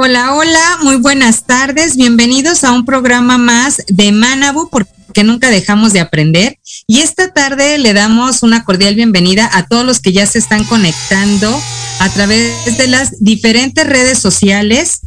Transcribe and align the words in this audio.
Hola, 0.00 0.36
hola, 0.36 0.78
muy 0.84 0.94
buenas 0.94 1.42
tardes. 1.42 1.96
Bienvenidos 1.96 2.62
a 2.62 2.70
un 2.70 2.84
programa 2.84 3.36
más 3.36 3.82
de 3.88 4.12
Manabu, 4.12 4.70
porque 4.70 5.24
nunca 5.24 5.50
dejamos 5.50 5.92
de 5.92 5.98
aprender. 5.98 6.56
Y 6.86 7.00
esta 7.00 7.32
tarde 7.32 7.78
le 7.78 7.94
damos 7.94 8.44
una 8.44 8.62
cordial 8.62 8.94
bienvenida 8.94 9.50
a 9.52 9.66
todos 9.66 9.84
los 9.84 9.98
que 9.98 10.12
ya 10.12 10.24
se 10.24 10.38
están 10.38 10.62
conectando 10.62 11.52
a 11.98 12.08
través 12.10 12.78
de 12.78 12.86
las 12.86 13.18
diferentes 13.18 13.84
redes 13.88 14.20
sociales 14.20 15.00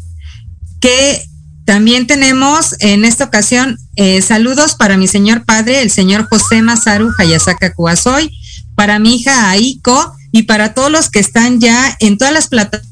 que 0.81 1.23
también 1.63 2.05
tenemos 2.05 2.75
en 2.79 3.05
esta 3.05 3.23
ocasión 3.23 3.77
eh, 3.95 4.21
saludos 4.21 4.75
para 4.75 4.97
mi 4.97 5.07
señor 5.07 5.45
padre, 5.45 5.83
el 5.83 5.89
señor 5.89 6.27
José 6.27 6.61
Masaru 6.61 7.11
Hayasaka 7.17 7.73
Kuasoy, 7.73 8.29
para 8.75 8.99
mi 8.99 9.15
hija 9.15 9.51
Aiko 9.51 10.13
y 10.33 10.43
para 10.43 10.73
todos 10.73 10.91
los 10.91 11.09
que 11.09 11.19
están 11.19 11.61
ya 11.61 11.95
en 12.01 12.17
todas 12.17 12.33
las 12.33 12.49
plataformas 12.49 12.90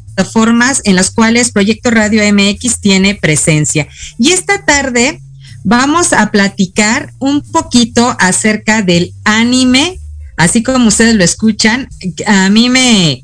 en 0.83 0.95
las 0.95 1.11
cuales 1.11 1.51
Proyecto 1.51 1.91
Radio 1.91 2.21
MX 2.33 2.79
tiene 2.79 3.15
presencia. 3.15 3.87
Y 4.17 4.31
esta 4.31 4.65
tarde 4.65 5.21
vamos 5.63 6.13
a 6.13 6.31
platicar 6.31 7.13
un 7.19 7.41
poquito 7.41 8.15
acerca 8.19 8.81
del 8.81 9.13
anime, 9.23 9.99
así 10.37 10.63
como 10.63 10.87
ustedes 10.87 11.15
lo 11.15 11.23
escuchan. 11.23 11.87
A 12.25 12.49
mí 12.49 12.69
me, 12.69 13.23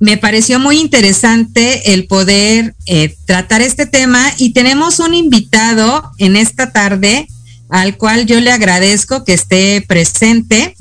me 0.00 0.16
pareció 0.16 0.58
muy 0.58 0.80
interesante 0.80 1.92
el 1.92 2.06
poder 2.06 2.74
eh, 2.86 3.14
tratar 3.26 3.60
este 3.60 3.86
tema 3.86 4.32
y 4.38 4.52
tenemos 4.52 4.98
un 4.98 5.14
invitado 5.14 6.10
en 6.18 6.36
esta 6.36 6.72
tarde 6.72 7.26
al 7.68 7.96
cual 7.96 8.26
yo 8.26 8.40
le 8.40 8.50
agradezco 8.50 9.24
que 9.24 9.34
esté 9.34 9.84
presente. 9.86 10.74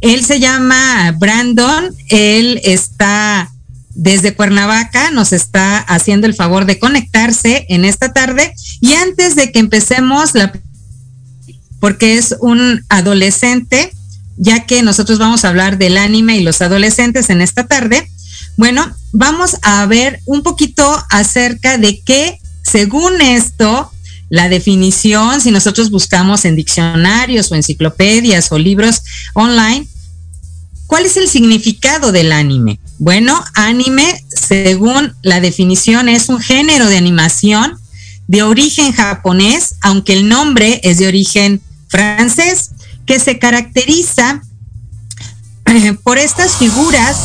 Él 0.00 0.24
se 0.24 0.40
llama 0.40 1.14
Brandon, 1.18 1.94
él 2.08 2.60
está 2.64 3.50
desde 3.94 4.34
Cuernavaca, 4.34 5.10
nos 5.10 5.32
está 5.32 5.78
haciendo 5.78 6.26
el 6.26 6.34
favor 6.34 6.64
de 6.64 6.78
conectarse 6.78 7.66
en 7.68 7.84
esta 7.84 8.12
tarde 8.12 8.54
y 8.80 8.94
antes 8.94 9.36
de 9.36 9.52
que 9.52 9.58
empecemos 9.58 10.34
la 10.34 10.52
porque 11.80 12.18
es 12.18 12.36
un 12.40 12.84
adolescente, 12.88 13.90
ya 14.36 14.66
que 14.66 14.82
nosotros 14.82 15.18
vamos 15.18 15.44
a 15.44 15.48
hablar 15.48 15.78
del 15.78 15.96
anime 15.96 16.36
y 16.36 16.42
los 16.42 16.60
adolescentes 16.60 17.30
en 17.30 17.40
esta 17.40 17.66
tarde. 17.66 18.08
Bueno, 18.56 18.94
vamos 19.12 19.56
a 19.62 19.84
ver 19.86 20.20
un 20.26 20.42
poquito 20.42 20.86
acerca 21.08 21.78
de 21.78 22.00
qué, 22.00 22.38
según 22.62 23.20
esto, 23.22 23.90
la 24.30 24.48
definición, 24.48 25.40
si 25.40 25.50
nosotros 25.50 25.90
buscamos 25.90 26.44
en 26.44 26.56
diccionarios 26.56 27.50
o 27.50 27.56
enciclopedias 27.56 28.50
o 28.52 28.58
libros 28.58 29.02
online, 29.34 29.86
¿cuál 30.86 31.04
es 31.04 31.16
el 31.16 31.28
significado 31.28 32.12
del 32.12 32.32
anime? 32.32 32.78
Bueno, 32.98 33.44
anime, 33.54 34.24
según 34.28 35.12
la 35.22 35.40
definición, 35.40 36.08
es 36.08 36.28
un 36.28 36.38
género 36.38 36.86
de 36.86 36.96
animación 36.96 37.76
de 38.28 38.44
origen 38.44 38.92
japonés, 38.92 39.74
aunque 39.82 40.12
el 40.12 40.28
nombre 40.28 40.80
es 40.84 40.98
de 40.98 41.08
origen 41.08 41.60
francés, 41.88 42.70
que 43.04 43.18
se 43.18 43.40
caracteriza 43.40 44.42
por 46.04 46.18
estas 46.18 46.56
figuras 46.56 47.16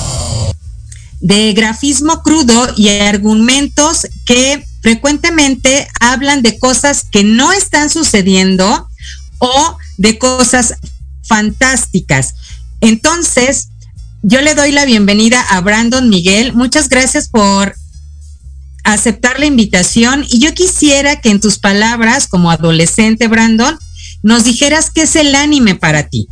de 1.22 1.54
grafismo 1.54 2.22
crudo 2.22 2.68
y 2.76 2.90
argumentos 2.90 4.08
que 4.26 4.66
frecuentemente 4.82 5.88
hablan 6.00 6.42
de 6.42 6.60
cosas 6.60 7.06
que 7.10 7.24
no 7.24 7.52
están 7.52 7.90
sucediendo 7.90 8.88
o 9.40 9.78
de 9.98 10.18
cosas 10.18 10.76
fantásticas. 11.24 12.36
Entonces, 12.82 13.70
yo 14.22 14.42
le 14.42 14.56
doy 14.56 14.72
la 14.72 14.86
bienvenida 14.86 15.42
a 15.42 15.62
Brandon 15.62 16.10
Miguel. 16.10 16.54
Muchas 16.54 16.90
gracias 16.90 17.30
por 17.30 17.76
aceptar 18.84 19.40
la 19.40 19.46
invitación 19.46 20.26
y 20.30 20.40
yo 20.40 20.54
quisiera 20.54 21.20
que 21.20 21.30
en 21.30 21.40
tus 21.40 21.58
palabras 21.58 22.28
como 22.28 22.52
adolescente, 22.52 23.28
Brandon, 23.28 23.78
nos 24.22 24.44
dijeras 24.44 24.92
qué 24.92 25.04
es 25.04 25.16
el 25.16 25.34
anime 25.36 25.76
para 25.76 26.08
ti. 26.08 26.28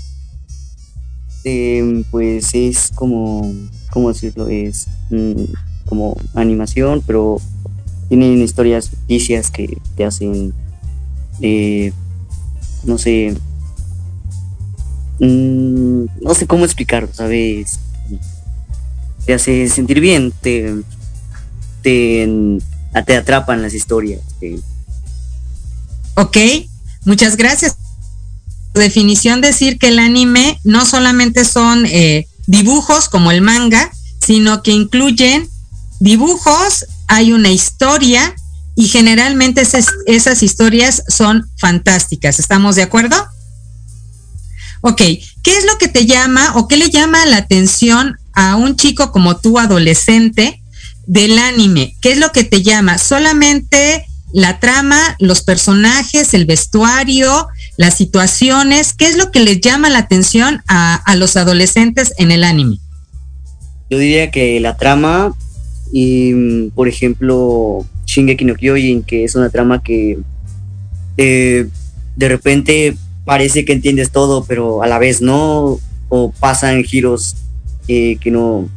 Eh, 1.43 2.03
pues 2.09 2.49
es 2.53 2.89
como, 2.95 3.53
¿cómo 3.93 4.11
decirlo? 4.11 4.47
Es 4.47 4.87
mm, 5.11 5.43
como 5.85 6.17
animación, 6.33 7.03
pero 7.05 7.39
tienen 8.09 8.41
historias 8.41 8.89
ficticias 8.89 9.51
que 9.51 9.77
te 9.95 10.03
hacen, 10.03 10.51
eh, 11.41 11.93
no 12.85 12.97
sé, 12.97 13.35
mm, 15.19 16.05
no 16.21 16.33
sé 16.33 16.47
cómo 16.47 16.65
explicarlo, 16.65 17.09
¿sabes? 17.13 17.79
Te 19.27 19.35
hace 19.35 19.69
sentir 19.69 19.99
bien, 19.99 20.33
te, 20.41 20.73
te, 21.83 22.27
te 23.05 23.15
atrapan 23.15 23.61
las 23.61 23.75
historias. 23.75 24.21
Ok, 26.15 26.37
muchas 27.05 27.37
gracias. 27.37 27.77
Definición 28.73 29.39
decir 29.39 29.77
que 29.77 29.89
el 29.89 29.99
anime 29.99 30.59
no 30.63 30.83
solamente 30.83 31.45
son 31.45 31.85
eh, 31.85 32.27
dibujos 32.47 33.09
como 33.09 33.31
el 33.31 33.41
manga, 33.41 33.91
sino 34.21 34.63
que 34.63 34.71
incluyen 34.71 35.49
dibujos, 35.99 36.85
hay 37.07 37.31
una 37.33 37.49
historia 37.49 38.35
y 38.75 38.87
generalmente 38.87 39.61
esas, 39.61 39.87
esas 40.07 40.43
historias 40.43 41.03
son 41.07 41.49
fantásticas. 41.57 42.39
¿Estamos 42.39 42.75
de 42.75 42.83
acuerdo? 42.83 43.15
Ok, 44.81 44.97
¿qué 44.97 45.57
es 45.57 45.65
lo 45.65 45.77
que 45.77 45.87
te 45.87 46.05
llama 46.05 46.53
o 46.55 46.67
qué 46.67 46.77
le 46.77 46.89
llama 46.89 47.25
la 47.25 47.37
atención 47.37 48.17
a 48.33 48.55
un 48.55 48.75
chico 48.75 49.11
como 49.11 49.37
tú, 49.37 49.59
adolescente, 49.59 50.61
del 51.05 51.37
anime? 51.37 51.95
¿Qué 52.01 52.11
es 52.11 52.17
lo 52.17 52.31
que 52.31 52.43
te 52.43 52.63
llama? 52.63 52.97
¿Solamente 52.97 54.05
la 54.33 54.59
trama, 54.59 55.15
los 55.19 55.41
personajes, 55.41 56.33
el 56.33 56.45
vestuario, 56.45 57.47
las 57.83 57.97
situaciones, 57.97 58.93
¿qué 58.93 59.07
es 59.07 59.17
lo 59.17 59.29
que 59.29 59.41
les 59.41 59.59
llama 59.59 59.89
la 59.89 59.99
atención 59.99 60.63
a, 60.69 60.95
a 60.95 61.17
los 61.17 61.35
adolescentes 61.35 62.13
en 62.17 62.31
el 62.31 62.45
anime? 62.45 62.79
Yo 63.89 63.97
diría 63.97 64.31
que 64.31 64.57
la 64.61 64.77
trama 64.77 65.33
y, 65.91 66.69
por 66.69 66.87
ejemplo, 66.87 67.85
Shingeki 68.05 68.45
no 68.45 68.55
Kyojin, 68.55 69.03
que 69.03 69.25
es 69.25 69.35
una 69.35 69.49
trama 69.49 69.83
que 69.83 70.17
eh, 71.17 71.67
de 72.15 72.27
repente 72.29 72.95
parece 73.25 73.65
que 73.65 73.73
entiendes 73.73 74.11
todo, 74.11 74.45
pero 74.45 74.81
a 74.81 74.87
la 74.87 74.97
vez 74.97 75.21
no, 75.21 75.77
o 76.07 76.31
pasan 76.39 76.85
giros 76.85 77.35
eh, 77.89 78.15
que 78.21 78.31
no 78.31 78.69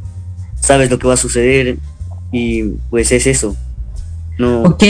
sabes 0.60 0.90
lo 0.90 0.98
que 0.98 1.06
va 1.06 1.14
a 1.14 1.16
suceder 1.16 1.78
y 2.32 2.64
pues 2.90 3.12
es 3.12 3.28
eso. 3.28 3.54
No, 4.36 4.62
¿Ok? 4.62 4.82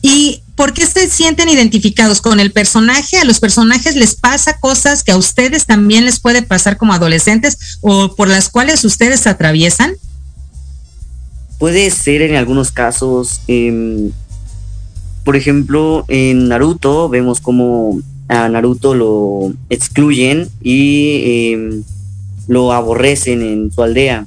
¿Y 0.00 0.41
por 0.54 0.74
qué 0.74 0.86
se 0.86 1.08
sienten 1.08 1.48
identificados 1.48 2.20
con 2.20 2.40
el 2.40 2.52
personaje? 2.52 3.18
¿A 3.18 3.24
los 3.24 3.40
personajes 3.40 3.96
les 3.96 4.14
pasa 4.14 4.58
cosas 4.58 5.02
que 5.02 5.12
a 5.12 5.16
ustedes 5.16 5.66
también 5.66 6.04
les 6.04 6.20
puede 6.20 6.42
pasar 6.42 6.76
como 6.76 6.92
adolescentes 6.92 7.78
o 7.80 8.14
por 8.14 8.28
las 8.28 8.48
cuales 8.48 8.84
ustedes 8.84 9.26
atraviesan? 9.26 9.94
Puede 11.58 11.90
ser 11.90 12.22
en 12.22 12.36
algunos 12.36 12.70
casos, 12.70 13.40
em, 13.46 14.10
por 15.24 15.36
ejemplo, 15.36 16.04
en 16.08 16.48
Naruto 16.48 17.08
vemos 17.08 17.40
como 17.40 18.00
a 18.28 18.48
Naruto 18.48 18.94
lo 18.94 19.52
excluyen 19.70 20.48
y 20.62 21.52
em, 21.52 21.82
lo 22.48 22.72
aborrecen 22.72 23.42
en 23.42 23.72
su 23.72 23.82
aldea. 23.82 24.26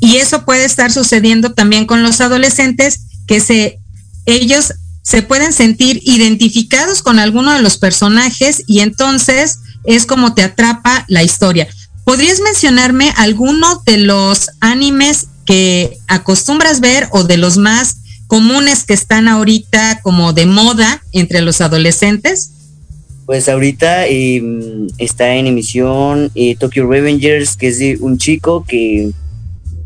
Y 0.00 0.16
eso 0.16 0.44
puede 0.44 0.66
estar 0.66 0.92
sucediendo 0.92 1.52
también 1.52 1.86
con 1.86 2.02
los 2.02 2.20
adolescentes 2.20 3.00
que 3.26 3.40
se 3.40 3.78
ellos 4.26 4.72
se 5.02 5.22
pueden 5.22 5.52
sentir 5.52 6.00
identificados 6.04 7.02
con 7.02 7.18
alguno 7.18 7.52
de 7.52 7.60
los 7.60 7.76
personajes 7.76 8.62
y 8.66 8.80
entonces 8.80 9.58
es 9.84 10.06
como 10.06 10.34
te 10.34 10.42
atrapa 10.42 11.04
la 11.08 11.22
historia. 11.22 11.68
¿Podrías 12.04 12.40
mencionarme 12.40 13.12
alguno 13.16 13.82
de 13.84 13.98
los 13.98 14.50
animes 14.60 15.26
que 15.44 15.98
acostumbras 16.08 16.80
ver 16.80 17.08
o 17.12 17.24
de 17.24 17.36
los 17.36 17.58
más 17.58 17.98
comunes 18.26 18.84
que 18.84 18.94
están 18.94 19.28
ahorita 19.28 20.00
como 20.02 20.32
de 20.32 20.46
moda 20.46 21.02
entre 21.12 21.42
los 21.42 21.60
adolescentes? 21.60 22.50
Pues 23.26 23.48
ahorita 23.48 24.06
em, 24.06 24.86
está 24.98 25.34
en 25.34 25.46
emisión 25.46 26.30
eh, 26.34 26.56
Tokyo 26.56 26.86
Revengers, 26.86 27.56
que 27.56 27.68
es 27.68 28.00
un 28.00 28.18
chico 28.18 28.64
que 28.66 29.12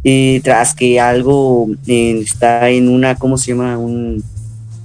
eh, 0.04 0.40
tras 0.44 0.74
que 0.74 1.00
algo 1.00 1.68
eh, 1.86 2.20
está 2.24 2.70
en 2.70 2.88
una, 2.88 3.14
¿cómo 3.16 3.36
se 3.38 3.48
llama? 3.52 3.78
Un, 3.78 4.22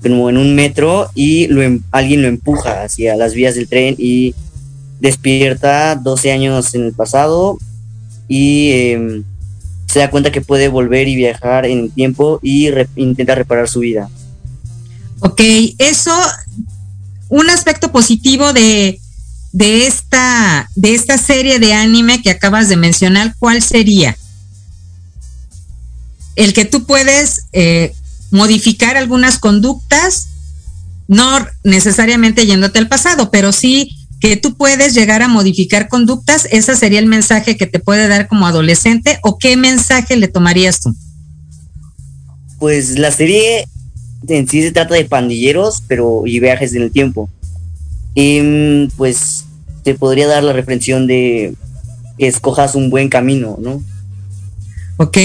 como 0.01 0.29
en 0.29 0.37
un 0.37 0.53
metro 0.55 1.09
y 1.15 1.47
lo, 1.47 1.61
em- 1.61 1.81
alguien 1.91 2.21
lo 2.21 2.27
empuja 2.27 2.83
hacia 2.83 3.15
las 3.15 3.33
vías 3.33 3.55
del 3.55 3.67
tren 3.67 3.95
y 3.97 4.35
despierta 4.99 5.95
12 5.95 6.31
años 6.31 6.73
en 6.75 6.83
el 6.85 6.93
pasado 6.93 7.57
y 8.27 8.71
em, 8.71 9.23
se 9.87 9.99
da 9.99 10.09
cuenta 10.09 10.31
que 10.31 10.41
puede 10.41 10.67
volver 10.69 11.07
y 11.07 11.15
viajar 11.15 11.65
en 11.65 11.79
el 11.79 11.91
tiempo 11.91 12.39
y 12.41 12.71
re- 12.71 12.87
intenta 12.95 13.35
reparar 13.35 13.67
su 13.69 13.79
vida. 13.81 14.09
Ok, 15.19 15.39
eso, 15.77 16.11
un 17.29 17.49
aspecto 17.49 17.91
positivo 17.91 18.51
de, 18.53 18.99
de, 19.51 19.87
esta, 19.87 20.69
de 20.75 20.93
esta 20.95 21.17
serie 21.17 21.59
de 21.59 21.73
anime 21.73 22.21
que 22.21 22.29
acabas 22.29 22.67
de 22.69 22.75
mencionar, 22.75 23.35
¿cuál 23.39 23.61
sería? 23.61 24.17
El 26.35 26.53
que 26.53 26.65
tú 26.65 26.85
puedes 26.85 27.47
eh, 27.53 27.93
modificar 28.31 28.97
algunas 28.97 29.39
conductas, 29.39 30.27
no 31.07 31.45
necesariamente 31.63 32.45
yéndote 32.45 32.79
al 32.79 32.87
pasado, 32.87 33.29
pero 33.29 33.51
sí 33.51 33.89
que 34.19 34.37
tú 34.37 34.55
puedes 34.55 34.93
llegar 34.93 35.21
a 35.21 35.27
modificar 35.27 35.89
conductas, 35.89 36.47
ese 36.49 36.75
sería 36.77 36.99
el 36.99 37.07
mensaje 37.07 37.57
que 37.57 37.67
te 37.67 37.79
puede 37.79 38.07
dar 38.07 38.27
como 38.27 38.47
adolescente, 38.47 39.19
o 39.21 39.37
qué 39.37 39.57
mensaje 39.57 40.15
le 40.15 40.29
tomarías 40.29 40.79
tú? 40.79 40.95
Pues 42.57 42.97
la 42.97 43.11
serie 43.11 43.67
en 44.27 44.47
sí 44.47 44.61
se 44.61 44.71
trata 44.71 44.95
de 44.95 45.05
pandilleros, 45.05 45.83
pero 45.87 46.23
y 46.25 46.39
viajes 46.39 46.73
en 46.73 46.83
el 46.83 46.91
tiempo. 46.91 47.29
Y 48.15 48.39
mm, 48.41 48.91
pues 48.95 49.45
te 49.83 49.95
podría 49.95 50.27
dar 50.27 50.43
la 50.43 50.53
reflexión 50.53 51.07
de 51.07 51.53
que 52.17 52.27
escojas 52.27 52.75
un 52.75 52.89
buen 52.89 53.09
camino, 53.09 53.57
¿no? 53.59 53.83
¿Ok? 54.97 55.17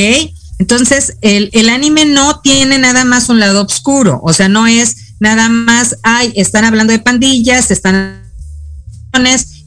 Entonces, 0.59 1.17
el, 1.21 1.51
el 1.53 1.69
anime 1.69 2.05
no 2.05 2.41
tiene 2.41 2.79
nada 2.79 3.05
más 3.05 3.29
un 3.29 3.41
lado 3.41 3.65
oscuro, 3.65 4.21
o 4.23 4.33
sea, 4.33 4.49
no 4.49 4.67
es 4.67 5.15
nada 5.21 5.49
más, 5.49 5.97
ay, 6.03 6.33
están 6.37 6.65
hablando 6.65 6.93
de 6.93 6.99
pandillas, 6.99 7.71
están 7.71 8.29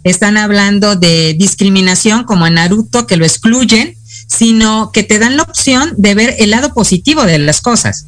están 0.04 0.38
hablando 0.38 0.96
de 0.96 1.34
discriminación 1.34 2.24
como 2.24 2.48
en 2.48 2.56
Naruto 2.56 3.06
que 3.06 3.18
lo 3.18 3.26
excluyen, 3.26 3.96
sino 4.28 4.92
que 4.92 5.04
te 5.04 5.20
dan 5.20 5.38
la 5.38 5.44
opción 5.44 5.94
de 5.98 6.16
ver 6.16 6.36
el 6.40 6.52
lado 6.52 6.74
positivo 6.74 7.24
de 7.24 7.40
las 7.40 7.62
cosas. 7.62 8.08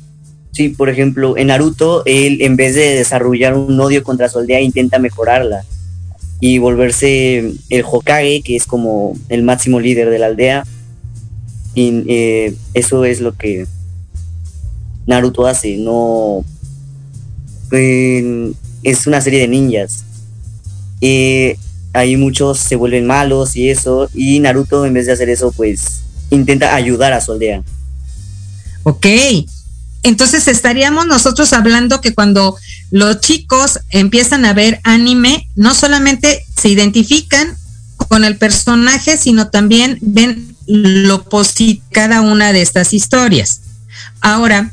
Sí, 0.51 0.69
por 0.69 0.89
ejemplo, 0.89 1.35
en 1.37 1.47
Naruto, 1.47 2.03
él 2.05 2.41
en 2.41 2.55
vez 2.55 2.75
de 2.75 2.95
desarrollar 2.95 3.55
un 3.55 3.79
odio 3.79 4.03
contra 4.03 4.29
su 4.29 4.39
aldea, 4.39 4.61
intenta 4.61 4.99
mejorarla 4.99 5.63
y 6.39 6.59
volverse 6.59 7.53
el 7.69 7.83
Hokage, 7.89 8.41
que 8.43 8.55
es 8.55 8.65
como 8.65 9.17
el 9.29 9.43
máximo 9.43 9.79
líder 9.79 10.09
de 10.09 10.19
la 10.19 10.27
aldea. 10.27 10.65
Y 11.75 12.03
eh, 12.07 12.55
eso 12.73 13.05
es 13.05 13.19
lo 13.19 13.33
que 13.35 13.67
Naruto 15.05 15.47
hace, 15.47 15.77
no... 15.77 16.45
es 17.71 19.07
una 19.07 19.21
serie 19.21 19.39
de 19.39 19.47
ninjas. 19.47 20.03
Eh, 21.01 21.57
ahí 21.93 22.15
muchos 22.17 22.59
se 22.59 22.75
vuelven 22.75 23.05
malos 23.05 23.55
y 23.55 23.69
eso, 23.69 24.09
y 24.13 24.39
Naruto 24.39 24.85
en 24.85 24.93
vez 24.93 25.05
de 25.05 25.13
hacer 25.13 25.29
eso, 25.29 25.51
pues 25.51 26.01
intenta 26.29 26.75
ayudar 26.75 27.13
a 27.13 27.21
su 27.21 27.31
aldea. 27.33 27.63
Ok, 28.83 29.05
entonces 30.03 30.47
estaríamos 30.47 31.07
nosotros 31.07 31.53
hablando 31.53 32.01
que 32.01 32.13
cuando 32.13 32.57
los 32.91 33.21
chicos 33.21 33.79
empiezan 33.89 34.45
a 34.45 34.53
ver 34.53 34.79
anime, 34.83 35.47
no 35.55 35.73
solamente 35.73 36.45
se 36.59 36.69
identifican 36.69 37.55
con 38.09 38.25
el 38.25 38.37
personaje, 38.37 39.17
sino 39.17 39.49
también 39.49 39.97
ven 40.01 40.52
lo 40.67 41.23
positivo 41.23 41.83
cada 41.91 42.21
una 42.21 42.53
de 42.53 42.61
estas 42.61 42.93
historias. 42.93 43.61
Ahora, 44.21 44.71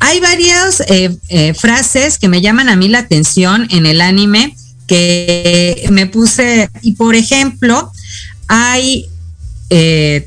hay 0.00 0.20
varias 0.20 0.80
eh, 0.88 1.16
eh, 1.28 1.54
frases 1.54 2.18
que 2.18 2.28
me 2.28 2.40
llaman 2.40 2.68
a 2.68 2.76
mí 2.76 2.88
la 2.88 2.98
atención 2.98 3.68
en 3.70 3.86
el 3.86 4.00
anime 4.00 4.56
que 4.88 5.86
me 5.90 6.06
puse, 6.06 6.68
y 6.82 6.94
por 6.94 7.14
ejemplo, 7.14 7.92
hay 8.48 9.06
eh, 9.70 10.26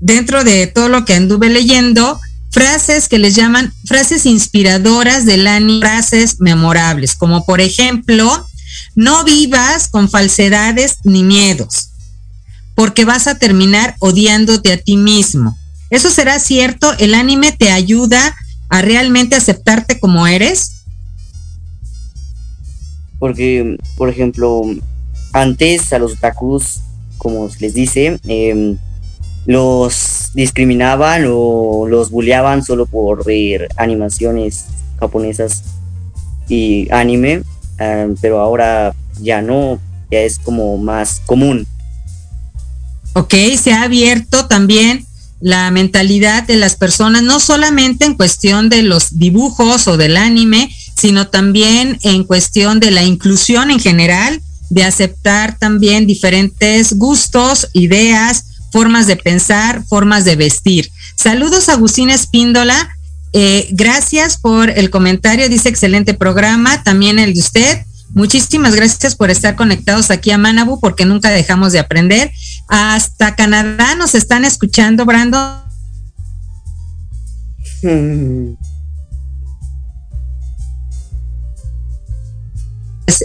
dentro 0.00 0.44
de 0.44 0.68
todo 0.68 0.88
lo 0.88 1.04
que 1.04 1.14
anduve 1.14 1.50
leyendo, 1.50 2.20
frases 2.50 3.08
que 3.08 3.18
les 3.18 3.34
llaman 3.34 3.74
frases 3.84 4.26
inspiradoras 4.26 5.26
del 5.26 5.46
anime, 5.46 5.80
frases 5.80 6.40
memorables, 6.40 7.14
como 7.14 7.44
por 7.44 7.60
ejemplo, 7.60 8.46
no 8.94 9.24
vivas 9.24 9.88
con 9.88 10.08
falsedades 10.08 10.98
ni 11.04 11.22
miedos, 11.22 11.87
porque 12.78 13.04
vas 13.04 13.26
a 13.26 13.40
terminar 13.40 13.96
odiándote 13.98 14.72
a 14.72 14.76
ti 14.76 14.96
mismo. 14.96 15.58
¿Eso 15.90 16.10
será 16.10 16.38
cierto? 16.38 16.92
¿El 17.00 17.14
anime 17.14 17.50
te 17.50 17.72
ayuda 17.72 18.36
a 18.68 18.82
realmente 18.82 19.34
aceptarte 19.34 19.98
como 19.98 20.28
eres? 20.28 20.84
Porque, 23.18 23.76
por 23.96 24.08
ejemplo, 24.08 24.62
antes 25.32 25.92
a 25.92 25.98
los 25.98 26.12
otakus, 26.12 26.82
como 27.16 27.48
les 27.58 27.74
dice, 27.74 28.20
eh, 28.28 28.76
los 29.44 30.30
discriminaban 30.34 31.24
o 31.28 31.88
los 31.88 32.12
bulleaban 32.12 32.62
solo 32.62 32.86
por 32.86 33.24
ver 33.24 33.66
animaciones 33.76 34.66
japonesas 35.00 35.64
y 36.48 36.86
anime, 36.92 37.42
eh, 37.80 38.14
pero 38.20 38.38
ahora 38.38 38.94
ya 39.20 39.42
no, 39.42 39.80
ya 40.12 40.20
es 40.20 40.38
como 40.38 40.78
más 40.78 41.20
común. 41.26 41.66
Ok, 43.18 43.34
se 43.60 43.72
ha 43.72 43.82
abierto 43.82 44.46
también 44.46 45.04
la 45.40 45.72
mentalidad 45.72 46.44
de 46.44 46.54
las 46.54 46.76
personas, 46.76 47.24
no 47.24 47.40
solamente 47.40 48.04
en 48.04 48.14
cuestión 48.14 48.68
de 48.68 48.82
los 48.82 49.18
dibujos 49.18 49.88
o 49.88 49.96
del 49.96 50.16
anime, 50.16 50.72
sino 50.96 51.26
también 51.26 51.98
en 52.04 52.22
cuestión 52.22 52.78
de 52.78 52.92
la 52.92 53.02
inclusión 53.02 53.72
en 53.72 53.80
general, 53.80 54.40
de 54.70 54.84
aceptar 54.84 55.58
también 55.58 56.06
diferentes 56.06 56.92
gustos, 56.92 57.66
ideas, 57.72 58.44
formas 58.70 59.08
de 59.08 59.16
pensar, 59.16 59.82
formas 59.88 60.24
de 60.24 60.36
vestir. 60.36 60.88
Saludos 61.16 61.68
a 61.68 61.72
Agustín 61.72 62.10
Espíndola, 62.10 62.96
eh, 63.32 63.66
gracias 63.72 64.36
por 64.36 64.70
el 64.70 64.90
comentario, 64.90 65.48
dice 65.48 65.68
excelente 65.68 66.14
programa, 66.14 66.84
también 66.84 67.18
el 67.18 67.34
de 67.34 67.40
usted. 67.40 67.78
Muchísimas 68.14 68.74
gracias 68.74 69.14
por 69.14 69.30
estar 69.30 69.54
conectados 69.54 70.10
aquí 70.10 70.30
a 70.30 70.38
Manabu 70.38 70.80
porque 70.80 71.04
nunca 71.04 71.30
dejamos 71.30 71.72
de 71.72 71.78
aprender. 71.78 72.30
Hasta 72.68 73.34
Canadá 73.36 73.94
nos 73.94 74.14
están 74.14 74.44
escuchando, 74.44 75.04
Brando. 75.04 75.38
Hmm. 77.82 78.54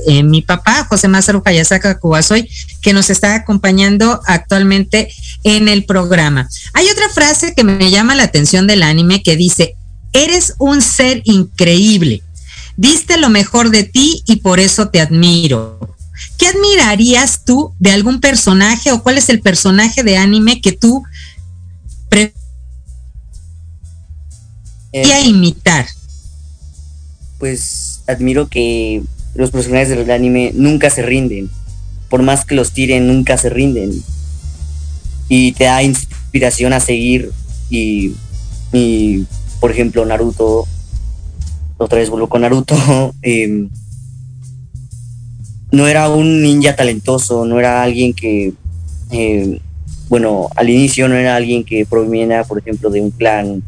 Eh, 0.07 0.23
mi 0.23 0.41
papá, 0.41 0.85
José 0.89 1.07
Mázaro 1.07 1.43
Payasaca 1.43 1.99
Cubasoy, 1.99 2.49
que 2.81 2.93
nos 2.93 3.09
está 3.09 3.35
acompañando 3.35 4.21
actualmente 4.25 5.13
en 5.43 5.67
el 5.67 5.85
programa. 5.85 6.47
Hay 6.73 6.87
otra 6.87 7.09
frase 7.09 7.53
que 7.53 7.63
me 7.63 7.91
llama 7.91 8.15
la 8.15 8.23
atención 8.23 8.65
del 8.65 8.83
anime 8.83 9.23
que 9.23 9.35
dice, 9.35 9.75
eres 10.13 10.55
un 10.57 10.81
ser 10.81 11.21
increíble 11.25 12.23
diste 12.77 13.17
lo 13.17 13.29
mejor 13.29 13.69
de 13.69 13.83
ti 13.83 14.23
y 14.25 14.37
por 14.37 14.59
eso 14.59 14.89
te 14.89 15.01
admiro. 15.01 15.79
¿Qué 16.37 16.47
admirarías 16.47 17.43
tú 17.45 17.73
de 17.79 17.91
algún 17.91 18.19
personaje 18.19 18.91
o 18.91 19.01
cuál 19.03 19.17
es 19.17 19.29
el 19.29 19.41
personaje 19.41 20.03
de 20.03 20.17
anime 20.17 20.61
que 20.61 20.71
tú 20.71 21.03
preferirías 22.09 22.35
Eh, 24.93 25.21
imitar? 25.25 25.87
pues 27.39 28.01
admiro 28.07 28.47
que 28.47 29.03
los 29.35 29.51
personajes 29.51 29.89
del 29.89 30.09
anime 30.11 30.51
nunca 30.53 30.89
se 30.89 31.01
rinden. 31.01 31.49
Por 32.09 32.21
más 32.21 32.45
que 32.45 32.55
los 32.55 32.71
tiren, 32.71 33.07
nunca 33.07 33.37
se 33.37 33.49
rinden. 33.49 33.91
Y 35.27 35.51
te 35.53 35.65
da 35.65 35.83
inspiración 35.83 36.71
a 36.73 36.79
seguir. 36.79 37.31
Y, 37.69 38.13
y, 38.71 39.25
por 39.59 39.71
ejemplo, 39.71 40.05
Naruto, 40.05 40.67
otra 41.77 41.99
vez 41.99 42.09
vuelvo 42.09 42.27
con 42.29 42.41
Naruto, 42.41 42.75
em, 43.21 43.69
no 45.71 45.87
era 45.87 46.09
un 46.09 46.41
ninja 46.43 46.75
talentoso, 46.75 47.45
no 47.45 47.59
era 47.59 47.81
alguien 47.81 48.13
que, 48.13 48.53
em, 49.09 49.57
bueno, 50.09 50.47
al 50.55 50.69
inicio 50.69 51.07
no 51.07 51.15
era 51.15 51.35
alguien 51.35 51.63
que 51.63 51.85
proviniera, 51.85 52.43
por 52.43 52.59
ejemplo, 52.59 52.89
de 52.89 53.01
un 53.01 53.09
clan 53.11 53.63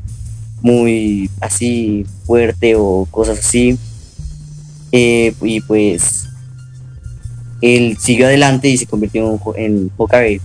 muy 0.62 1.30
así 1.42 2.06
fuerte 2.26 2.76
o 2.76 3.08
cosas 3.10 3.40
así. 3.40 3.78
Eh, 4.92 5.34
y 5.42 5.60
pues 5.62 6.26
él 7.62 7.98
siguió 8.00 8.28
adelante 8.28 8.70
y 8.70 8.78
se 8.78 8.86
convirtió 8.86 9.26
en, 9.34 9.40
Ho- 9.44 9.56
en 9.56 9.92
Hokage. 9.98 10.42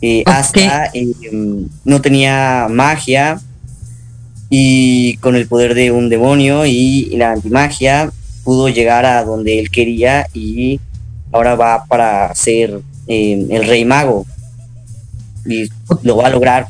Eh. 0.00 0.22
Hasta 0.26 0.86
eh, 0.94 1.12
no 1.84 2.00
tenía 2.00 2.68
magia 2.70 3.40
y 4.50 5.16
con 5.18 5.36
el 5.36 5.46
poder 5.46 5.74
de 5.74 5.90
un 5.90 6.08
demonio 6.08 6.64
y 6.66 7.10
la 7.16 7.32
antimagia 7.32 8.10
pudo 8.44 8.68
llegar 8.68 9.04
a 9.04 9.24
donde 9.24 9.58
él 9.58 9.70
quería 9.70 10.26
y 10.32 10.80
ahora 11.32 11.54
va 11.54 11.84
para 11.84 12.34
ser 12.34 12.80
eh, 13.06 13.46
el 13.50 13.66
rey 13.66 13.84
mago 13.84 14.26
y 15.46 15.68
lo 16.02 16.16
va 16.16 16.26
a 16.28 16.30
lograr 16.30 16.66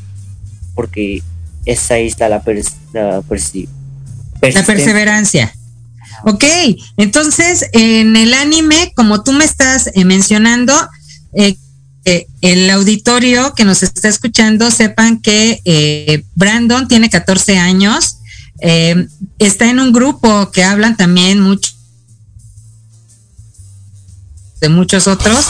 porque 0.75 1.21
esa 1.65 1.97
está 1.97 2.29
la, 2.29 2.43
pers- 2.43 2.73
la 2.93 3.21
persi- 3.21 3.67
La 4.41 4.49
perseverancia. 4.65 5.53
Ok, 6.25 6.43
entonces 6.97 7.69
en 7.73 8.15
el 8.15 8.33
anime, 8.33 8.91
como 8.95 9.23
tú 9.23 9.31
me 9.31 9.45
estás 9.45 9.89
eh, 9.93 10.03
mencionando, 10.05 10.73
eh, 11.33 11.55
el 12.05 12.69
auditorio 12.69 13.53
que 13.53 13.65
nos 13.65 13.83
está 13.83 14.07
escuchando 14.07 14.71
sepan 14.71 15.21
que 15.21 15.61
eh, 15.65 16.23
Brandon 16.35 16.87
tiene 16.87 17.09
14 17.09 17.57
años, 17.57 18.17
eh, 18.61 19.07
está 19.37 19.69
en 19.69 19.79
un 19.79 19.93
grupo 19.93 20.51
que 20.51 20.63
hablan 20.63 20.97
también 20.97 21.39
mucho 21.39 21.71
de 24.61 24.69
muchos 24.69 25.07
otros, 25.07 25.45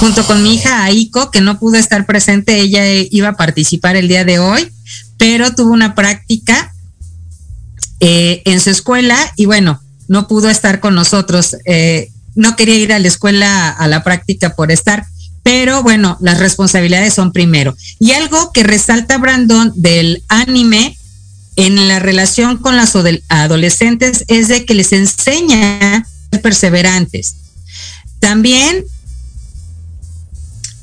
junto 0.00 0.26
con 0.26 0.42
mi 0.42 0.54
hija 0.54 0.84
Aiko, 0.84 1.30
que 1.30 1.40
no 1.40 1.58
pudo 1.58 1.76
estar 1.76 2.04
presente, 2.04 2.60
ella 2.60 2.86
eh, 2.86 3.08
iba 3.10 3.28
a 3.28 3.36
participar 3.36 3.96
el 3.96 4.06
día 4.06 4.24
de 4.24 4.38
hoy, 4.38 4.70
pero 5.16 5.54
tuvo 5.54 5.72
una 5.72 5.94
práctica 5.94 6.74
en 8.02 8.60
su 8.60 8.70
escuela 8.70 9.16
y 9.36 9.44
bueno, 9.44 9.82
no 10.08 10.26
pudo 10.26 10.48
estar 10.48 10.80
con 10.80 10.94
nosotros. 10.94 11.54
No 12.34 12.56
quería 12.56 12.76
ir 12.76 12.94
a 12.94 12.98
la 12.98 13.08
escuela 13.08 13.68
a 13.68 13.88
la 13.88 14.02
práctica 14.02 14.56
por 14.56 14.72
estar, 14.72 15.04
pero 15.42 15.82
bueno, 15.82 16.16
las 16.20 16.38
responsabilidades 16.38 17.14
son 17.14 17.32
primero. 17.32 17.76
Y 17.98 18.12
algo 18.12 18.52
que 18.52 18.62
resalta 18.62 19.18
Brandon 19.18 19.72
del 19.74 20.22
anime 20.28 20.96
en 21.56 21.88
la 21.88 21.98
relación 21.98 22.58
con 22.58 22.76
las 22.76 22.94
adolescentes 23.28 24.24
es 24.28 24.48
de 24.48 24.64
que 24.64 24.74
les 24.74 24.92
enseña 24.92 25.96
a 25.96 26.06
ser 26.30 26.42
perseverantes. 26.42 27.36
También 28.18 28.84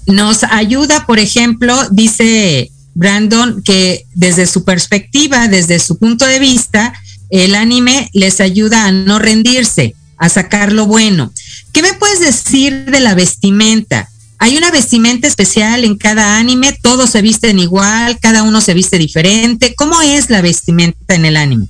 nos 0.07 0.43
ayuda, 0.43 1.05
por 1.05 1.19
ejemplo, 1.19 1.75
dice 1.91 2.71
Brandon, 2.95 3.61
que 3.61 4.05
desde 4.15 4.47
su 4.47 4.63
perspectiva, 4.63 5.47
desde 5.47 5.79
su 5.79 5.97
punto 5.97 6.25
de 6.25 6.39
vista, 6.39 6.93
el 7.29 7.55
anime 7.55 8.09
les 8.13 8.39
ayuda 8.39 8.85
a 8.85 8.91
no 8.91 9.19
rendirse, 9.19 9.95
a 10.17 10.29
sacar 10.29 10.71
lo 10.71 10.85
bueno. 10.85 11.31
¿Qué 11.73 11.81
me 11.81 11.93
puedes 11.93 12.19
decir 12.19 12.85
de 12.85 12.99
la 12.99 13.13
vestimenta? 13.13 14.09
¿Hay 14.39 14.57
una 14.57 14.71
vestimenta 14.71 15.27
especial 15.27 15.83
en 15.83 15.97
cada 15.97 16.37
anime? 16.39 16.77
¿Todos 16.81 17.09
se 17.09 17.21
visten 17.21 17.59
igual? 17.59 18.19
¿Cada 18.19 18.43
uno 18.43 18.61
se 18.61 18.73
viste 18.73 18.97
diferente? 18.97 19.73
¿Cómo 19.75 20.01
es 20.01 20.29
la 20.29 20.41
vestimenta 20.41 21.15
en 21.15 21.25
el 21.25 21.37
anime? 21.37 21.67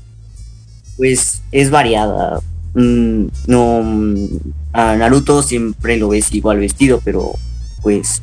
pues 0.97 1.41
es 1.51 1.69
variada. 1.69 2.41
Mm, 2.73 3.27
no, 3.45 3.83
a 4.73 4.95
Naruto 4.95 5.41
siempre 5.43 5.97
lo 5.97 6.09
ves 6.09 6.33
igual 6.33 6.59
vestido, 6.59 6.99
pero 7.05 7.33
pues, 7.81 8.21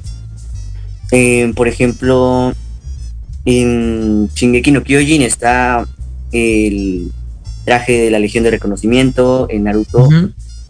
eh, 1.12 1.52
por 1.54 1.68
ejemplo, 1.68 2.52
en 3.44 4.28
Shingeki 4.34 4.72
no 4.72 4.82
Kyojin 4.82 5.22
está 5.22 5.86
el 6.32 7.10
traje 7.64 7.92
de 7.92 8.10
la 8.10 8.18
Legión 8.18 8.44
de 8.44 8.50
Reconocimiento, 8.50 9.46
en 9.48 9.64
Naruto 9.64 10.08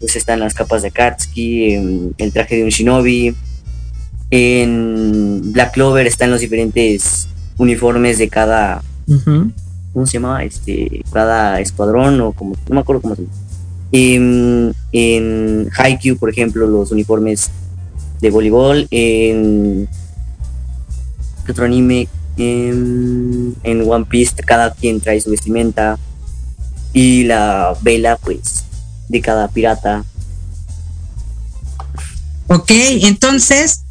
pues 0.00 0.16
están 0.16 0.40
las 0.40 0.52
capas 0.52 0.82
de 0.82 0.88
Akatsuki, 0.88 1.72
en 1.72 2.14
el 2.18 2.32
traje 2.32 2.56
de 2.56 2.64
un 2.64 2.68
shinobi, 2.68 3.34
en 4.30 5.52
Black 5.52 5.74
Clover 5.74 6.06
están 6.06 6.30
los 6.30 6.40
diferentes 6.40 7.28
uniformes 7.58 8.18
de 8.18 8.28
cada. 8.28 8.82
¿cómo 9.94 10.06
se 10.06 10.14
llama? 10.14 10.42
Este, 10.42 11.02
cada 11.12 11.60
escuadrón 11.60 12.20
o 12.20 12.32
como, 12.32 12.56
no 12.68 12.74
me 12.74 12.80
acuerdo 12.80 13.02
cómo 13.02 13.14
se 13.14 13.22
llama. 13.22 13.34
En, 13.92 14.74
en 14.90 15.70
Haikyuu, 15.76 16.18
por 16.18 16.30
ejemplo, 16.30 16.66
los 16.66 16.90
uniformes 16.90 17.50
de 18.20 18.30
voleibol, 18.30 18.88
en 18.90 19.88
¿qué 21.46 21.52
otro 21.52 21.64
anime? 21.64 22.08
En, 22.36 23.54
en 23.62 23.88
One 23.88 24.06
Piece 24.06 24.34
cada 24.44 24.74
quien 24.74 25.00
trae 25.00 25.20
su 25.20 25.30
vestimenta 25.30 25.96
y 26.92 27.24
la 27.24 27.76
vela, 27.82 28.16
pues, 28.16 28.64
de 29.08 29.20
cada 29.20 29.46
pirata. 29.46 30.04
Ok, 32.48 32.70
entonces 32.70 33.83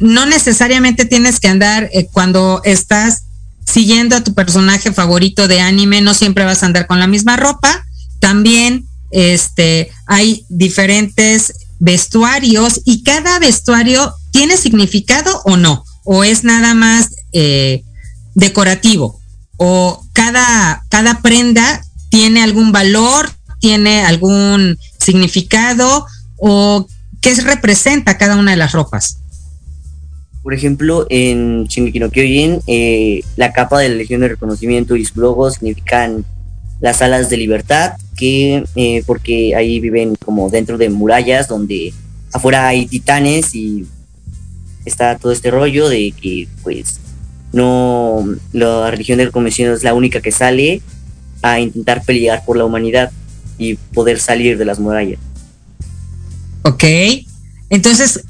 no 0.00 0.26
necesariamente 0.26 1.04
tienes 1.04 1.40
que 1.40 1.48
andar 1.48 1.88
eh, 1.92 2.08
cuando 2.12 2.60
estás 2.64 3.24
siguiendo 3.64 4.16
a 4.16 4.24
tu 4.24 4.34
personaje 4.34 4.92
favorito 4.92 5.48
de 5.48 5.60
anime, 5.60 6.00
no 6.00 6.14
siempre 6.14 6.44
vas 6.44 6.62
a 6.62 6.66
andar 6.66 6.86
con 6.86 7.00
la 7.00 7.06
misma 7.06 7.36
ropa. 7.36 7.84
También 8.20 8.86
este, 9.10 9.90
hay 10.06 10.44
diferentes 10.48 11.52
vestuarios 11.78 12.80
y 12.84 13.02
cada 13.02 13.38
vestuario 13.38 14.14
tiene 14.30 14.56
significado 14.56 15.42
o 15.44 15.56
no, 15.56 15.84
o 16.04 16.24
es 16.24 16.44
nada 16.44 16.74
más 16.74 17.10
eh, 17.32 17.84
decorativo, 18.34 19.20
o 19.56 20.04
cada, 20.12 20.84
cada 20.88 21.20
prenda 21.20 21.84
tiene 22.10 22.42
algún 22.42 22.72
valor, 22.72 23.30
tiene 23.60 24.04
algún 24.04 24.78
significado, 24.98 26.06
o 26.36 26.86
qué 27.20 27.34
representa 27.36 28.18
cada 28.18 28.36
una 28.36 28.52
de 28.52 28.56
las 28.56 28.72
ropas. 28.72 29.18
Por 30.44 30.52
ejemplo, 30.52 31.06
en 31.08 31.64
Shingeki 31.64 31.98
no 32.00 32.10
Kyojin, 32.10 32.60
eh, 32.66 33.22
la 33.36 33.54
capa 33.54 33.80
de 33.80 33.88
la 33.88 33.94
Legión 33.94 34.20
de 34.20 34.28
Reconocimiento 34.28 34.94
y 34.94 35.06
su 35.06 35.18
logo 35.18 35.50
significan 35.50 36.26
las 36.80 37.00
alas 37.00 37.30
de 37.30 37.38
libertad, 37.38 37.94
que 38.14 38.62
eh, 38.76 39.02
porque 39.06 39.56
ahí 39.56 39.80
viven 39.80 40.16
como 40.22 40.50
dentro 40.50 40.76
de 40.76 40.90
murallas 40.90 41.48
donde 41.48 41.94
afuera 42.30 42.68
hay 42.68 42.84
titanes 42.84 43.54
y 43.54 43.86
está 44.84 45.16
todo 45.16 45.32
este 45.32 45.50
rollo 45.50 45.88
de 45.88 46.12
que 46.12 46.46
pues 46.62 47.00
no 47.54 48.22
la 48.52 48.90
religión 48.90 49.16
del 49.16 49.28
reconocimiento 49.28 49.74
es 49.74 49.82
la 49.82 49.94
única 49.94 50.20
que 50.20 50.30
sale 50.30 50.82
a 51.40 51.58
intentar 51.58 52.04
pelear 52.04 52.44
por 52.44 52.58
la 52.58 52.66
humanidad 52.66 53.10
y 53.56 53.76
poder 53.76 54.20
salir 54.20 54.58
de 54.58 54.66
las 54.66 54.78
murallas. 54.78 55.20
Ok, 56.64 56.84
entonces 57.70 58.24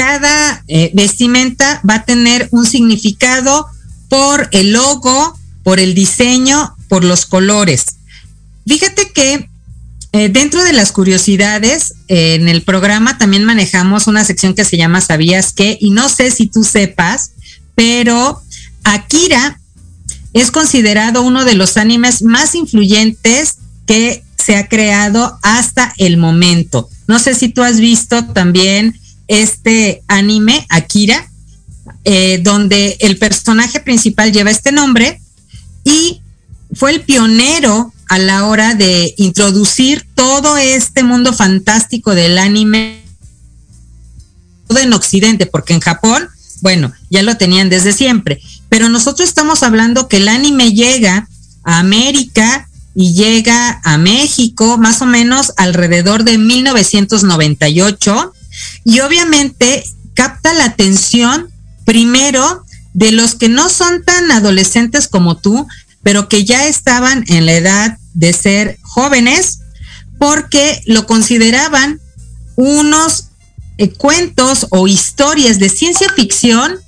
cada 0.00 0.64
eh, 0.66 0.90
vestimenta 0.94 1.82
va 1.86 1.96
a 1.96 2.04
tener 2.04 2.48
un 2.52 2.64
significado 2.64 3.66
por 4.08 4.48
el 4.50 4.72
logo, 4.72 5.38
por 5.62 5.78
el 5.78 5.94
diseño, 5.94 6.74
por 6.88 7.04
los 7.04 7.26
colores. 7.26 7.84
Fíjate 8.66 9.10
que 9.12 9.50
eh, 10.12 10.30
dentro 10.30 10.64
de 10.64 10.72
las 10.72 10.92
curiosidades, 10.92 11.92
eh, 12.08 12.36
en 12.36 12.48
el 12.48 12.62
programa 12.62 13.18
también 13.18 13.44
manejamos 13.44 14.06
una 14.06 14.24
sección 14.24 14.54
que 14.54 14.64
se 14.64 14.78
llama 14.78 15.02
¿Sabías 15.02 15.52
qué? 15.52 15.76
Y 15.78 15.90
no 15.90 16.08
sé 16.08 16.30
si 16.30 16.46
tú 16.46 16.64
sepas, 16.64 17.32
pero 17.74 18.40
Akira 18.84 19.60
es 20.32 20.50
considerado 20.50 21.20
uno 21.20 21.44
de 21.44 21.56
los 21.56 21.76
animes 21.76 22.22
más 22.22 22.54
influyentes 22.54 23.56
que 23.84 24.24
se 24.42 24.56
ha 24.56 24.66
creado 24.66 25.38
hasta 25.42 25.92
el 25.98 26.16
momento. 26.16 26.88
No 27.06 27.18
sé 27.18 27.34
si 27.34 27.50
tú 27.50 27.62
has 27.62 27.80
visto 27.80 28.24
también 28.28 28.98
este 29.30 30.02
anime, 30.08 30.66
Akira, 30.68 31.30
eh, 32.04 32.40
donde 32.42 32.96
el 32.98 33.16
personaje 33.16 33.78
principal 33.78 34.32
lleva 34.32 34.50
este 34.50 34.72
nombre 34.72 35.20
y 35.84 36.20
fue 36.74 36.90
el 36.90 37.02
pionero 37.02 37.92
a 38.08 38.18
la 38.18 38.46
hora 38.46 38.74
de 38.74 39.14
introducir 39.18 40.04
todo 40.16 40.56
este 40.56 41.04
mundo 41.04 41.32
fantástico 41.32 42.14
del 42.16 42.38
anime 42.38 43.04
en 44.68 44.92
Occidente, 44.92 45.46
porque 45.46 45.74
en 45.74 45.80
Japón, 45.80 46.28
bueno, 46.60 46.92
ya 47.08 47.22
lo 47.22 47.36
tenían 47.36 47.68
desde 47.68 47.92
siempre, 47.92 48.42
pero 48.68 48.88
nosotros 48.88 49.28
estamos 49.28 49.62
hablando 49.62 50.08
que 50.08 50.16
el 50.16 50.28
anime 50.28 50.72
llega 50.72 51.28
a 51.62 51.78
América 51.78 52.68
y 52.96 53.14
llega 53.14 53.80
a 53.84 53.96
México 53.96 54.76
más 54.76 55.02
o 55.02 55.06
menos 55.06 55.52
alrededor 55.56 56.24
de 56.24 56.36
1998 56.38 58.34
y 58.84 59.00
obviamente 59.00 59.84
capta 60.14 60.52
la 60.52 60.64
atención 60.64 61.50
primero 61.84 62.64
de 62.92 63.12
los 63.12 63.34
que 63.34 63.48
no 63.48 63.68
son 63.68 64.04
tan 64.04 64.30
adolescentes 64.32 65.08
como 65.08 65.36
tú, 65.36 65.66
pero 66.02 66.28
que 66.28 66.44
ya 66.44 66.66
estaban 66.66 67.24
en 67.28 67.46
la 67.46 67.52
edad 67.52 67.98
de 68.14 68.32
ser 68.32 68.78
jóvenes 68.82 69.60
porque 70.18 70.82
lo 70.86 71.06
consideraban 71.06 72.00
unos 72.56 73.28
eh, 73.78 73.90
cuentos 73.92 74.66
o 74.70 74.86
historias 74.88 75.58
de 75.58 75.70
ciencia 75.70 76.08
ficción 76.14 76.78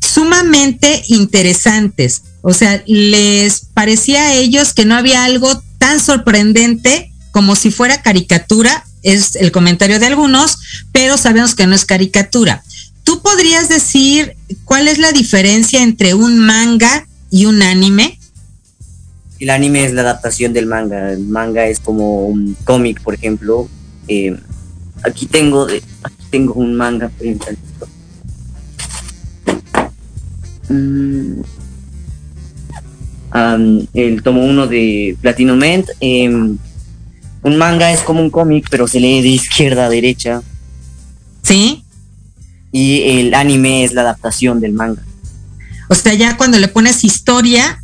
sumamente 0.00 1.04
interesantes. 1.08 2.22
O 2.42 2.52
sea, 2.52 2.82
les 2.86 3.66
parecía 3.74 4.22
a 4.22 4.32
ellos 4.34 4.74
que 4.74 4.84
no 4.84 4.96
había 4.96 5.24
algo 5.24 5.62
tan 5.78 6.00
sorprendente 6.00 7.12
como 7.30 7.54
si 7.54 7.70
fuera 7.70 8.02
caricatura, 8.02 8.84
es 9.06 9.36
el 9.36 9.52
comentario 9.52 10.00
de 10.00 10.06
algunos, 10.06 10.58
pero 10.90 11.16
sabemos 11.16 11.54
que 11.54 11.66
no 11.68 11.76
es 11.76 11.84
caricatura. 11.84 12.64
¿Tú 13.04 13.22
podrías 13.22 13.68
decir 13.68 14.36
cuál 14.64 14.88
es 14.88 14.98
la 14.98 15.12
diferencia 15.12 15.80
entre 15.80 16.14
un 16.14 16.40
manga 16.40 17.06
y 17.30 17.46
un 17.46 17.62
anime? 17.62 18.18
El 19.38 19.50
anime 19.50 19.84
es 19.84 19.92
la 19.92 20.00
adaptación 20.00 20.52
del 20.52 20.66
manga. 20.66 21.12
El 21.12 21.20
manga 21.20 21.66
es 21.68 21.78
como 21.78 22.26
un 22.26 22.56
cómic, 22.64 23.00
por 23.00 23.14
ejemplo. 23.14 23.68
Eh, 24.08 24.36
aquí 25.04 25.26
tengo 25.26 25.66
de, 25.66 25.80
aquí 26.02 26.24
tengo 26.30 26.54
un 26.54 26.74
manga. 26.74 27.08
Um, 33.32 33.86
el 33.94 34.22
tomo 34.24 34.44
uno 34.44 34.66
de 34.66 35.16
Platinum. 35.20 35.62
Eh, 35.62 36.56
un 37.46 37.56
manga 37.56 37.92
es 37.92 38.00
como 38.00 38.20
un 38.20 38.30
cómic, 38.30 38.66
pero 38.70 38.88
se 38.88 38.98
lee 38.98 39.22
de 39.22 39.28
izquierda 39.28 39.86
a 39.86 39.88
derecha. 39.88 40.42
¿Sí? 41.42 41.84
Y 42.72 43.20
el 43.20 43.34
anime 43.34 43.84
es 43.84 43.92
la 43.92 44.00
adaptación 44.00 44.60
del 44.60 44.72
manga. 44.72 45.02
O 45.88 45.94
sea, 45.94 46.14
ya 46.14 46.36
cuando 46.36 46.58
le 46.58 46.66
pones 46.66 47.04
historia, 47.04 47.80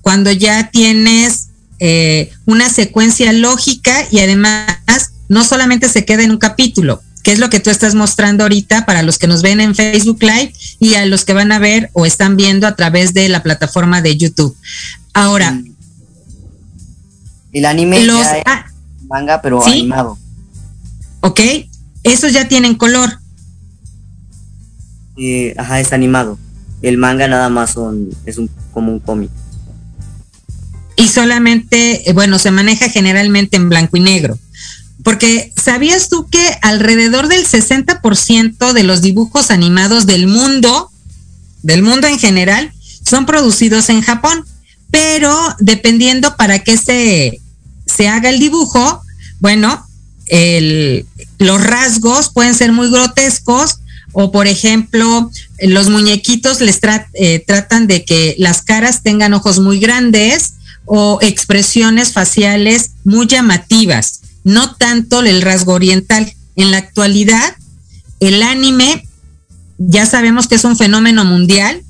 cuando 0.00 0.32
ya 0.32 0.70
tienes 0.72 1.50
eh, 1.78 2.32
una 2.46 2.68
secuencia 2.68 3.32
lógica 3.32 3.94
y 4.10 4.18
además 4.18 4.76
no 5.28 5.44
solamente 5.44 5.88
se 5.88 6.04
queda 6.04 6.24
en 6.24 6.32
un 6.32 6.38
capítulo, 6.38 7.00
que 7.22 7.30
es 7.30 7.38
lo 7.38 7.50
que 7.50 7.60
tú 7.60 7.70
estás 7.70 7.94
mostrando 7.94 8.42
ahorita 8.42 8.86
para 8.86 9.04
los 9.04 9.18
que 9.18 9.28
nos 9.28 9.40
ven 9.40 9.60
en 9.60 9.76
Facebook 9.76 10.20
Live 10.20 10.52
y 10.80 10.94
a 10.94 11.06
los 11.06 11.24
que 11.24 11.32
van 11.32 11.52
a 11.52 11.60
ver 11.60 11.90
o 11.92 12.06
están 12.06 12.36
viendo 12.36 12.66
a 12.66 12.74
través 12.74 13.14
de 13.14 13.28
la 13.28 13.44
plataforma 13.44 14.02
de 14.02 14.16
YouTube. 14.16 14.56
Ahora, 15.12 15.62
El 17.54 17.66
anime 17.66 18.04
los, 18.04 18.20
ya 18.20 18.40
es 18.40 19.06
manga, 19.08 19.40
pero 19.40 19.62
¿Sí? 19.62 19.70
animado. 19.70 20.18
ok, 21.20 21.40
esos 22.02 22.32
ya 22.32 22.48
tienen 22.48 22.74
color. 22.74 23.20
Eh, 25.16 25.54
ajá, 25.56 25.78
es 25.78 25.92
animado. 25.92 26.36
El 26.82 26.98
manga 26.98 27.28
nada 27.28 27.48
más 27.48 27.70
son, 27.70 28.10
es 28.26 28.38
un, 28.38 28.50
como 28.72 28.92
un 28.92 28.98
cómic. 28.98 29.30
y 30.96 31.08
solamente, 31.08 32.10
eh, 32.10 32.12
bueno, 32.12 32.40
se 32.40 32.50
maneja 32.50 32.88
generalmente 32.88 33.56
en 33.56 33.68
blanco 33.68 33.96
y 33.96 34.00
negro. 34.00 34.36
Porque 35.04 35.52
¿sabías 35.56 36.08
tú 36.08 36.26
que 36.28 36.44
alrededor 36.62 37.28
del 37.28 37.46
60% 37.46 38.72
de 38.72 38.82
los 38.82 39.00
dibujos 39.00 39.52
animados 39.52 40.06
del 40.06 40.26
mundo, 40.26 40.90
del 41.62 41.82
mundo 41.82 42.08
en 42.08 42.18
general, 42.18 42.72
son 43.08 43.26
producidos 43.26 43.90
en 43.90 44.00
Japón? 44.00 44.44
Pero 44.90 45.36
dependiendo 45.60 46.36
para 46.36 46.60
qué 46.60 46.76
se, 46.76 47.40
se 47.86 48.08
haga 48.08 48.30
el 48.30 48.38
dibujo, 48.38 49.02
bueno, 49.40 49.86
el- 50.26 51.06
los 51.38 51.62
rasgos 51.62 52.30
pueden 52.30 52.54
ser 52.54 52.72
muy 52.72 52.90
grotescos 52.90 53.78
o 54.12 54.30
por 54.30 54.46
ejemplo 54.46 55.30
los 55.60 55.90
muñequitos 55.90 56.60
les 56.60 56.80
eh, 57.14 57.44
tratan 57.46 57.86
de 57.86 58.04
que 58.04 58.34
las 58.38 58.62
caras 58.62 59.02
tengan 59.02 59.34
ojos 59.34 59.58
muy 59.58 59.78
grandes 59.80 60.54
o 60.86 61.18
expresiones 61.20 62.12
faciales 62.12 62.90
muy 63.04 63.26
llamativas, 63.26 64.20
no 64.44 64.74
tanto 64.76 65.20
el 65.20 65.42
rasgo 65.42 65.72
oriental. 65.72 66.32
En 66.56 66.70
la 66.70 66.76
actualidad, 66.78 67.56
el 68.20 68.42
anime 68.42 69.06
ya 69.78 70.06
sabemos 70.06 70.46
que 70.46 70.54
es 70.54 70.64
un 70.64 70.76
fenómeno 70.76 71.24
mundial 71.24 71.82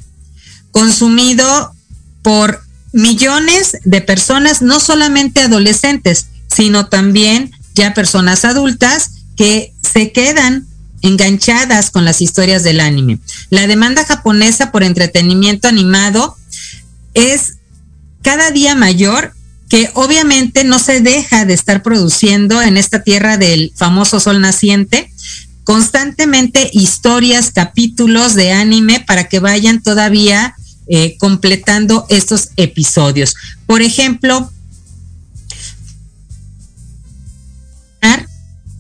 consumido 0.71 1.73
por 2.23 2.63
millones 2.95 3.77
de 3.85 4.01
personas, 4.01 4.63
no 4.63 4.79
solamente 4.79 5.43
adolescentes, 5.43 6.29
sino 6.49 6.87
también 6.87 7.51
ya 7.75 7.93
personas 7.93 8.45
adultas 8.45 9.11
que 9.37 9.75
se 9.83 10.13
quedan 10.13 10.67
enganchadas 11.03 11.91
con 11.91 12.05
las 12.05 12.23
historias 12.23 12.63
del 12.63 12.81
anime. 12.81 13.19
La 13.51 13.67
demanda 13.67 14.07
japonesa 14.07 14.71
por 14.71 14.85
entretenimiento 14.85 15.67
animado 15.67 16.37
es 17.15 17.57
cada 18.23 18.53
día 18.53 18.77
mayor 18.77 19.35
que 19.69 19.91
obviamente 19.95 20.63
no 20.63 20.79
se 20.79 21.01
deja 21.01 21.45
de 21.45 21.55
estar 21.55 21.83
produciendo 21.83 22.63
en 22.63 22.77
esta 22.77 23.03
tierra 23.03 23.37
del 23.39 23.73
famoso 23.75 24.21
sol 24.21 24.41
naciente 24.41 25.11
constantemente 25.65 26.71
historias, 26.73 27.51
capítulos 27.51 28.35
de 28.35 28.53
anime 28.53 29.03
para 29.05 29.25
que 29.25 29.41
vayan 29.41 29.83
todavía 29.83 30.55
eh, 30.87 31.17
completando 31.19 32.07
estos 32.09 32.51
episodios. 32.57 33.35
Por 33.67 33.83
ejemplo, 33.83 34.51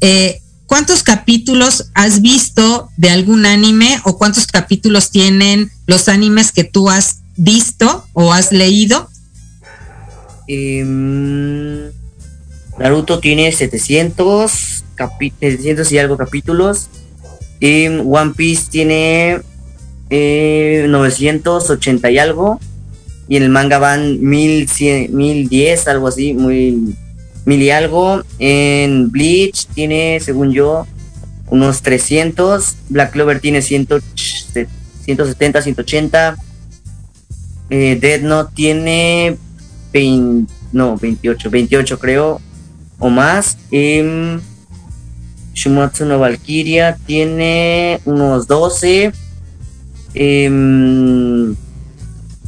eh, 0.00 0.40
¿cuántos 0.66 1.02
capítulos 1.02 1.86
has 1.94 2.20
visto 2.20 2.90
de 2.96 3.08
algún 3.10 3.46
anime 3.46 4.00
o 4.04 4.18
cuántos 4.18 4.46
capítulos 4.46 5.10
tienen 5.10 5.70
los 5.86 6.08
animes 6.08 6.52
que 6.52 6.64
tú 6.64 6.90
has 6.90 7.20
visto 7.36 8.06
o 8.12 8.32
has 8.32 8.52
leído? 8.52 9.08
Em, 10.46 11.90
Naruto 12.78 13.18
tiene 13.20 13.50
700, 13.50 14.84
capi- 14.94 15.32
700 15.40 15.90
y 15.92 15.98
algo 15.98 16.18
capítulos. 16.18 16.88
Em, 17.60 18.06
One 18.06 18.32
Piece 18.34 18.64
tiene 18.70 19.40
eh, 20.16 20.86
980 20.88 22.10
y 22.10 22.18
algo. 22.18 22.60
Y 23.28 23.36
en 23.36 23.42
el 23.42 23.48
manga 23.48 23.78
van 23.78 24.22
1100, 24.22 25.14
1010, 25.14 25.88
algo 25.88 26.06
así, 26.06 26.34
muy, 26.34 26.94
mil 27.44 27.62
y 27.62 27.70
algo. 27.70 28.22
En 28.38 29.10
Bleach 29.10 29.66
tiene, 29.74 30.20
según 30.20 30.52
yo, 30.52 30.86
unos 31.48 31.82
300. 31.82 32.76
Black 32.90 33.12
Clover 33.12 33.40
tiene 33.40 33.60
100, 33.60 33.88
170, 35.04 35.62
180. 35.62 36.36
Eh, 37.70 37.98
Dead 38.00 38.20
Note 38.20 38.52
tiene 38.54 39.36
20, 39.92 40.52
no, 40.72 40.96
28, 40.96 41.50
28 41.50 41.98
creo, 41.98 42.40
o 43.00 43.08
más. 43.08 43.58
Em, 43.72 44.40
Shumatsu 45.54 46.04
no 46.04 46.18
Valkyria 46.20 46.96
tiene 47.06 48.00
unos 48.04 48.46
12. 48.46 49.12
Em, 50.14 51.54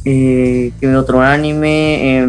eh, 0.05 0.71
¿Qué 0.79 0.95
otro 0.95 1.21
anime? 1.21 2.25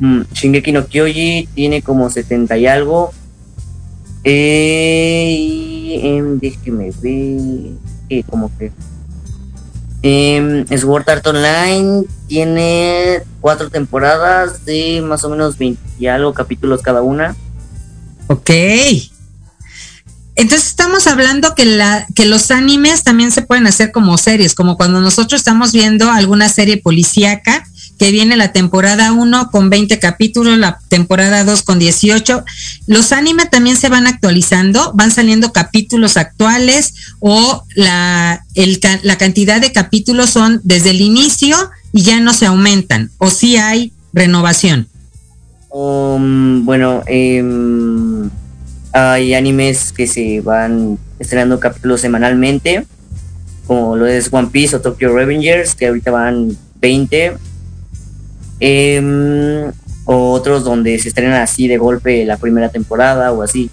Mm, 0.00 0.22
Shingeki 0.32 0.72
no 0.72 0.86
Kyoji 0.86 1.48
tiene 1.54 1.82
como 1.82 2.10
70 2.10 2.56
y 2.58 2.66
algo. 2.66 3.12
Eh, 4.24 6.00
em, 6.02 6.38
déjeme 6.38 6.90
ver. 7.00 7.72
eh, 8.10 8.22
como 8.28 8.50
que. 8.58 8.72
Em, 10.02 10.64
Sword 10.66 11.08
Art 11.10 11.26
Online 11.26 12.04
tiene 12.28 13.22
cuatro 13.40 13.68
temporadas 13.68 14.64
de 14.64 15.02
más 15.02 15.24
o 15.24 15.30
menos 15.30 15.58
20 15.58 15.80
y 15.98 16.06
algo 16.06 16.32
capítulos 16.34 16.82
cada 16.82 17.02
una. 17.02 17.34
Ok. 18.28 18.50
Entonces 20.38 20.68
estamos 20.68 21.08
hablando 21.08 21.56
que, 21.56 21.64
la, 21.64 22.06
que 22.14 22.24
los 22.24 22.52
animes 22.52 23.02
también 23.02 23.32
se 23.32 23.42
pueden 23.42 23.66
hacer 23.66 23.90
como 23.90 24.16
series, 24.18 24.54
como 24.54 24.76
cuando 24.76 25.00
nosotros 25.00 25.40
estamos 25.40 25.72
viendo 25.72 26.12
alguna 26.12 26.48
serie 26.48 26.76
policíaca, 26.76 27.66
que 27.98 28.12
viene 28.12 28.36
la 28.36 28.52
temporada 28.52 29.10
1 29.10 29.50
con 29.50 29.68
20 29.68 29.98
capítulos, 29.98 30.56
la 30.56 30.78
temporada 30.86 31.42
2 31.42 31.62
con 31.62 31.80
18. 31.80 32.44
Los 32.86 33.10
anime 33.10 33.46
también 33.46 33.76
se 33.76 33.88
van 33.88 34.06
actualizando, 34.06 34.92
van 34.94 35.10
saliendo 35.10 35.52
capítulos 35.52 36.16
actuales 36.16 36.94
o 37.18 37.64
la, 37.74 38.44
cantidad 39.18 39.60
de 39.60 39.72
capítulos 39.72 40.30
son 40.30 40.60
desde 40.62 40.90
el 40.90 41.00
inicio 41.00 41.56
y 41.90 42.02
ya 42.02 42.20
no 42.20 42.32
se 42.32 42.46
aumentan, 42.46 43.10
o 43.18 43.28
si 43.30 43.38
sí 43.38 43.56
hay 43.56 43.92
renovación. 44.12 44.86
Um, 45.70 46.64
bueno, 46.64 47.02
eh, 47.08 47.42
hay 48.92 49.34
animes 49.34 49.92
que 49.92 50.06
se 50.06 50.40
van 50.40 50.98
estrenando 51.18 51.60
capítulos 51.60 52.00
semanalmente, 52.00 52.86
como 53.66 53.96
lo 53.96 54.06
es 54.06 54.28
One 54.32 54.48
Piece 54.50 54.76
o 54.76 54.80
Tokyo 54.80 55.14
Revengers, 55.14 55.74
que 55.74 55.88
ahorita 55.88 56.10
van 56.10 56.56
20. 56.80 57.36
Eh, 58.60 59.70
o 60.10 60.32
otros 60.32 60.64
donde 60.64 60.98
se 60.98 61.10
estrenan 61.10 61.42
así 61.42 61.68
de 61.68 61.76
golpe 61.76 62.24
la 62.24 62.38
primera 62.38 62.70
temporada 62.70 63.30
o 63.30 63.42
así. 63.42 63.70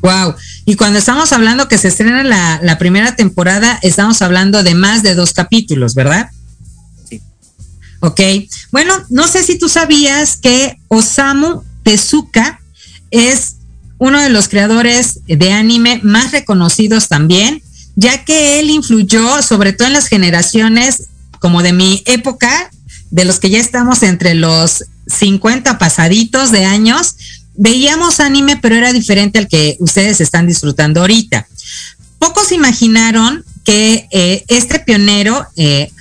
Wow. 0.00 0.34
Y 0.64 0.74
cuando 0.74 0.98
estamos 0.98 1.32
hablando 1.32 1.68
que 1.68 1.78
se 1.78 1.88
estrena 1.88 2.24
la, 2.24 2.58
la, 2.60 2.76
primera 2.76 3.14
temporada, 3.14 3.78
estamos 3.82 4.20
hablando 4.20 4.64
de 4.64 4.74
más 4.74 5.04
de 5.04 5.14
dos 5.14 5.32
capítulos, 5.32 5.94
¿verdad? 5.94 6.28
Sí. 7.08 7.22
Ok. 8.00 8.20
Bueno, 8.72 8.94
no 9.10 9.28
sé 9.28 9.44
si 9.44 9.60
tú 9.60 9.68
sabías 9.68 10.38
que 10.38 10.76
Osamu 10.88 11.62
Tezuka 11.84 12.60
es 13.12 13.58
uno 14.02 14.20
de 14.20 14.30
los 14.30 14.48
creadores 14.48 15.20
de 15.28 15.52
anime 15.52 16.00
más 16.02 16.32
reconocidos 16.32 17.06
también, 17.06 17.62
ya 17.94 18.24
que 18.24 18.58
él 18.58 18.68
influyó 18.68 19.42
sobre 19.42 19.72
todo 19.72 19.86
en 19.86 19.92
las 19.92 20.08
generaciones 20.08 21.04
como 21.38 21.62
de 21.62 21.72
mi 21.72 22.02
época, 22.04 22.68
de 23.12 23.24
los 23.24 23.38
que 23.38 23.50
ya 23.50 23.60
estamos 23.60 24.02
entre 24.02 24.34
los 24.34 24.86
50 25.06 25.78
pasaditos 25.78 26.50
de 26.50 26.64
años, 26.64 27.14
veíamos 27.54 28.18
anime, 28.18 28.56
pero 28.56 28.74
era 28.74 28.92
diferente 28.92 29.38
al 29.38 29.46
que 29.46 29.76
ustedes 29.78 30.20
están 30.20 30.48
disfrutando 30.48 31.02
ahorita. 31.02 31.46
Pocos 32.18 32.50
imaginaron 32.50 33.44
que 33.62 34.08
eh, 34.10 34.44
este 34.48 34.80
pionero, 34.80 35.46
eh, 35.54 35.92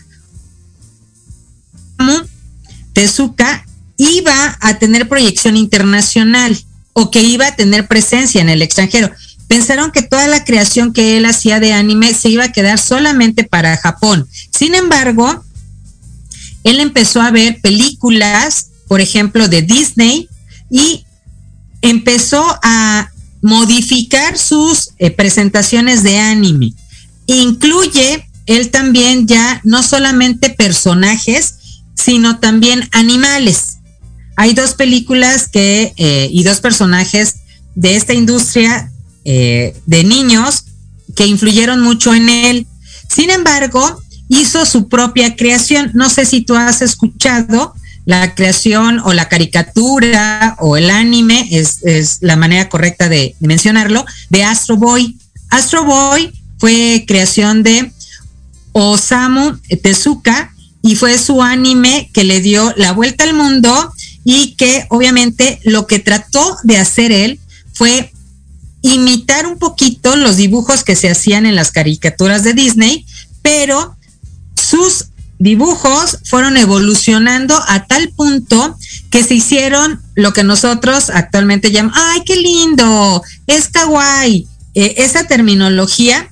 Tezuka, 2.94 3.64
iba 3.98 4.58
a 4.60 4.80
tener 4.80 5.08
proyección 5.08 5.56
internacional 5.56 6.58
o 6.94 7.12
que 7.12 7.22
iba 7.22 7.48
a 7.48 7.56
tener 7.56 7.88
presencia 7.88 8.42
en 8.42 8.50
el 8.50 8.62
extranjero. 8.62 9.12
Pensaron 9.48 9.92
que 9.92 10.02
toda 10.02 10.28
la 10.28 10.44
creación 10.44 10.94
que 10.94 11.18
él 11.18 11.26
hacía 11.26 11.60
de 11.60 11.74
anime 11.74 12.14
se 12.14 12.30
iba 12.30 12.46
a 12.46 12.52
quedar 12.52 12.80
solamente 12.80 13.44
para 13.44 13.78
Japón. 13.78 14.28
Sin 14.52 14.76
embargo, 14.76 15.44
él 16.64 16.80
empezó 16.80 17.22
a 17.22 17.32
ver 17.32 17.60
películas, 17.62 18.68
por 18.88 19.02
ejemplo, 19.02 19.48
de 19.48 19.62
Disney 19.62 20.30
y 20.70 21.06
empezó 21.82 22.46
a 22.64 23.10
modificar 23.42 24.38
sus 24.38 24.92
eh, 25.00 25.12
presentaciones 25.12 26.04
de 26.04 26.20
anime. 26.20 26.74
Incluye 27.26 28.28
él 28.46 28.70
también 28.70 29.28
ya 29.28 29.62
no 29.64 29.84
solamente 29.84 30.50
personajes, 30.50 31.56
sino 31.96 32.40
también 32.40 32.88
animales. 32.92 33.71
Hay 34.36 34.54
dos 34.54 34.74
películas 34.74 35.48
que 35.48 35.94
eh, 35.98 36.30
y 36.32 36.44
dos 36.44 36.60
personajes 36.60 37.36
de 37.76 37.96
esta 37.96 38.13
industria 38.13 38.91
eh, 39.24 39.76
de 39.86 40.04
niños 40.04 40.65
que 41.15 41.28
influyeron 41.28 41.82
mucho 41.82 42.13
en 42.13 42.30
él. 42.30 42.67
Sin 43.10 43.30
embargo, 43.30 44.02
hizo 44.30 44.65
su 44.65 44.88
propia 44.88 45.36
creación. 45.36 45.91
No 45.94 46.10
sé 46.10 46.26
si 46.26 46.41
tú 46.41 46.56
has 46.56 46.82
escuchado 46.82 47.74
la 48.06 48.34
creación 48.34 49.00
o 49.00 49.13
la 49.13 49.30
caricatura 49.30 50.56
o 50.60 50.78
el 50.78 50.89
anime, 50.89 51.48
es, 51.52 51.84
es 51.84 52.17
la 52.22 52.36
manera 52.36 52.67
correcta 52.67 53.10
de, 53.10 53.36
de, 53.39 53.48
mencionarlo, 53.48 54.06
de 54.30 54.44
Astro 54.44 54.78
Boy. 54.78 55.17
Astro 55.50 55.84
Boy 55.84 56.32
fue 56.58 57.06
creación 57.08 57.63
de 57.63 57.91
Osamu 58.72 59.58
Tezuka 59.84 60.54
y 60.82 60.96
fue 60.96 61.17
su 61.17 61.44
anime 61.44 62.10
que 62.13 62.24
le 62.24 62.39
dio 62.41 62.74
la 62.78 62.94
vuelta 62.94 63.24
al 63.24 63.34
mundo 63.34 63.94
y 64.24 64.56
que 64.56 64.86
obviamente 64.90 65.60
lo 65.64 65.88
que 65.88 66.00
trató 66.00 66.58
de 66.64 66.78
hacer 66.78 67.12
él 67.12 67.40
fue 67.74 68.12
imitar 68.82 69.46
un 69.46 69.58
poquito 69.58 70.16
los 70.16 70.38
dibujos 70.38 70.84
que 70.84 70.96
se 70.96 71.10
hacían 71.10 71.46
en 71.46 71.56
las 71.56 71.72
caricaturas 71.72 72.44
de 72.44 72.54
Disney, 72.54 73.06
pero 73.42 73.96
sus 74.56 75.06
dibujos 75.40 76.20
fueron 76.24 76.58
evolucionando 76.58 77.60
a 77.68 77.86
tal 77.88 78.10
punto 78.10 78.78
que 79.10 79.24
se 79.24 79.36
hicieron 79.36 80.00
lo 80.16 80.34
que 80.34 80.44
nosotros 80.44 81.10
actualmente 81.10 81.72
llamamos, 81.72 81.98
¡ay, 82.00 82.22
qué 82.26 82.36
lindo! 82.36 83.24
Es 83.48 83.68
kawaii. 83.70 84.48
Eh, 84.74 84.96
esa 84.98 85.28
terminología 85.28 86.32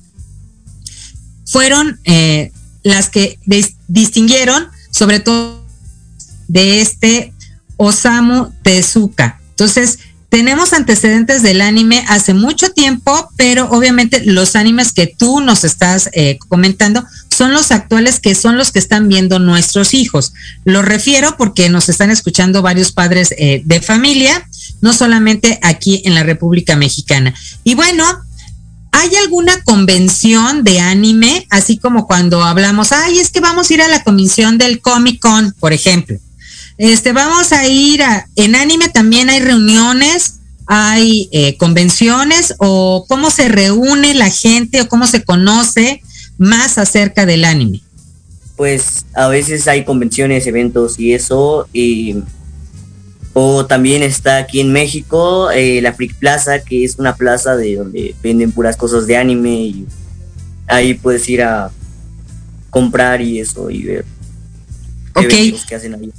fueron 1.46 2.00
eh, 2.06 2.52
las 2.84 3.10
que 3.10 3.40
distinguieron 3.88 4.68
sobre 4.92 5.20
todo 5.20 5.66
de 6.48 6.82
este 6.82 7.34
Osamu 7.80 8.52
Tezuka. 8.62 9.40
Entonces, 9.52 10.00
tenemos 10.28 10.74
antecedentes 10.74 11.42
del 11.42 11.62
anime 11.62 12.06
hace 12.08 12.36
mucho 12.36 12.70
tiempo, 12.72 13.32
pero 13.36 13.68
obviamente 13.72 14.22
los 14.26 14.56
animes 14.56 14.92
que 14.92 15.08
tú 15.08 15.40
nos 15.40 15.64
estás 15.64 16.10
eh, 16.14 16.38
comentando 16.48 17.04
son 17.30 17.52
los 17.52 17.72
actuales 17.72 18.20
que 18.20 18.36
son 18.36 18.58
los 18.58 18.72
que 18.72 18.80
están 18.80 19.08
viendo 19.08 19.40
nuestros 19.40 19.96
hijos. 19.96 20.34
Lo 20.66 20.84
refiero 20.84 21.36
porque 21.36 21.70
nos 21.70 21.90
están 21.90 22.12
escuchando 22.12 22.62
varios 22.62 22.92
padres 22.92 23.34
eh, 23.38 23.64
de 23.66 23.82
familia, 23.82 24.48
no 24.82 24.94
solamente 24.94 25.58
aquí 25.64 26.04
en 26.06 26.14
la 26.14 26.24
República 26.24 26.76
Mexicana. 26.76 27.34
Y 27.64 27.74
bueno, 27.74 28.06
¿hay 28.92 29.16
alguna 29.16 29.64
convención 29.64 30.64
de 30.64 30.80
anime? 30.80 31.48
Así 31.50 31.78
como 31.78 32.06
cuando 32.06 32.44
hablamos, 32.44 32.92
ay, 32.92 33.18
es 33.18 33.32
que 33.32 33.40
vamos 33.40 33.70
a 33.70 33.74
ir 33.74 33.82
a 33.82 33.88
la 33.88 34.04
convención 34.04 34.60
del 34.60 34.80
Comic 34.80 35.20
Con, 35.20 35.54
por 35.54 35.74
ejemplo. 35.74 36.20
Este, 36.80 37.12
vamos 37.12 37.52
a 37.52 37.68
ir 37.68 38.02
a, 38.02 38.26
en 38.38 38.56
anime 38.56 38.88
también 38.88 39.30
hay 39.30 39.42
reuniones, 39.42 40.40
hay 40.66 41.28
eh, 41.34 41.58
convenciones 41.58 42.56
o 42.58 43.06
cómo 43.08 43.30
se 43.32 43.50
reúne 43.50 44.14
la 44.14 44.30
gente 44.30 44.80
o 44.80 44.88
cómo 44.88 45.06
se 45.06 45.24
conoce 45.24 46.02
más 46.38 46.78
acerca 46.78 47.26
del 47.26 47.44
anime? 47.44 47.82
Pues 48.56 49.06
a 49.14 49.28
veces 49.28 49.68
hay 49.68 49.84
convenciones, 49.84 50.48
eventos 50.48 50.98
y 50.98 51.14
eso. 51.14 51.68
Y, 51.74 52.24
o 53.34 53.66
también 53.66 54.02
está 54.02 54.38
aquí 54.38 54.62
en 54.62 54.72
México 54.72 55.52
eh, 55.52 55.82
la 55.82 55.92
Freak 55.92 56.16
Plaza, 56.16 56.60
que 56.60 56.86
es 56.86 56.98
una 56.98 57.16
plaza 57.16 57.58
de 57.58 57.76
donde 57.76 58.16
venden 58.24 58.54
puras 58.54 58.78
cosas 58.78 59.06
de 59.06 59.18
anime 59.18 59.54
y 59.54 59.86
ahí 60.66 60.94
puedes 60.94 61.28
ir 61.28 61.44
a 61.44 61.72
comprar 62.70 63.22
y 63.22 63.40
eso 63.40 63.70
y 63.70 63.84
ver 63.84 64.06
okay. 65.14 65.54
que 65.68 65.76
hacen 65.76 65.94
ahí. 65.94 66.12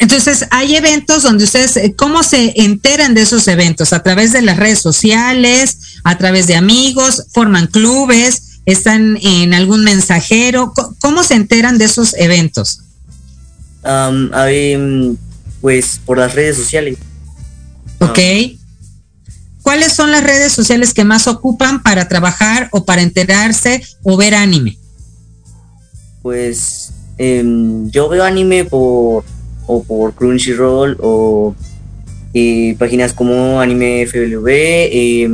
Entonces, 0.00 0.46
hay 0.50 0.74
eventos 0.74 1.22
donde 1.22 1.44
ustedes, 1.44 1.76
eh, 1.76 1.94
¿cómo 1.96 2.22
se 2.22 2.54
enteran 2.56 3.14
de 3.14 3.22
esos 3.22 3.46
eventos? 3.48 3.92
¿A 3.92 4.02
través 4.02 4.32
de 4.32 4.42
las 4.42 4.56
redes 4.56 4.80
sociales? 4.80 5.78
¿A 6.04 6.18
través 6.18 6.46
de 6.46 6.56
amigos? 6.56 7.26
¿Forman 7.32 7.68
clubes? 7.68 8.50
están 8.66 9.18
en 9.22 9.54
algún 9.54 9.84
mensajero? 9.84 10.72
¿Cómo 11.00 11.22
se 11.22 11.34
enteran 11.34 11.78
de 11.78 11.86
esos 11.86 12.14
eventos? 12.14 12.80
Um, 13.82 14.30
hay, 14.32 15.16
pues 15.60 16.00
por 16.04 16.18
las 16.18 16.34
redes 16.34 16.56
sociales. 16.56 16.98
Ok. 17.98 18.18
¿Cuáles 19.62 19.92
son 19.92 20.10
las 20.10 20.24
redes 20.24 20.52
sociales 20.52 20.94
que 20.94 21.04
más 21.04 21.26
ocupan 21.26 21.82
para 21.82 22.08
trabajar 22.08 22.68
o 22.72 22.84
para 22.84 23.02
enterarse 23.02 23.82
o 24.02 24.16
ver 24.16 24.34
anime? 24.34 24.78
Pues 26.22 26.92
eh, 27.18 27.42
yo 27.86 28.08
veo 28.08 28.24
anime 28.24 28.64
por 28.64 29.24
o 29.70 29.84
por 29.84 30.14
Crunchyroll 30.14 30.96
o 31.00 31.54
eh, 32.34 32.74
páginas 32.78 33.12
como 33.12 33.60
Anime 33.60 34.06
FLV, 34.06 34.46
eh, 34.48 35.30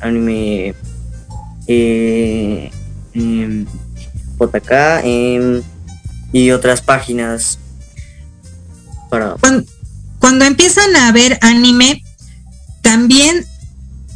Anime 0.00 0.74
eh, 1.66 2.70
JK 3.14 4.70
eh, 5.04 5.62
y 6.32 6.50
otras 6.50 6.82
páginas 6.82 7.58
para 9.08 9.36
cuando 10.18 10.44
empiezan 10.44 10.94
a 10.96 11.10
ver 11.12 11.38
anime 11.40 12.02
también 12.80 13.46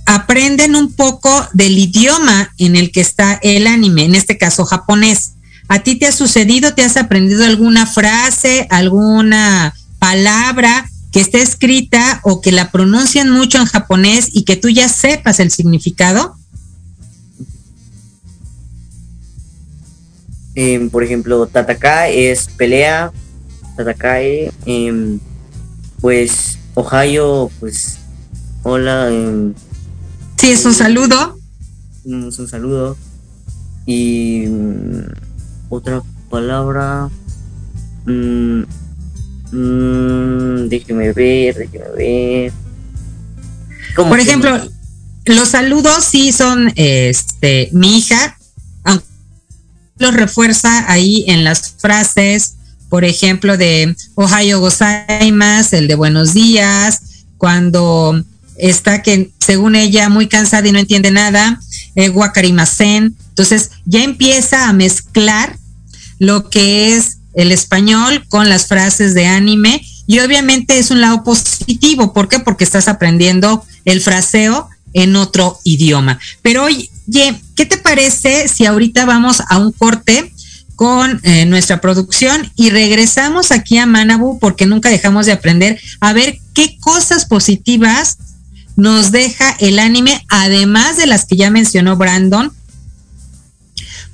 aprenden 0.07 0.77
un 0.77 0.92
poco 0.92 1.31
del 1.53 1.79
idioma 1.79 2.53
en 2.59 2.77
el 2.77 2.92
que 2.92 3.01
está 3.01 3.38
el 3.42 3.66
anime, 3.66 4.05
en 4.05 4.14
este 4.14 4.38
caso 4.38 4.64
japonés. 4.64 5.36
¿A 5.68 5.81
ti 5.81 5.96
te 5.96 6.07
ha 6.07 6.12
sucedido, 6.12 6.74
te 6.74 6.85
has 6.85 6.96
aprendido 6.96 7.44
alguna 7.44 7.87
frase, 7.87 8.66
alguna 8.70 9.74
palabra 9.98 10.88
que 11.12 11.20
esté 11.20 11.42
escrita 11.42 12.20
o 12.22 12.40
que 12.40 12.52
la 12.52 12.70
pronuncian 12.70 13.31
mucho 13.31 13.59
en 13.59 13.64
japonés 13.66 14.29
y 14.33 14.44
que 14.44 14.57
tú 14.57 14.68
ya 14.68 14.88
sepas 14.88 15.40
el 15.40 15.50
significado? 15.50 16.37
em, 20.55 20.88
por 20.88 21.05
ejemplo, 21.05 21.46
Tatakae 21.46 22.31
es 22.31 22.48
pelea, 22.57 23.12
Tatakae, 23.76 24.50
em, 24.64 25.18
pues 26.00 26.59
Ohio, 26.74 27.50
pues 27.61 27.98
hola, 28.62 29.11
em, 29.12 29.52
Sí, 30.38 30.48
es 30.50 30.64
un 30.64 30.74
saludo. 30.74 31.38
un, 32.05 32.24
un 32.24 32.48
saludo. 32.48 32.96
Y 33.87 34.46
mm, 34.48 35.02
otra 35.68 36.02
palabra. 36.31 37.09
mm, 38.07 38.62
mm, 39.52 40.68
déjeme 40.68 41.12
ver, 41.12 41.55
déjeme 41.57 41.88
ver. 41.96 42.52
¿Cómo 43.94 44.11
Por 44.11 44.20
ejemplo, 44.20 44.59
no? 44.59 44.64
los 45.26 45.48
saludos 45.48 46.05
sí 46.05 46.33
son 46.33 46.72
este 46.76 47.68
mi 47.72 47.98
hija, 47.98 48.38
aunque 48.85 49.07
los 49.98 50.14
refuerza 50.14 50.90
ahí 50.90 51.24
en 51.26 51.44
las 51.44 51.74
frases, 51.79 52.57
por 52.88 53.05
ejemplo, 53.05 53.57
de 53.57 53.96
Ohio 54.14 54.61
gozaimasu, 54.61 55.76
el 55.76 55.88
de 55.88 55.94
buenos 55.94 56.35
días, 56.35 57.24
cuando 57.38 58.22
está 58.59 59.03
que 59.03 59.31
según 59.38 59.75
ella 59.75 60.09
muy 60.09 60.29
cansada 60.29 60.69
y 60.69 60.73
no 60.73 60.79
entiende 60.79 61.11
nada, 61.11 61.61
eh, 61.95 62.11
wakarimasen. 62.11 63.16
Entonces 63.29 63.71
ya 63.85 64.03
empieza 64.03 64.69
a 64.69 64.73
mezclar 64.73 65.57
lo 66.19 66.49
que 66.49 66.95
es 66.95 67.19
el 67.35 67.53
español 67.53 68.25
con 68.29 68.49
las 68.49 68.66
frases 68.66 69.14
de 69.14 69.27
anime 69.27 69.85
y 70.07 70.21
obviamente 70.21 70.79
es 70.79 70.90
un 70.90 71.01
lado 71.01 71.23
positivo. 71.25 72.12
¿Por 72.12 72.29
qué? 72.29 72.38
Porque 72.38 72.64
estás 72.64 72.88
aprendiendo 72.88 73.64
el 73.85 74.01
fraseo 74.01 74.69
en 74.95 75.16
otro 75.16 75.59
idioma. 75.64 76.19
Pero 76.42 76.64
oye, 76.64 76.90
¿qué 77.55 77.66
te 77.66 77.77
parece 77.77 78.49
si 78.49 78.64
ahorita 78.64 79.05
vamos 79.05 79.42
a 79.49 79.59
un 79.59 79.73
corte 79.73 80.33
con 80.77 81.21
eh, 81.23 81.47
nuestra 81.47 81.81
producción 81.81 82.53
y 82.55 82.71
regresamos 82.71 83.51
aquí 83.51 83.79
a 83.79 83.87
Manabu 83.87 84.38
porque 84.38 84.66
nunca 84.66 84.90
dejamos 84.90 85.27
de 85.27 85.33
aprender 85.33 85.81
a 86.01 86.12
ver 86.12 86.38
qué 86.53 86.79
cosas 86.79 87.25
positivas 87.25 88.19
nos 88.76 89.10
deja 89.10 89.56
el 89.58 89.78
anime, 89.78 90.24
además 90.28 90.96
de 90.96 91.06
las 91.06 91.24
que 91.24 91.36
ya 91.36 91.50
mencionó 91.50 91.96
Brandon, 91.96 92.52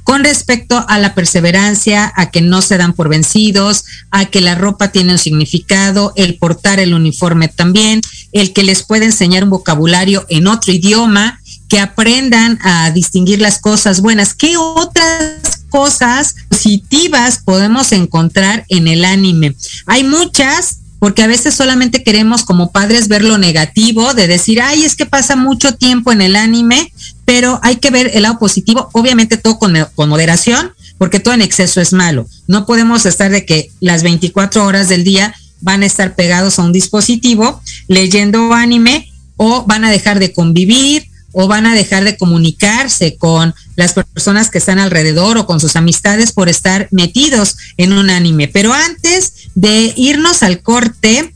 con 0.05 0.25
respecto 0.25 0.85
a 0.89 0.99
la 0.99 1.15
perseverancia, 1.15 2.13
a 2.17 2.31
que 2.31 2.41
no 2.41 2.61
se 2.61 2.77
dan 2.77 2.93
por 2.93 3.09
vencidos, 3.09 3.85
a 4.11 4.25
que 4.27 4.41
la 4.41 4.55
ropa 4.55 4.89
tiene 4.89 5.13
un 5.13 5.19
significado, 5.19 6.13
el 6.17 6.39
portar 6.39 6.81
el 6.81 6.95
uniforme 6.95 7.49
también, 7.49 8.01
el 8.33 8.53
que 8.53 8.65
les 8.65 8.83
puede 8.83 9.05
enseñar 9.05 9.45
un 9.45 9.51
vocabulario 9.51 10.27
en 10.29 10.49
otro 10.49 10.73
idioma, 10.73 11.41
que 11.69 11.81
aprendan 11.81 12.59
a 12.63 12.91
distinguir 12.91 13.41
las 13.41 13.59
cosas 13.59 14.03
buenas. 14.03 14.35
¿Qué 14.35 14.59
otras 14.59 15.63
cosas 15.71 16.35
positivas 16.51 17.39
podemos 17.43 17.93
encontrar 17.93 18.67
en 18.69 18.89
el 18.89 19.07
anime? 19.07 19.57
Hay 19.87 20.05
muchas, 20.05 20.81
porque 21.03 21.25
a 21.25 21.27
veces 21.27 21.57
solamente 21.57 22.05
queremos 22.05 22.45
como 22.45 22.71
padres 22.71 23.09
ver 23.09 23.25
lo 23.25 23.37
negativo, 23.37 24.15
de 24.15 24.29
decir, 24.29 24.63
ay, 24.63 24.85
es 24.85 24.95
que 24.95 25.05
pasa 25.05 25.35
mucho 25.35 25.75
tiempo 25.75 26.13
en 26.13 26.23
el 26.23 26.37
anime, 26.37 26.93
pero 27.25 27.59
hay 27.65 27.79
que 27.79 27.91
ver 27.91 28.13
el 28.15 28.23
lado 28.23 28.39
positivo, 28.39 28.89
obviamente 28.93 29.37
todo 29.37 29.59
con, 29.59 29.75
con, 29.97 30.09
moderación, 30.09 30.71
porque 30.99 31.19
todo 31.19 31.35
en 31.35 31.43
exceso 31.43 31.81
es 31.81 31.93
malo. 31.93 32.29
No 32.47 32.67
podemos 32.67 33.05
estar 33.05 33.33
de 33.33 33.45
que 33.45 33.73
las 33.81 34.05
24 34.05 34.65
horas 34.65 34.89
del 34.89 35.03
día 35.03 35.35
van 35.61 35.83
a 35.83 35.87
estar 35.87 36.15
pegados 36.15 36.61
a 36.61 36.63
un 36.63 36.73
dispositivo 36.73 37.61
leyendo 37.89 38.55
anime 38.55 39.11
o 39.37 39.65
van 39.65 39.85
a 39.85 39.91
dejar 39.91 40.21
de 40.21 40.33
convivir 40.33 41.09
o 41.33 41.49
van 41.49 41.67
a 41.67 41.75
dejar 41.75 42.05
de 42.05 42.17
comunicarse 42.17 43.17
con 43.17 43.55
las 43.75 43.95
personas 43.95 44.51
que 44.51 44.59
están 44.59 44.79
alrededor 44.79 45.39
o 45.39 45.47
con 45.47 45.61
sus 45.61 45.77
amistades 45.77 46.33
por 46.33 46.49
estar 46.49 46.89
metidos 46.91 47.57
en 47.77 47.93
un 47.93 48.11
anime. 48.11 48.49
Pero 48.49 48.73
antes 48.73 49.42
de 49.55 49.93
irnos 49.97 50.43
al 50.43 50.63
corte, 50.63 51.35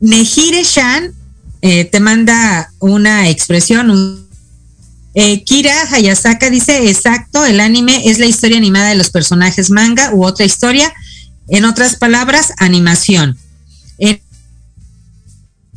Nejire 0.00 0.62
Shan 0.64 1.12
eh, 1.62 1.84
te 1.84 2.00
manda 2.00 2.70
una 2.78 3.28
expresión, 3.28 3.90
un 3.90 4.26
eh, 5.14 5.42
Kira 5.44 5.74
Hayasaka 5.90 6.50
dice, 6.50 6.90
exacto, 6.90 7.44
el 7.46 7.60
anime 7.60 8.10
es 8.10 8.18
la 8.18 8.26
historia 8.26 8.58
animada 8.58 8.90
de 8.90 8.96
los 8.96 9.10
personajes 9.10 9.70
manga 9.70 10.12
u 10.12 10.24
otra 10.24 10.44
historia. 10.44 10.92
En 11.48 11.64
otras 11.64 11.96
palabras, 11.96 12.52
animación. 12.58 13.38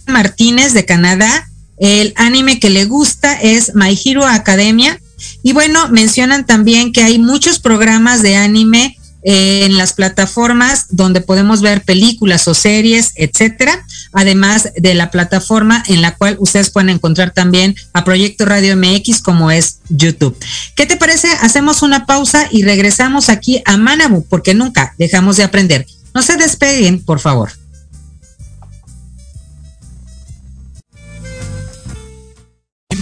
Martínez 0.10 0.74
de 0.74 0.86
Canadá, 0.86 1.48
el 1.78 2.14
anime 2.18 2.60
que 2.60 2.70
le 2.70 2.86
gusta 2.86 3.34
es 3.34 3.74
My 3.76 3.98
Hero 4.04 4.26
Academia. 4.26 5.00
Y 5.44 5.54
bueno, 5.54 5.90
mencionan 5.90 6.46
también 6.46 6.92
que 6.92 7.04
hay 7.04 7.20
muchos 7.20 7.60
programas 7.60 8.22
de 8.22 8.36
anime 8.36 8.98
en 9.24 9.78
las 9.78 9.94
plataformas 9.94 10.86
donde 10.90 11.22
podemos 11.22 11.62
ver 11.62 11.82
películas 11.84 12.48
o 12.48 12.54
series, 12.54 13.12
etcétera, 13.16 13.86
además 14.14 14.70
de 14.76 14.94
la 14.94 15.12
plataforma 15.12 15.84
en 15.88 16.02
la 16.02 16.16
cual 16.16 16.38
ustedes 16.40 16.70
pueden 16.70 16.90
encontrar 16.90 17.32
también 17.32 17.76
a 17.94 18.04
Proyecto 18.04 18.46
Radio 18.46 18.76
MX 18.78 19.22
como 19.22 19.52
es 19.52 19.80
YouTube. 19.90 20.38
¿Qué 20.76 20.86
te 20.86 20.98
parece? 20.98 21.28
Hacemos 21.42 21.82
una 21.82 22.06
pausa 22.06 22.48
y 22.52 22.64
regresamos 22.64 23.30
aquí 23.30 23.62
a 23.66 23.78
Manabu 23.78 24.26
porque 24.28 24.54
nunca 24.54 24.94
dejamos 24.98 25.38
de 25.38 25.44
aprender. 25.44 25.86
No 26.14 26.22
se 26.22 26.38
despeguen, 26.38 27.04
por 27.04 27.20
favor. 27.20 27.52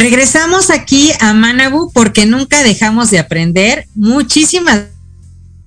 Regresamos 0.00 0.70
aquí 0.70 1.12
a 1.20 1.34
Manabu 1.34 1.92
porque 1.92 2.24
nunca 2.24 2.62
dejamos 2.62 3.10
de 3.10 3.18
aprender. 3.18 3.86
Muchísimas 3.94 4.84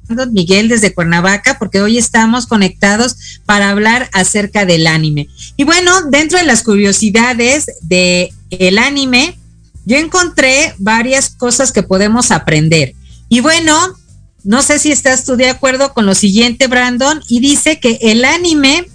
Don 0.10 0.34
Miguel 0.34 0.70
desde 0.70 0.92
Cuernavaca, 0.92 1.60
porque 1.60 1.82
hoy 1.82 2.00
estamos 2.00 2.48
conectados 2.48 3.40
para 3.46 3.70
hablar 3.70 4.10
acerca 4.12 4.66
del 4.66 4.88
anime. 4.88 5.30
Y 5.56 5.66
bueno, 5.66 6.10
dentro 6.10 6.40
de 6.40 6.46
las 6.46 6.64
curiosidades 6.64 7.68
de 7.84 8.34
el 8.50 8.80
anime, 8.80 9.38
yo 9.86 9.98
encontré 9.98 10.74
varias 10.80 11.30
cosas 11.30 11.72
que 11.72 11.84
podemos 11.84 12.32
aprender. 12.32 12.96
Y 13.30 13.42
bueno, 13.42 13.78
no 14.44 14.64
sé 14.64 14.80
si 14.80 14.92
estás 14.92 15.26
tú 15.26 15.36
de 15.36 15.52
acuerdo 15.52 15.94
con 15.94 16.08
lo 16.08 16.16
siguiente, 16.16 16.66
Brandon, 16.66 17.22
y 17.30 17.40
dice 17.40 17.80
que 17.80 18.00
el 18.02 18.26
anime 18.26 18.88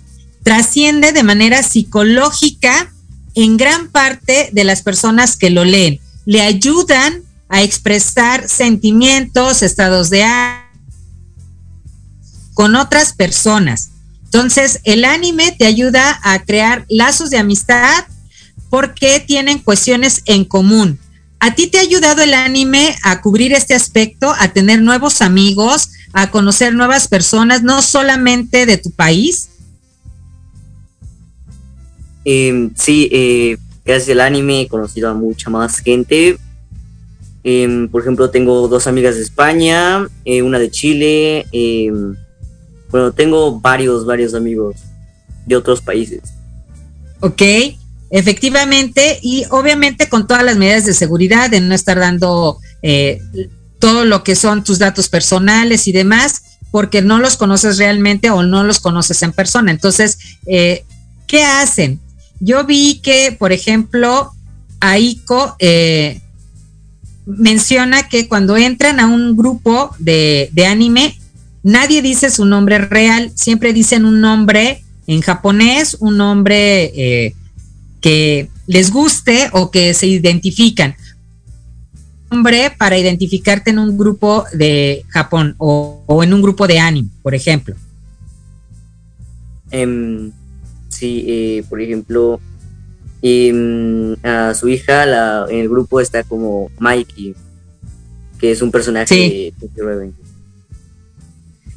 trasciende 0.42 1.12
de 1.12 1.22
manera 1.22 1.62
psicológica 1.62 2.92
en 3.44 3.56
gran 3.56 3.88
parte 3.88 4.50
de 4.52 4.64
las 4.64 4.82
personas 4.82 5.36
que 5.36 5.50
lo 5.50 5.64
leen. 5.64 6.00
Le 6.26 6.40
ayudan 6.40 7.22
a 7.48 7.62
expresar 7.62 8.48
sentimientos, 8.48 9.62
estados 9.62 10.10
de 10.10 10.24
ánimo 10.24 10.66
con 12.52 12.74
otras 12.74 13.12
personas. 13.12 13.90
Entonces, 14.24 14.80
el 14.82 15.04
anime 15.04 15.54
te 15.56 15.66
ayuda 15.66 16.18
a 16.24 16.42
crear 16.42 16.84
lazos 16.88 17.30
de 17.30 17.38
amistad 17.38 18.04
porque 18.70 19.20
tienen 19.24 19.60
cuestiones 19.60 20.22
en 20.26 20.44
común. 20.44 20.98
¿A 21.38 21.54
ti 21.54 21.68
te 21.68 21.78
ha 21.78 21.82
ayudado 21.82 22.22
el 22.22 22.34
anime 22.34 22.96
a 23.04 23.20
cubrir 23.20 23.52
este 23.52 23.74
aspecto, 23.74 24.34
a 24.36 24.48
tener 24.48 24.82
nuevos 24.82 25.22
amigos, 25.22 25.90
a 26.12 26.32
conocer 26.32 26.74
nuevas 26.74 27.06
personas, 27.06 27.62
no 27.62 27.82
solamente 27.82 28.66
de 28.66 28.78
tu 28.78 28.90
país? 28.90 29.50
Eh, 32.30 32.68
sí, 32.74 33.08
eh, 33.10 33.56
gracias 33.86 34.10
al 34.10 34.20
anime 34.20 34.60
he 34.60 34.68
conocido 34.68 35.08
a 35.08 35.14
mucha 35.14 35.48
más 35.48 35.78
gente. 35.78 36.36
Eh, 37.42 37.88
por 37.90 38.02
ejemplo, 38.02 38.28
tengo 38.28 38.68
dos 38.68 38.86
amigas 38.86 39.14
de 39.14 39.22
España, 39.22 40.06
eh, 40.26 40.42
una 40.42 40.58
de 40.58 40.70
Chile. 40.70 41.46
eh, 41.52 41.90
bueno, 42.90 43.12
tengo 43.12 43.58
varios, 43.58 44.04
varios 44.04 44.34
amigos 44.34 44.76
de 45.46 45.56
otros 45.56 45.80
países. 45.80 46.20
Ok, 47.20 47.42
efectivamente, 48.10 49.18
y 49.22 49.44
obviamente 49.48 50.10
con 50.10 50.26
todas 50.26 50.44
las 50.44 50.58
medidas 50.58 50.84
de 50.84 50.92
seguridad, 50.92 51.48
de 51.48 51.62
no 51.62 51.74
estar 51.74 51.98
dando 51.98 52.58
eh, 52.82 53.22
todo 53.78 54.04
lo 54.04 54.22
que 54.22 54.36
son 54.36 54.64
tus 54.64 54.78
datos 54.78 55.08
personales 55.08 55.86
y 55.86 55.92
demás, 55.92 56.42
porque 56.70 57.00
no 57.00 57.20
los 57.20 57.38
conoces 57.38 57.78
realmente 57.78 58.28
o 58.28 58.42
no 58.42 58.64
los 58.64 58.80
conoces 58.80 59.22
en 59.22 59.32
persona. 59.32 59.70
Entonces, 59.70 60.18
eh, 60.46 60.84
¿qué 61.26 61.42
hacen? 61.42 62.00
Yo 62.40 62.64
vi 62.64 63.00
que, 63.02 63.36
por 63.38 63.52
ejemplo, 63.52 64.32
Aiko 64.80 65.56
eh, 65.58 66.20
menciona 67.26 68.08
que 68.08 68.28
cuando 68.28 68.56
entran 68.56 69.00
a 69.00 69.06
un 69.06 69.36
grupo 69.36 69.90
de, 69.98 70.48
de 70.52 70.66
anime, 70.66 71.18
nadie 71.62 72.02
dice 72.02 72.30
su 72.30 72.44
nombre 72.44 72.78
real, 72.78 73.32
siempre 73.34 73.72
dicen 73.72 74.04
un 74.04 74.20
nombre 74.20 74.82
en 75.06 75.20
japonés, 75.22 75.96
un 76.00 76.18
nombre 76.18 76.92
eh, 76.94 77.34
que 78.00 78.48
les 78.66 78.92
guste 78.92 79.48
o 79.52 79.70
que 79.70 79.94
se 79.94 80.06
identifican. 80.06 80.94
Nombre 82.30 82.70
para 82.76 82.98
identificarte 82.98 83.70
en 83.70 83.78
un 83.78 83.96
grupo 83.96 84.44
de 84.52 85.04
Japón 85.08 85.54
o, 85.56 86.04
en 86.22 86.34
un 86.34 86.42
grupo 86.42 86.66
de 86.66 86.78
anime, 86.78 87.08
por 87.22 87.34
ejemplo. 87.34 87.74
Em, 89.70 90.30
sí, 90.98 91.24
eh, 91.28 91.64
por 91.68 91.80
ejemplo, 91.80 92.40
em, 93.22 94.16
a 94.22 94.54
su 94.54 94.68
hija 94.68 95.06
la, 95.06 95.46
en 95.48 95.60
el 95.60 95.68
grupo 95.68 96.00
está 96.00 96.24
como 96.24 96.70
Mikey, 96.78 97.34
que 98.38 98.50
es 98.52 98.62
un 98.62 98.70
personaje 98.70 99.06
Sí. 99.14 99.54
de. 99.60 100.12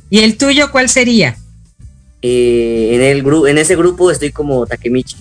¿Y 0.09 0.19
el 0.19 0.37
tuyo 0.37 0.71
cuál 0.71 0.89
sería? 0.89 1.37
Eh, 2.21 2.91
en, 2.93 3.01
el 3.01 3.23
gru 3.23 3.47
en 3.47 3.57
ese 3.57 3.75
grupo 3.75 4.11
estoy 4.11 4.31
como 4.31 4.65
Takemichi. 4.65 5.17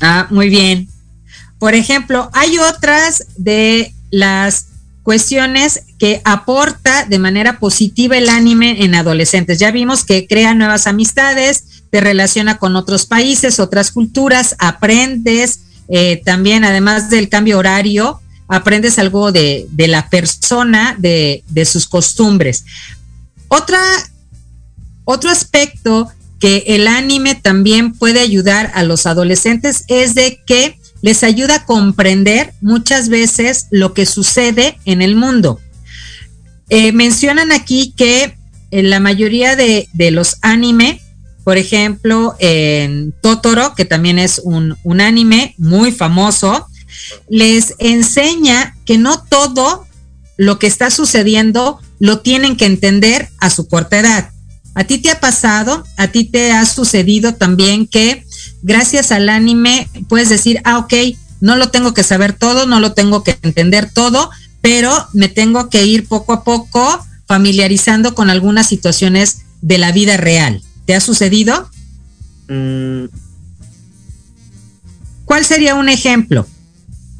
Ah, 0.00 0.26
muy 0.30 0.48
bien. 0.48 0.88
Por 1.58 1.74
ejemplo, 1.74 2.28
hay 2.34 2.58
otras 2.58 3.26
de 3.38 3.94
las 4.10 4.68
cuestiones 5.02 5.84
que 5.98 6.20
aporta 6.24 7.06
de 7.06 7.18
manera 7.18 7.58
positiva 7.58 8.18
el 8.18 8.28
anime 8.28 8.84
en 8.84 8.94
adolescentes. 8.94 9.58
Ya 9.58 9.70
vimos 9.70 10.04
que 10.04 10.26
crea 10.26 10.52
nuevas 10.52 10.86
amistades, 10.86 11.75
te 11.90 12.00
relaciona 12.00 12.58
con 12.58 12.76
otros 12.76 13.06
países, 13.06 13.60
otras 13.60 13.90
culturas, 13.90 14.56
aprendes 14.58 15.60
eh, 15.88 16.20
también, 16.24 16.64
además 16.64 17.10
del 17.10 17.28
cambio 17.28 17.58
horario, 17.58 18.20
aprendes 18.48 18.98
algo 18.98 19.32
de, 19.32 19.68
la 19.76 20.08
persona, 20.08 20.96
de, 20.98 21.42
sus 21.64 21.86
costumbres. 21.86 22.64
Otro 23.48 25.30
aspecto 25.30 26.10
que 26.40 26.64
el 26.66 26.86
anime 26.86 27.34
también 27.34 27.92
puede 27.92 28.20
ayudar 28.20 28.70
a 28.74 28.82
los 28.82 29.06
adolescentes 29.06 29.84
es 29.88 30.14
de 30.14 30.40
que 30.46 30.78
les 31.02 31.22
ayuda 31.22 31.56
a 31.56 31.64
comprender 31.64 32.52
muchas 32.60 33.08
veces 33.08 33.66
lo 33.70 33.94
que 33.94 34.06
sucede 34.06 34.78
en 34.84 35.02
el 35.02 35.16
mundo. 35.16 35.60
Eh, 36.68 36.92
mencionan 36.92 37.52
aquí 37.52 37.94
que 37.96 38.36
en 38.70 38.90
la 38.90 38.98
mayoría 38.98 39.54
de, 39.54 39.88
de 39.92 40.10
los 40.10 40.38
anime, 40.42 41.00
por 41.46 41.58
ejemplo, 41.58 42.34
en 42.40 43.14
Totoro, 43.22 43.76
que 43.76 43.84
también 43.84 44.18
es 44.18 44.40
un, 44.42 44.76
anime 45.00 45.54
muy 45.58 45.92
famoso, 45.92 46.66
les 47.28 47.76
enseña 47.78 48.76
que 48.84 48.98
no 48.98 49.22
todo 49.22 49.86
lo 50.36 50.58
que 50.58 50.66
está 50.66 50.90
sucediendo 50.90 51.78
lo 52.00 52.18
tienen 52.18 52.56
que 52.56 52.66
entender 52.66 53.28
a 53.38 53.50
su 53.50 53.68
corta 53.68 54.00
edad. 54.00 54.30
¿A 54.74 54.82
ti 54.82 54.98
te 54.98 55.08
ha 55.08 55.20
pasado? 55.20 55.84
¿A 55.96 56.08
ti 56.08 56.24
te 56.24 56.50
ha 56.50 56.66
sucedido 56.66 57.36
también 57.36 57.86
que 57.86 58.24
gracias 58.62 59.12
al 59.12 59.28
anime 59.28 59.88
puedes 60.08 60.28
decir, 60.28 60.60
ah, 60.64 60.78
ok, 60.78 60.94
no 61.40 61.54
lo 61.54 61.68
tengo 61.68 61.94
que 61.94 62.02
saber 62.02 62.32
todo, 62.32 62.66
no 62.66 62.80
lo 62.80 62.92
tengo 62.92 63.22
que 63.22 63.38
entender 63.42 63.88
todo, 63.88 64.30
pero 64.62 65.06
me 65.12 65.28
tengo 65.28 65.70
que 65.70 65.86
ir 65.86 66.08
poco 66.08 66.32
a 66.32 66.42
poco 66.42 67.06
familiarizando 67.28 68.16
con 68.16 68.30
algunas 68.30 68.66
situaciones 68.66 69.42
de 69.60 69.78
la 69.78 69.92
vida 69.92 70.16
real? 70.16 70.60
¿Te 70.86 70.94
ha 70.94 71.00
sucedido? 71.00 71.68
Mm, 72.48 73.06
¿Cuál 75.24 75.44
sería 75.44 75.74
un 75.74 75.88
ejemplo? 75.88 76.46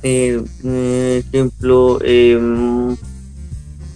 eh, 0.03 0.41
eh, 0.65 1.25
ejemplo, 1.27 1.99
em, 2.05 2.97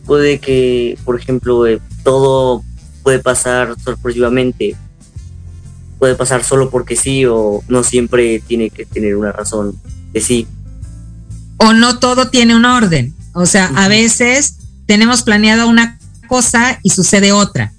puede 0.07 0.41
que, 0.41 0.99
por 1.05 1.21
ejemplo, 1.21 1.66
eh, 1.66 1.81
todo 2.03 2.64
puede 3.03 3.21
pasar 3.21 3.77
sorpresivamente. 3.83 4.77
Puede 5.99 6.16
pasar 6.16 6.43
solo 6.43 6.71
porque 6.71 6.97
sí 6.97 7.25
o 7.27 7.62
no 7.68 7.85
siempre 7.85 8.41
tiene 8.41 8.71
que 8.71 8.87
tener 8.87 9.16
una 9.16 9.33
razón 9.33 9.79
de 10.12 10.21
sí. 10.21 10.47
o 11.59 11.75
no 11.75 11.99
todo 11.99 12.31
tiene 12.31 12.57
un 12.57 12.64
orden. 12.64 13.14
O 13.35 13.47
sea, 13.47 13.66
a 13.77 13.87
veces 13.87 14.57
tenemos 14.87 15.23
planeada 15.23 15.66
una 15.66 15.99
cosa 16.27 16.81
y 16.83 16.91
sucede 16.91 17.33
otra. 17.33 17.73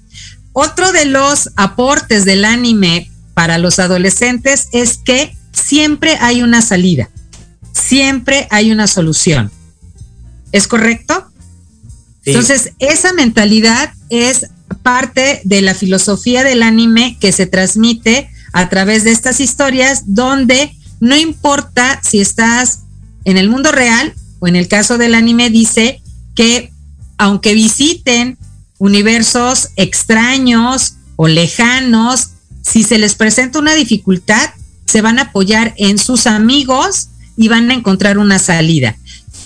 Otro 0.52 0.92
de 0.92 1.06
los 1.06 1.50
aportes 1.56 2.24
del 2.24 2.44
anime 2.44 3.10
para 3.34 3.58
los 3.58 3.78
adolescentes 3.78 4.68
es 4.72 4.98
que 4.98 5.36
siempre 5.52 6.16
hay 6.20 6.42
una 6.42 6.62
salida, 6.62 7.08
siempre 7.72 8.46
hay 8.50 8.70
una 8.70 8.86
solución. 8.86 9.50
¿Es 10.52 10.66
correcto? 10.66 11.26
Sí. 12.22 12.30
Entonces, 12.30 12.72
esa 12.78 13.12
mentalidad 13.14 13.92
es 14.10 14.46
parte 14.82 15.40
de 15.44 15.62
la 15.62 15.74
filosofía 15.74 16.44
del 16.44 16.62
anime 16.62 17.16
que 17.20 17.32
se 17.32 17.46
transmite 17.46 18.30
a 18.52 18.68
través 18.68 19.04
de 19.04 19.12
estas 19.12 19.40
historias 19.40 20.04
donde 20.06 20.74
no 21.00 21.16
importa 21.16 22.00
si 22.02 22.20
estás 22.20 22.80
en 23.24 23.38
el 23.38 23.48
mundo 23.48 23.72
real 23.72 24.14
o 24.38 24.48
en 24.48 24.56
el 24.56 24.68
caso 24.68 24.98
del 24.98 25.14
anime 25.14 25.50
dice 25.50 26.02
que 26.34 26.72
aunque 27.18 27.54
visiten 27.54 28.38
universos 28.82 29.68
extraños 29.76 30.94
o 31.14 31.28
lejanos, 31.28 32.30
si 32.62 32.82
se 32.82 32.98
les 32.98 33.14
presenta 33.14 33.60
una 33.60 33.74
dificultad, 33.74 34.50
se 34.86 35.00
van 35.02 35.20
a 35.20 35.28
apoyar 35.30 35.72
en 35.76 35.98
sus 35.98 36.26
amigos 36.26 37.10
y 37.36 37.46
van 37.46 37.70
a 37.70 37.74
encontrar 37.74 38.18
una 38.18 38.40
salida. 38.40 38.96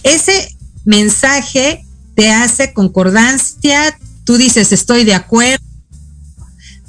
Ese 0.02 0.56
mensaje 0.86 1.84
te 2.14 2.30
hace 2.30 2.72
concordancia, 2.72 3.98
tú 4.24 4.38
dices 4.38 4.72
estoy 4.72 5.04
de 5.04 5.12
acuerdo, 5.12 5.62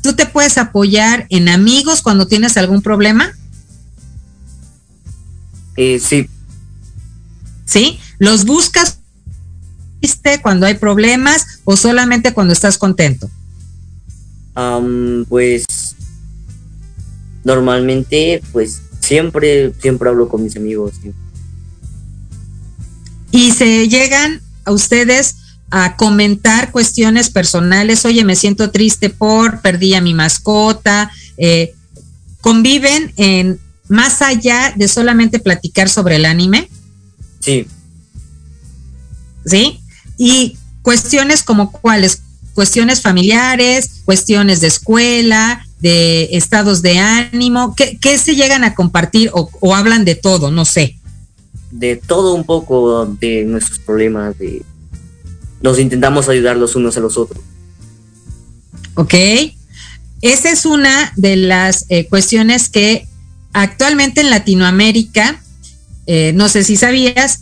tú 0.01 0.15
te 0.15 0.25
puedes 0.25 0.57
apoyar 0.57 1.27
en 1.29 1.49
amigos 1.49 2.01
cuando 2.01 2.27
tienes 2.27 2.55
algún 2.55 2.81
problema, 2.81 3.33
Eh, 5.75 5.99
sí, 5.99 6.27
¿sí? 7.65 7.99
Los 8.17 8.45
buscas 8.45 8.96
¿viste? 10.01 10.41
cuando 10.41 10.65
hay 10.65 10.75
problemas 10.75 11.59
o 11.63 11.75
solamente 11.75 12.33
cuando 12.33 12.53
estás 12.53 12.77
contento. 12.77 13.29
pues 15.29 15.65
normalmente, 17.43 18.41
pues 18.51 18.81
siempre, 18.99 19.73
siempre 19.79 20.09
hablo 20.09 20.27
con 20.27 20.43
mis 20.43 20.55
amigos. 20.57 20.93
y 23.31 23.51
se 23.51 23.87
llegan 23.87 24.41
a 24.65 24.71
ustedes 24.71 25.35
a 25.69 25.95
comentar 25.97 26.71
cuestiones 26.71 27.29
personales, 27.29 28.05
oye, 28.05 28.23
me 28.23 28.35
siento 28.35 28.71
triste 28.71 29.09
por, 29.09 29.61
perdí 29.61 29.93
a 29.95 30.01
mi 30.01 30.13
mascota, 30.13 31.11
eh, 31.37 31.73
conviven 32.41 33.11
en 33.17 33.59
más 33.89 34.21
allá 34.21 34.73
de 34.75 34.87
solamente 34.87 35.39
platicar 35.39 35.89
sobre 35.89 36.15
el 36.15 36.25
anime, 36.25 36.69
Sí, 37.39 37.65
¿sí? 39.45 39.79
Y 40.17 40.57
cuestiones 40.81 41.43
como 41.43 41.71
cuáles, 41.71 42.21
cuestiones 42.53 43.01
familiares, 43.01 44.01
cuestiones 44.05 44.61
de 44.61 44.67
escuela, 44.67 45.65
de 45.79 46.29
estados 46.31 46.81
de 46.81 46.97
ánimo, 46.97 47.75
¿qué, 47.75 47.97
qué 48.01 48.17
se 48.17 48.35
llegan 48.35 48.63
a 48.63 48.73
compartir 48.73 49.29
o, 49.33 49.49
o 49.59 49.75
hablan 49.75 50.05
de 50.05 50.15
todo? 50.15 50.49
No 50.51 50.65
sé. 50.65 50.95
de 51.71 51.97
todo 51.97 52.33
un 52.33 52.45
poco 52.45 53.05
de 53.05 53.43
nuestros 53.43 53.79
problemas, 53.79 54.37
de 54.37 54.63
nos 55.61 55.79
intentamos 55.79 56.29
ayudar 56.29 56.55
los 56.57 56.75
unos 56.75 56.97
a 56.97 56.99
los 56.99 57.17
otros. 57.17 57.43
¿Ok? 58.95 59.13
Esa 60.21 60.49
es 60.49 60.65
una 60.65 61.11
de 61.15 61.35
las 61.35 61.85
eh, 61.89 62.07
cuestiones 62.07 62.69
que 62.69 63.07
actualmente 63.53 64.21
en 64.21 64.29
Latinoamérica, 64.29 65.41
eh, 66.07 66.31
no 66.33 66.47
sé 66.49 66.63
si 66.63 66.77
sabías, 66.77 67.41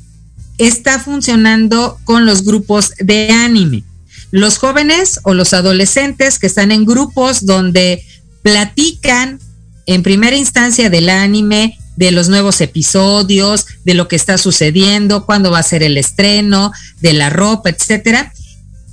está 0.58 1.00
funcionando 1.00 1.98
con 2.04 2.26
los 2.26 2.44
grupos 2.44 2.92
de 3.00 3.30
anime. 3.32 3.84
Los 4.32 4.58
jóvenes 4.58 5.20
o 5.24 5.34
los 5.34 5.54
adolescentes 5.54 6.40
que 6.40 6.48
están 6.48 6.72
en 6.72 6.86
grupos 6.86 7.46
donde 7.46 8.06
platican 8.42 9.40
en 9.86 10.04
primera 10.04 10.36
instancia 10.36 10.90
del 10.90 11.10
anime, 11.10 11.78
de 11.96 12.12
los 12.12 12.28
nuevos 12.28 12.60
episodios, 12.62 13.66
de 13.84 13.94
lo 13.94 14.08
que 14.08 14.16
está 14.16 14.38
sucediendo, 14.38 15.26
cuándo 15.26 15.52
va 15.52 15.60
a 15.60 15.64
ser 15.64 15.84
el 15.84 15.98
estreno, 15.98 16.72
de 17.02 17.14
la 17.14 17.30
ropa, 17.30 17.70
etcétera. 17.70 18.34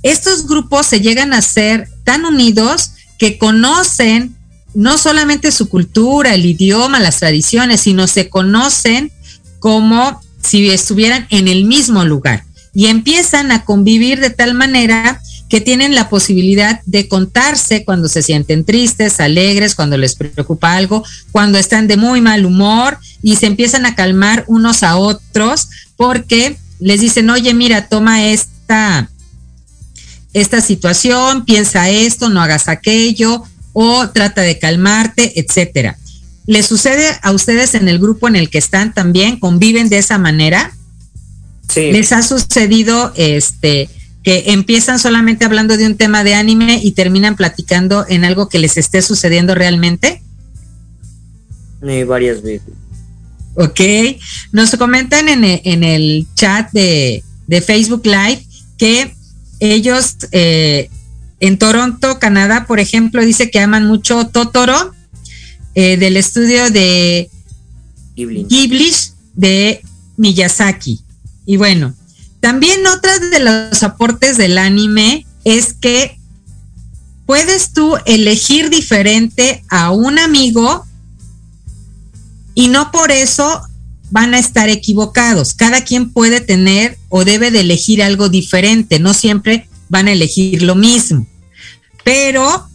Estos 0.03 0.47
grupos 0.47 0.85
se 0.85 1.01
llegan 1.01 1.33
a 1.33 1.41
ser 1.41 1.89
tan 2.03 2.25
unidos 2.25 2.91
que 3.17 3.37
conocen 3.37 4.35
no 4.73 4.97
solamente 4.97 5.51
su 5.51 5.69
cultura, 5.69 6.33
el 6.33 6.45
idioma, 6.45 6.99
las 6.99 7.19
tradiciones, 7.19 7.81
sino 7.81 8.07
se 8.07 8.29
conocen 8.29 9.11
como 9.59 10.21
si 10.43 10.69
estuvieran 10.69 11.27
en 11.29 11.47
el 11.47 11.65
mismo 11.65 12.05
lugar 12.05 12.43
y 12.73 12.87
empiezan 12.87 13.51
a 13.51 13.65
convivir 13.65 14.19
de 14.19 14.29
tal 14.29 14.53
manera 14.53 15.21
que 15.49 15.61
tienen 15.61 15.93
la 15.93 16.09
posibilidad 16.09 16.81
de 16.85 17.07
contarse 17.07 17.85
cuando 17.85 18.07
se 18.09 18.23
sienten 18.23 18.65
tristes, 18.65 19.19
alegres, 19.19 19.75
cuando 19.75 19.97
les 19.97 20.15
preocupa 20.15 20.75
algo, 20.75 21.03
cuando 21.31 21.59
están 21.59 21.87
de 21.87 21.97
muy 21.97 22.21
mal 22.21 22.45
humor 22.45 22.97
y 23.21 23.35
se 23.35 23.45
empiezan 23.45 23.85
a 23.85 23.93
calmar 23.93 24.45
unos 24.47 24.81
a 24.81 24.97
otros 24.97 25.69
porque 25.95 26.57
les 26.79 27.01
dicen, 27.01 27.29
oye, 27.29 27.53
mira, 27.53 27.87
toma 27.87 28.25
esta, 28.25 29.09
esta 30.33 30.59
situación, 30.59 31.45
piensa 31.45 31.89
esto, 31.89 32.29
no 32.29 32.41
hagas 32.41 32.67
aquello, 32.67 33.43
o 33.73 34.09
trata 34.09 34.41
de 34.41 34.59
calmarte, 34.59 35.39
etcétera. 35.39 35.97
¿Les 36.45 36.65
sucede 36.65 37.05
a 37.21 37.31
ustedes 37.31 37.75
en 37.75 37.87
el 37.87 37.99
grupo 37.99 38.27
en 38.27 38.35
el 38.35 38.49
que 38.49 38.57
están 38.57 38.93
también? 38.93 39.39
¿Conviven 39.39 39.89
de 39.89 39.97
esa 39.97 40.17
manera? 40.17 40.75
Sí, 41.69 41.91
¿Les 41.91 42.11
ha 42.11 42.21
sucedido 42.21 43.13
este 43.15 43.89
que 44.23 44.45
empiezan 44.47 44.99
solamente 44.99 45.43
hablando 45.43 45.75
de 45.75 45.85
un 45.85 45.97
tema 45.97 46.23
de 46.23 46.33
anime 46.33 46.79
y 46.81 46.91
terminan 46.91 47.35
platicando 47.35 48.05
en 48.07 48.23
algo 48.23 48.47
que 48.47 48.59
les 48.59 48.77
esté 48.77 49.01
sucediendo 49.01 49.53
realmente? 49.53 50.21
eh, 51.87 52.03
varias 52.05 52.41
veces. 52.41 52.73
Ok. 53.55 53.79
Nos 54.51 54.75
comentan 54.77 55.29
en 55.29 55.43
el, 55.43 55.61
en 55.63 55.83
el 55.83 56.27
chat 56.35 56.71
de, 56.71 57.23
de 57.47 57.61
Facebook 57.61 58.05
Live 58.05 58.45
que 58.77 59.13
ellos 59.59 60.15
eh, 60.31 60.89
en 61.39 61.57
Toronto, 61.57 62.19
Canadá, 62.19 62.65
por 62.67 62.79
ejemplo, 62.79 63.21
dice 63.23 63.51
que 63.51 63.59
aman 63.59 63.85
mucho 63.85 64.27
Totoro 64.27 64.93
eh, 65.75 65.97
del 65.97 66.17
estudio 66.17 66.69
de 66.69 67.29
Ghibli. 68.15 68.93
De 69.33 69.81
Miyazaki. 70.17 71.01
Y 71.45 71.57
bueno, 71.57 71.93
también 72.39 72.85
otra 72.87 73.17
de 73.19 73.39
los 73.39 73.83
aportes 73.83 74.37
del 74.37 74.57
anime 74.57 75.25
es 75.43 75.73
que 75.73 76.19
puedes 77.25 77.73
tú 77.73 77.95
elegir 78.05 78.69
diferente 78.69 79.63
a 79.69 79.91
un 79.91 80.19
amigo 80.19 80.85
y 82.53 82.67
no 82.67 82.91
por 82.91 83.11
eso 83.11 83.61
van 84.11 84.33
a 84.35 84.39
estar 84.39 84.69
equivocados. 84.69 85.53
Cada 85.53 85.83
quien 85.83 86.11
puede 86.11 86.39
tener 86.39 86.99
o 87.09 87.25
debe 87.25 87.49
de 87.49 87.61
elegir 87.61 88.03
algo 88.03 88.29
diferente, 88.29 88.99
no 88.99 89.13
siempre 89.13 89.67
van 89.89 90.07
a 90.07 90.11
elegir 90.11 90.61
lo 90.61 90.75
mismo. 90.75 91.25
Pero 92.03 92.67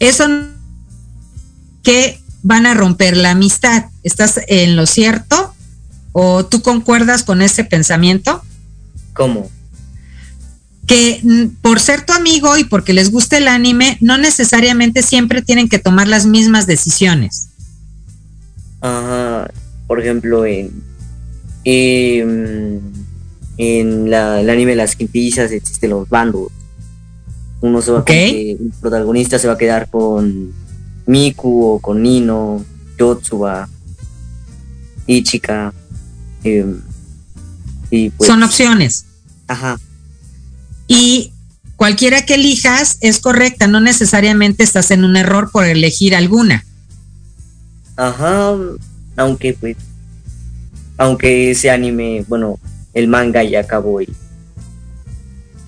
eso 0.00 0.26
que 1.82 2.20
van 2.42 2.66
a 2.66 2.74
romper 2.74 3.16
la 3.16 3.30
amistad. 3.32 3.86
¿Estás 4.02 4.40
en 4.48 4.76
lo 4.76 4.86
cierto? 4.86 5.54
¿O 6.12 6.46
tú 6.46 6.62
concuerdas 6.62 7.22
con 7.22 7.42
ese 7.42 7.64
pensamiento? 7.64 8.42
¿Cómo? 9.12 9.50
Que 10.86 11.20
por 11.60 11.80
ser 11.80 12.06
tu 12.06 12.12
amigo 12.14 12.56
y 12.56 12.64
porque 12.64 12.92
les 12.94 13.10
gusta 13.10 13.36
el 13.36 13.48
anime, 13.48 13.98
no 14.00 14.16
necesariamente 14.16 15.02
siempre 15.02 15.42
tienen 15.42 15.68
que 15.68 15.78
tomar 15.78 16.08
las 16.08 16.24
mismas 16.24 16.66
decisiones. 16.66 17.48
Ajá, 18.80 19.50
por 19.86 20.00
ejemplo, 20.00 20.46
en, 20.46 20.82
en, 21.64 22.80
en 23.58 24.10
la, 24.10 24.40
el 24.40 24.48
anime 24.48 24.76
las 24.76 24.96
quintillizas 24.96 25.52
existen 25.52 25.90
los 25.90 26.08
bandos. 26.08 26.48
Uno 27.60 27.82
se 27.82 27.90
va 27.90 27.98
Ok. 28.00 28.06
con 28.06 28.14
que 28.14 28.56
un 28.60 28.70
protagonista 28.80 29.38
se 29.38 29.48
va 29.48 29.54
a 29.54 29.58
quedar 29.58 29.90
con 29.90 30.52
Miku 31.08 31.64
o 31.64 31.80
con 31.80 32.02
Nino, 32.02 32.62
Yotsuba, 32.98 33.66
Ichika. 35.06 35.72
em, 36.44 36.80
y 37.90 38.10
pues, 38.10 38.28
Son 38.28 38.42
opciones. 38.42 39.06
ajá, 39.48 39.80
Y 40.86 41.32
cualquiera 41.76 42.24
que 42.26 42.34
elijas 42.34 42.98
es 43.00 43.18
correcta, 43.20 43.66
no 43.66 43.80
necesariamente 43.80 44.62
estás 44.62 44.90
en 44.90 45.04
un 45.04 45.16
error 45.16 45.50
por 45.50 45.64
elegir 45.64 46.14
alguna. 46.14 46.64
ajá, 47.96 48.54
aunque 49.16 49.54
pues, 49.54 49.76
aunque 50.98 51.50
ese 51.50 51.70
anime, 51.70 52.24
bueno, 52.28 52.58
el 52.94 53.08
manga 53.08 53.42
ya 53.42 53.60
acabó 53.60 54.00
y 54.02 54.08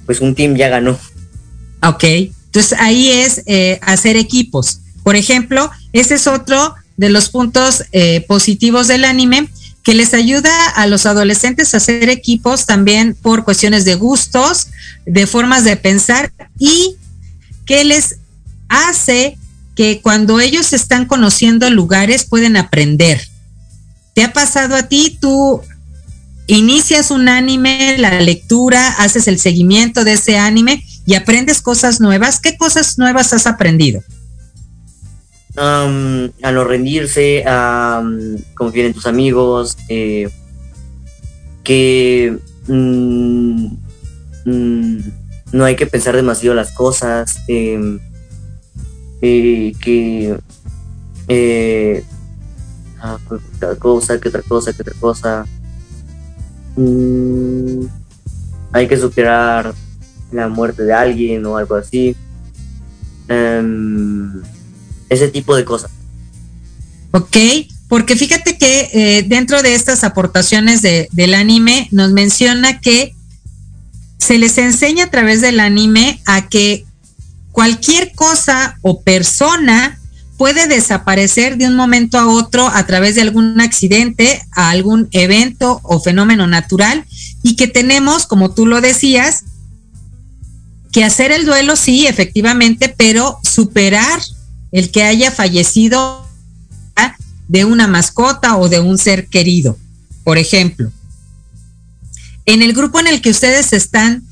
pues 0.06 0.20
un 0.20 0.34
team 0.34 0.54
ya 0.56 0.68
ganó. 0.68 0.98
Ok, 1.82 2.04
entonces 2.04 2.78
ahí 2.78 3.08
es 3.10 3.42
eh, 3.46 3.78
hacer 3.82 4.16
equipos. 4.16 4.80
Por 5.10 5.16
ejemplo, 5.16 5.68
ese 5.92 6.14
es 6.14 6.28
otro 6.28 6.76
de 6.96 7.08
los 7.08 7.30
puntos 7.30 7.82
eh, 7.90 8.24
positivos 8.28 8.86
del 8.86 9.04
anime 9.04 9.48
que 9.82 9.92
les 9.92 10.14
ayuda 10.14 10.52
a 10.76 10.86
los 10.86 11.04
adolescentes 11.04 11.74
a 11.74 11.78
hacer 11.78 12.08
equipos 12.08 12.64
también 12.64 13.16
por 13.20 13.44
cuestiones 13.44 13.84
de 13.84 13.96
gustos, 13.96 14.68
de 15.06 15.26
formas 15.26 15.64
de 15.64 15.74
pensar 15.74 16.30
y 16.60 16.94
que 17.66 17.82
les 17.82 18.18
hace 18.68 19.36
que 19.74 20.00
cuando 20.00 20.38
ellos 20.38 20.72
están 20.72 21.06
conociendo 21.06 21.68
lugares 21.70 22.24
pueden 22.24 22.56
aprender. 22.56 23.20
¿Te 24.14 24.22
ha 24.22 24.32
pasado 24.32 24.76
a 24.76 24.84
ti? 24.84 25.18
Tú 25.20 25.60
inicias 26.46 27.10
un 27.10 27.28
anime, 27.28 27.98
la 27.98 28.20
lectura, 28.20 28.90
haces 28.98 29.26
el 29.26 29.40
seguimiento 29.40 30.04
de 30.04 30.12
ese 30.12 30.38
anime 30.38 30.84
y 31.04 31.14
aprendes 31.14 31.60
cosas 31.60 32.00
nuevas. 32.00 32.38
¿Qué 32.38 32.56
cosas 32.56 32.96
nuevas 32.96 33.32
has 33.32 33.48
aprendido? 33.48 34.04
A 35.62 36.52
no 36.52 36.64
rendirse, 36.64 37.44
a 37.46 38.02
confiar 38.54 38.86
en 38.86 38.94
tus 38.94 39.04
amigos, 39.04 39.76
eh, 39.90 40.30
que 41.62 42.38
mm, 42.66 43.66
mm, 44.46 44.98
no 45.52 45.64
hay 45.64 45.76
que 45.76 45.86
pensar 45.86 46.16
demasiado 46.16 46.54
las 46.54 46.72
cosas, 46.72 47.40
em, 47.46 47.98
eh, 49.20 49.72
que 49.82 50.38
eh, 51.28 52.04
ah, 53.02 53.18
pues, 53.28 53.42
otra 53.56 53.76
cosa, 53.76 54.18
que 54.18 54.28
otra 54.30 54.42
cosa, 54.42 54.72
que 54.72 54.82
otra 54.82 54.94
cosa. 54.98 55.46
Mm, 56.76 57.84
hay 58.72 58.88
que 58.88 58.96
superar 58.96 59.74
la 60.32 60.48
muerte 60.48 60.84
de 60.84 60.94
alguien 60.94 61.44
o 61.44 61.56
algo 61.58 61.74
así. 61.74 62.16
Em, 63.28 64.42
ese 65.10 65.28
tipo 65.28 65.54
de 65.54 65.64
cosas. 65.66 65.90
¿Ok? 67.12 67.36
Porque 67.88 68.16
fíjate 68.16 68.56
que 68.56 68.88
eh, 68.92 69.24
dentro 69.26 69.62
de 69.62 69.74
estas 69.74 70.04
aportaciones 70.04 70.80
de- 70.80 71.08
del 71.12 71.34
anime 71.34 71.88
nos 71.90 72.12
menciona 72.12 72.80
que 72.80 73.14
se 74.18 74.38
les 74.38 74.56
enseña 74.58 75.04
a 75.04 75.10
través 75.10 75.40
del 75.40 75.60
anime 75.60 76.20
a 76.24 76.48
que 76.48 76.84
cualquier 77.52 78.12
cosa 78.14 78.78
o 78.82 79.02
persona 79.02 79.98
puede 80.36 80.68
desaparecer 80.68 81.58
de 81.58 81.66
un 81.66 81.74
momento 81.74 82.16
a 82.18 82.26
otro 82.28 82.68
a 82.68 82.86
través 82.86 83.16
de 83.16 83.22
algún 83.22 83.60
accidente, 83.60 84.40
a 84.52 84.70
algún 84.70 85.08
evento 85.10 85.80
o 85.82 86.00
fenómeno 86.00 86.46
natural 86.46 87.04
y 87.42 87.56
que 87.56 87.66
tenemos, 87.66 88.26
como 88.26 88.54
tú 88.54 88.66
lo 88.66 88.80
decías, 88.80 89.42
que 90.92 91.04
hacer 91.04 91.32
el 91.32 91.44
duelo, 91.44 91.76
sí, 91.76 92.06
efectivamente, 92.06 92.92
pero 92.96 93.38
superar 93.42 94.20
el 94.72 94.90
que 94.90 95.02
haya 95.02 95.30
fallecido 95.30 96.26
de 97.48 97.64
una 97.64 97.88
mascota 97.88 98.56
o 98.56 98.68
de 98.68 98.78
un 98.78 98.96
ser 98.96 99.26
querido, 99.26 99.76
por 100.22 100.38
ejemplo. 100.38 100.92
En 102.46 102.62
el 102.62 102.72
grupo 102.72 103.00
en 103.00 103.08
el 103.08 103.20
que 103.20 103.30
ustedes 103.30 103.72
están, 103.72 104.22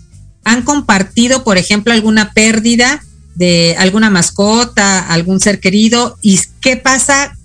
¿han 0.45 0.63
compartido, 0.63 1.43
por 1.43 1.59
ejemplo, 1.59 1.93
alguna 1.93 2.33
pérdida 2.33 3.03
de 3.35 3.75
alguna 3.77 4.09
mascota, 4.09 5.01
algún 5.01 5.41
ser 5.41 5.59
querido? 5.59 6.17
¿Y 6.23 6.39
qué 6.61 6.77
pasa 6.77 7.37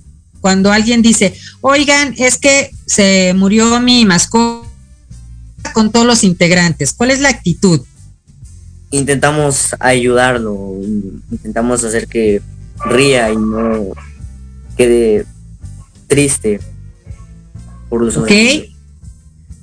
cuando 0.41 0.71
alguien 0.71 1.01
dice, 1.01 1.33
oigan, 1.61 2.13
es 2.19 2.37
que 2.37 2.69
se 2.85 3.33
murió 3.35 3.79
mi 3.79 4.05
mascota 4.05 4.69
con 5.73 5.91
todos 5.91 6.05
los 6.05 6.23
integrantes? 6.23 6.93
¿Cuál 6.93 7.09
es 7.09 7.19
la 7.19 7.29
actitud? 7.29 7.81
Intentamos 8.91 9.75
ayudarlo, 9.79 10.77
intentamos 11.31 11.83
hacer 11.83 12.07
que 12.07 12.43
ría 12.85 13.31
y 13.31 13.37
no 13.37 13.93
quede 14.77 15.25
triste 16.07 16.59
por 17.89 18.03
los 18.03 18.17
Ok. 18.17 18.31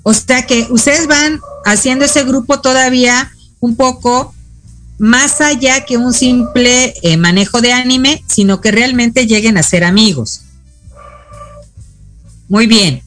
O 0.02 0.14
sea 0.14 0.46
que 0.46 0.66
ustedes 0.70 1.06
van 1.06 1.40
haciendo 1.64 2.04
ese 2.04 2.24
grupo 2.24 2.60
todavía 2.60 3.30
un 3.60 3.76
poco 3.76 4.34
más 4.98 5.40
allá 5.40 5.84
que 5.84 5.96
un 5.96 6.12
simple 6.12 6.94
eh, 7.02 7.16
manejo 7.16 7.60
de 7.60 7.72
anime, 7.72 8.22
sino 8.26 8.60
que 8.60 8.70
realmente 8.70 9.26
lleguen 9.26 9.56
a 9.56 9.62
ser 9.62 9.84
amigos. 9.84 10.42
Muy 12.48 12.66
bien. 12.66 13.02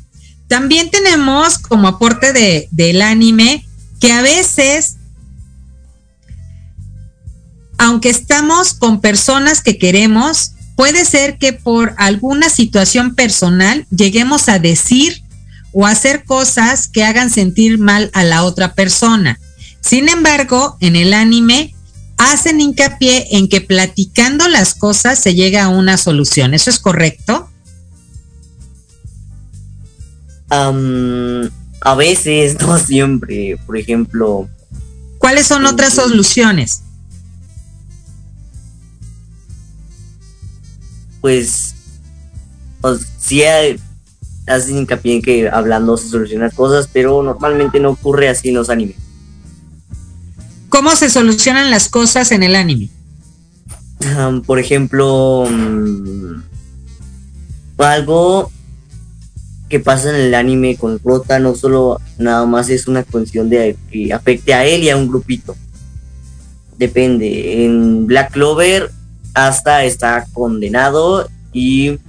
También 0.47 0.89
tenemos 0.89 1.57
como 1.57 1.88
aporte 1.88 2.34
de, 2.34 2.68
del 2.72 3.01
anime 3.01 3.66
que 3.99 4.11
a 4.11 4.22
veces, 4.22 4.97
aunque 7.84 8.10
estamos 8.10 8.74
con 8.74 9.02
personas 9.02 9.62
que 9.62 9.78
queremos, 9.78 10.52
puede 10.78 11.04
ser 11.04 11.38
que 11.38 11.52
por 11.52 11.94
alguna 11.98 12.48
situación 12.48 13.14
personal 13.14 13.86
lleguemos 13.90 14.48
a 14.48 14.58
decir 14.58 15.22
o 15.74 15.86
hacer 15.86 16.24
cosas 16.24 16.88
que 16.88 17.04
hagan 17.04 17.30
sentir 17.30 17.80
mal 17.80 18.10
a 18.14 18.24
la 18.24 18.44
otra 18.44 18.74
persona. 18.74 19.38
Sin 19.82 20.08
embargo, 20.08 20.78
en 20.80 20.96
el 20.96 21.14
anime 21.14 21.76
hacen 22.18 22.62
hincapié 22.62 23.28
en 23.32 23.50
que 23.50 23.60
platicando 23.60 24.48
las 24.48 24.76
cosas 24.76 25.20
se 25.20 25.36
llega 25.36 25.66
a 25.66 25.68
una 25.68 25.98
solución. 25.98 26.54
¿Eso 26.54 26.70
es 26.70 26.80
correcto? 26.80 27.50
A 30.50 31.96
veces, 31.98 32.58
no 32.62 32.80
siempre. 32.80 33.58
Por 33.66 33.78
ejemplo, 33.78 34.48
¿Cuáles 35.18 35.48
son 35.48 35.66
otras 35.66 35.94
soluciones? 35.94 36.84
Pues, 41.24 41.74
o 42.82 42.97
sí 43.17 43.43
hacen 44.45 44.78
hincapié 44.78 45.15
en 45.15 45.21
que 45.21 45.49
hablando 45.49 45.95
se 45.95 46.09
solucionan 46.09 46.49
cosas, 46.49 46.89
pero 46.91 47.24
normalmente 47.24 47.80
no 47.80 47.91
ocurre 47.91 48.28
así 48.28 48.49
en 48.49 48.55
los 48.55 48.69
animes. 48.69 48.97
¿Cómo 50.67 50.93
se 50.97 51.09
solucionan 51.09 51.71
las 51.71 51.88
cosas 51.88 52.34
en 52.34 52.43
el 52.43 52.55
anime? 52.55 52.89
Por 54.45 54.59
ejemplo, 54.59 55.47
mm, 55.49 56.41
algo 57.78 58.51
que 59.69 59.80
pasa 59.80 60.09
en 60.09 60.17
el 60.17 60.36
anime 60.36 60.76
con 60.76 60.99
Rota 60.99 61.39
no 61.39 61.55
solo 61.55 62.01
nada 62.17 62.45
más 62.45 62.69
es 62.69 62.86
una 62.89 63.03
cuestión 63.03 63.49
de 63.49 63.78
que 63.89 64.11
afecte 64.11 64.53
a 64.53 64.65
él 64.65 64.84
y 64.84 64.89
a 64.89 64.97
un 64.97 65.07
grupito. 65.07 65.55
Depende. 66.78 67.63
En 67.63 68.07
Black 68.07 68.34
Clover 68.34 68.91
hasta 69.34 69.84
está 69.84 70.26
condenado 70.34 71.28
y 71.52 72.00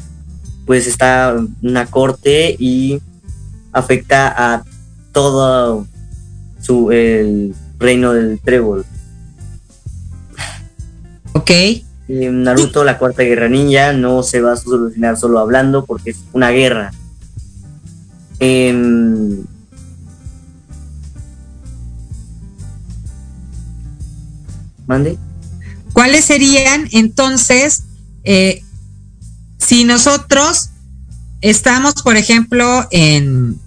pues 0.67 0.87
está 0.87 1.37
una 1.63 1.87
corte 1.87 2.57
y 2.59 3.01
afecta 3.73 4.33
a 4.55 4.65
todo 5.13 5.87
su 6.61 6.91
el 6.91 7.55
reino 7.79 8.13
del 8.13 8.41
trébol. 8.41 8.85
Ok. 11.33 11.51
Naruto, 12.09 12.85
la 12.85 12.99
cuarta 12.99 13.23
guerra 13.23 13.49
ninja, 13.49 13.93
no 13.93 14.23
se 14.23 14.41
va 14.41 14.53
a 14.53 14.57
solucionar 14.57 15.17
solo 15.17 15.39
hablando 15.39 15.85
porque 15.85 16.11
es 16.11 16.19
una 16.33 16.51
guerra. 16.51 16.93
En- 18.41 19.47
¿Mande? 24.87 25.19
¿Cuáles 25.95 26.25
serían 26.25 26.89
entonces, 26.91 27.85
eh, 28.25 28.63
si 29.59 29.85
nosotros 29.85 30.71
estamos, 31.41 31.95
por 32.03 32.17
ejemplo, 32.17 32.87
en, 32.91 33.61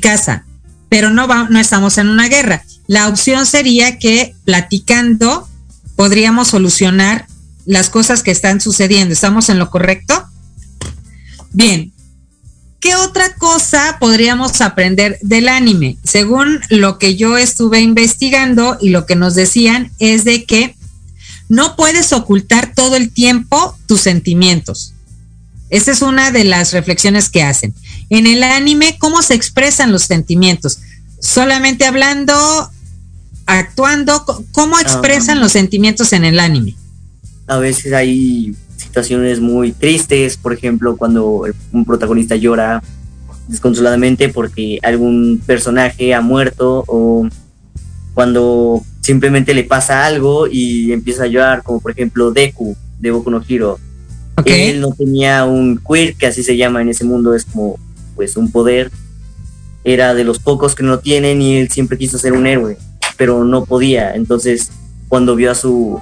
casa, 0.00 0.44
pero 0.90 1.10
no 1.10 1.58
estamos 1.58 1.96
en 1.96 2.08
una 2.08 2.28
guerra? 2.28 2.62
La 2.86 3.08
opción 3.08 3.46
sería 3.46 3.98
que 3.98 4.36
platicando 4.44 5.48
podríamos 5.96 6.48
solucionar 6.48 7.26
las 7.64 7.88
cosas 7.88 8.22
que 8.22 8.32
están 8.32 8.60
sucediendo. 8.60 9.14
¿Estamos 9.14 9.48
en 9.48 9.58
lo 9.58 9.70
correcto? 9.70 10.26
Bien. 11.52 11.90
¿Qué 12.80 12.96
otra 12.96 13.34
cosa 13.36 13.96
podríamos 13.98 14.60
aprender 14.60 15.18
del 15.22 15.48
anime? 15.48 15.96
Según 16.04 16.60
lo 16.68 16.98
que 16.98 17.16
yo 17.16 17.38
estuve 17.38 17.80
investigando 17.80 18.76
y 18.78 18.90
lo 18.90 19.06
que 19.06 19.16
nos 19.16 19.34
decían 19.34 19.90
es 19.98 20.24
de 20.24 20.44
que 20.44 20.76
no 21.52 21.76
puedes 21.76 22.14
ocultar 22.14 22.72
todo 22.74 22.96
el 22.96 23.12
tiempo 23.12 23.76
tus 23.86 24.00
sentimientos. 24.00 24.94
Esa 25.68 25.90
es 25.90 26.00
una 26.00 26.30
de 26.30 26.44
las 26.44 26.72
reflexiones 26.72 27.28
que 27.28 27.42
hacen. 27.42 27.74
En 28.08 28.26
el 28.26 28.42
anime, 28.42 28.96
¿cómo 28.98 29.20
se 29.20 29.34
expresan 29.34 29.92
los 29.92 30.04
sentimientos? 30.04 30.78
Solamente 31.20 31.84
hablando, 31.84 32.32
actuando, 33.44 34.24
¿cómo 34.52 34.78
expresan 34.78 35.40
los 35.40 35.52
sentimientos 35.52 36.14
en 36.14 36.24
el 36.24 36.40
anime? 36.40 36.74
A 37.46 37.58
veces 37.58 37.92
hay 37.92 38.56
situaciones 38.78 39.38
muy 39.38 39.72
tristes, 39.72 40.38
por 40.38 40.54
ejemplo, 40.54 40.96
cuando 40.96 41.44
un 41.70 41.84
protagonista 41.84 42.34
llora 42.34 42.82
desconsoladamente 43.48 44.30
porque 44.30 44.78
algún 44.82 45.42
personaje 45.44 46.14
ha 46.14 46.22
muerto 46.22 46.82
o 46.86 47.28
cuando 48.14 48.82
simplemente 49.02 49.52
le 49.52 49.64
pasa 49.64 50.06
algo 50.06 50.46
y 50.46 50.92
empieza 50.92 51.24
a 51.24 51.26
llorar, 51.26 51.62
como 51.62 51.80
por 51.80 51.90
ejemplo 51.90 52.30
Deku 52.30 52.74
de 52.98 53.10
Boku 53.10 53.30
no 53.30 53.42
Hero. 53.46 53.78
Ok. 54.38 54.46
Él 54.46 54.80
no 54.80 54.92
tenía 54.92 55.44
un 55.44 55.78
queer, 55.78 56.14
que 56.14 56.26
así 56.26 56.42
se 56.42 56.56
llama 56.56 56.80
en 56.80 56.88
ese 56.88 57.04
mundo, 57.04 57.34
es 57.34 57.44
como 57.44 57.78
pues 58.14 58.36
un 58.36 58.50
poder. 58.50 58.90
Era 59.84 60.14
de 60.14 60.24
los 60.24 60.38
pocos 60.38 60.74
que 60.74 60.84
no 60.84 61.00
tienen 61.00 61.42
y 61.42 61.56
él 61.56 61.68
siempre 61.70 61.98
quiso 61.98 62.16
ser 62.16 62.32
un 62.32 62.46
héroe, 62.46 62.78
pero 63.16 63.44
no 63.44 63.64
podía. 63.64 64.14
Entonces, 64.14 64.70
cuando 65.08 65.34
vio 65.34 65.50
a 65.50 65.56
su 65.56 66.00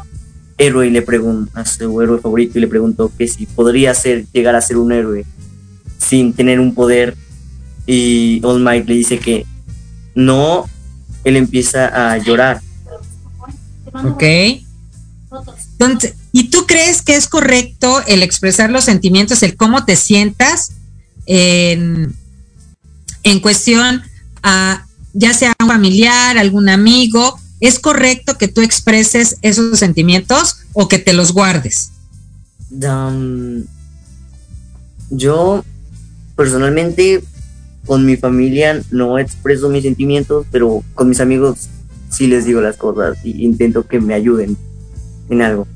héroe 0.59 0.87
y 0.87 0.91
le 0.91 1.01
preguntó 1.01 1.59
a 1.59 1.65
su 1.65 2.01
héroe 2.03 2.21
favorito 2.21 2.59
y 2.59 2.61
le 2.61 2.69
preguntó 2.69 3.11
que 3.17 3.27
si 3.27 3.47
podría 3.47 3.95
ser 3.95 4.27
llegar 4.33 4.55
a 4.55 4.61
ser 4.61 4.77
un 4.77 4.93
héroe 4.93 5.25
sin 5.97 6.35
tener 6.35 6.61
un 6.61 6.75
poder 6.75 7.17
y 7.87 8.41
All 8.45 8.61
Might 8.61 8.87
le 8.87 8.95
dice 8.95 9.19
que 9.19 9.47
no, 10.15 10.67
él 11.25 11.37
empieza 11.37 12.13
a 12.13 12.19
llorar. 12.19 12.61
Ok. 13.93 14.22
Entonces, 15.72 16.14
¿y 16.32 16.51
tú 16.51 16.66
crees 16.66 17.03
que 17.03 17.16
es 17.16 17.28
correcto 17.28 18.03
el 18.07 18.22
expresar 18.22 18.70
los 18.70 18.84
sentimientos, 18.84 19.43
el 19.43 19.57
cómo 19.57 19.84
te 19.84 19.97
sientas 19.97 20.72
en, 21.26 22.14
en 23.22 23.41
cuestión 23.41 24.03
a 24.43 24.86
ya 25.12 25.34
sea 25.34 25.55
un 25.61 25.68
familiar, 25.68 26.36
algún 26.36 26.68
amigo? 26.68 27.38
¿Es 27.61 27.78
correcto 27.78 28.38
que 28.38 28.49
tú 28.49 28.62
expreses 28.62 29.36
esos 29.43 29.78
sentimientos 29.78 30.59
o 30.72 30.88
que 30.88 30.99
te 30.99 31.12
los 31.12 31.32
guardes? 31.32 31.93
Um, 32.70 33.64
yo 35.11 35.64
personalmente 36.36 37.22
con 37.86 38.07
mi 38.07 38.16
familia 38.16 38.80
no 38.91 39.18
expreso 39.18 39.68
mis 39.68 39.82
sentimientos, 39.82 40.47
pero 40.51 40.82
con 40.95 41.09
mis 41.09 41.20
amigos 41.20 41.68
sí 42.11 42.27
les 42.27 42.45
digo 42.45 42.61
las 42.61 42.77
cosas 42.77 43.19
y 43.25 43.45
intento 43.45 43.87
que 43.87 44.01
me 44.01 44.15
ayuden 44.15 44.57
en 45.29 45.43
algo. 45.43 45.67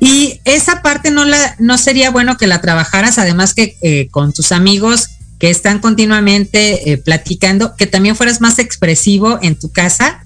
Y 0.00 0.40
esa 0.44 0.80
parte 0.82 1.10
no 1.10 1.24
la 1.24 1.56
no 1.58 1.76
sería 1.76 2.10
bueno 2.10 2.36
que 2.36 2.46
la 2.46 2.60
trabajaras, 2.60 3.18
además 3.18 3.52
que 3.52 3.76
eh, 3.82 4.08
con 4.10 4.32
tus 4.32 4.52
amigos 4.52 5.08
que 5.38 5.50
están 5.50 5.80
continuamente 5.80 6.92
eh, 6.92 6.98
platicando, 6.98 7.74
que 7.76 7.86
también 7.86 8.16
fueras 8.16 8.40
más 8.40 8.58
expresivo 8.58 9.38
en 9.42 9.56
tu 9.56 9.70
casa. 9.70 10.22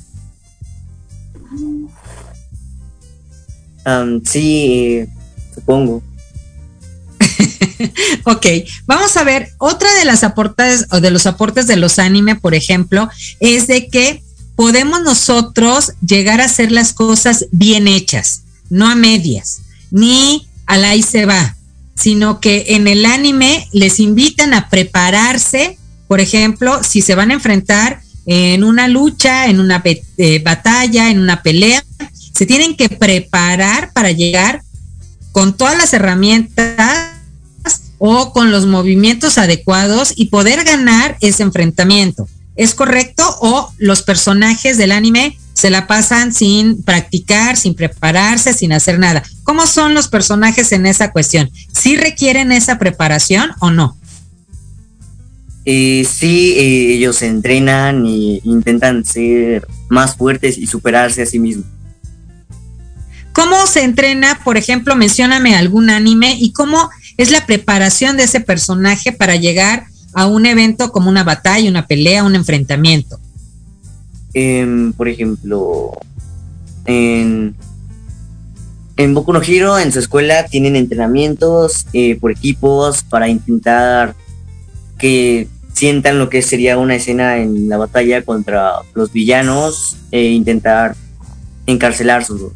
Um, 3.84 4.22
sí, 4.24 5.04
supongo. 5.54 6.02
Ok, 8.24 8.46
vamos 8.86 9.16
a 9.16 9.24
ver, 9.24 9.50
otra 9.58 9.92
de 9.94 10.04
las 10.04 10.22
aportes 10.22 10.86
o 10.92 11.00
de 11.00 11.10
los 11.10 11.26
aportes 11.26 11.66
de 11.66 11.76
los 11.76 11.98
anime, 11.98 12.36
por 12.36 12.54
ejemplo, 12.54 13.08
es 13.40 13.66
de 13.66 13.88
que 13.88 14.22
podemos 14.56 15.02
nosotros 15.02 15.92
llegar 16.06 16.40
a 16.40 16.46
hacer 16.46 16.72
las 16.72 16.92
cosas 16.92 17.46
bien 17.50 17.88
hechas, 17.88 18.42
no 18.70 18.88
a 18.88 18.94
medias, 18.94 19.62
ni 19.90 20.46
a 20.66 20.76
la 20.76 20.94
y 20.94 21.02
se 21.02 21.26
va, 21.26 21.56
sino 21.94 22.40
que 22.40 22.66
en 22.68 22.88
el 22.88 23.04
anime 23.06 23.68
les 23.72 24.00
invitan 24.00 24.54
a 24.54 24.68
prepararse, 24.68 25.78
por 26.08 26.20
ejemplo, 26.20 26.82
si 26.82 27.02
se 27.02 27.14
van 27.14 27.30
a 27.30 27.34
enfrentar 27.34 28.02
en 28.26 28.64
una 28.64 28.88
lucha, 28.88 29.46
en 29.46 29.60
una 29.60 29.82
eh, 29.84 30.42
batalla, 30.44 31.10
en 31.10 31.18
una 31.18 31.42
pelea, 31.42 31.84
se 32.34 32.46
tienen 32.46 32.76
que 32.76 32.88
preparar 32.88 33.92
para 33.92 34.12
llegar 34.12 34.62
con 35.32 35.56
todas 35.56 35.76
las 35.76 35.92
herramientas 35.92 37.12
o 37.98 38.32
con 38.32 38.50
los 38.50 38.66
movimientos 38.66 39.38
adecuados 39.38 40.12
y 40.16 40.26
poder 40.26 40.64
ganar 40.64 41.16
ese 41.20 41.42
enfrentamiento. 41.42 42.28
¿Es 42.56 42.74
correcto? 42.74 43.24
¿O 43.40 43.72
los 43.78 44.02
personajes 44.02 44.76
del 44.76 44.92
anime 44.92 45.38
se 45.54 45.70
la 45.70 45.86
pasan 45.86 46.32
sin 46.32 46.82
practicar, 46.82 47.56
sin 47.56 47.74
prepararse, 47.74 48.52
sin 48.52 48.72
hacer 48.72 48.98
nada? 48.98 49.22
¿Cómo 49.44 49.66
son 49.66 49.94
los 49.94 50.08
personajes 50.08 50.72
en 50.72 50.86
esa 50.86 51.12
cuestión? 51.12 51.50
¿Sí 51.72 51.96
requieren 51.96 52.52
esa 52.52 52.78
preparación 52.78 53.52
o 53.60 53.70
no? 53.70 53.96
Eh, 55.64 56.06
sí, 56.10 56.54
eh, 56.56 56.94
ellos 56.94 57.16
se 57.16 57.28
entrenan 57.28 58.04
e 58.04 58.40
intentan 58.44 59.04
ser 59.04 59.66
más 59.88 60.16
fuertes 60.16 60.58
y 60.58 60.66
superarse 60.66 61.22
a 61.22 61.26
sí 61.26 61.38
mismos. 61.38 61.66
¿Cómo 63.32 63.66
se 63.66 63.82
entrena? 63.82 64.40
Por 64.44 64.56
ejemplo, 64.58 64.94
mencióname 64.94 65.56
algún 65.56 65.88
anime 65.88 66.36
y 66.38 66.52
cómo 66.52 66.90
es 67.16 67.30
la 67.30 67.46
preparación 67.46 68.16
de 68.16 68.24
ese 68.24 68.40
personaje 68.40 69.12
para 69.12 69.36
llegar 69.36 69.86
a 70.14 70.26
un 70.26 70.46
evento 70.46 70.92
como 70.92 71.08
una 71.08 71.24
batalla, 71.24 71.68
una 71.68 71.86
pelea, 71.86 72.24
un 72.24 72.34
enfrentamiento. 72.34 73.18
Por 74.96 75.08
ejemplo, 75.08 75.92
en, 76.86 77.54
en 78.96 79.14
Boku 79.14 79.32
no 79.32 79.42
Hero, 79.42 79.78
en 79.78 79.92
su 79.92 79.98
escuela, 79.98 80.46
tienen 80.46 80.76
entrenamientos 80.76 81.86
eh, 81.92 82.16
por 82.18 82.30
equipos 82.30 83.02
para 83.02 83.28
intentar 83.28 84.14
que 84.98 85.48
sientan 85.72 86.18
lo 86.18 86.28
que 86.28 86.42
sería 86.42 86.78
una 86.78 86.94
escena 86.94 87.38
en 87.38 87.68
la 87.68 87.76
batalla 87.76 88.22
contra 88.22 88.72
los 88.94 89.12
villanos 89.12 89.96
e 90.10 90.30
intentar 90.30 90.94
encarcelarlos. 91.66 92.52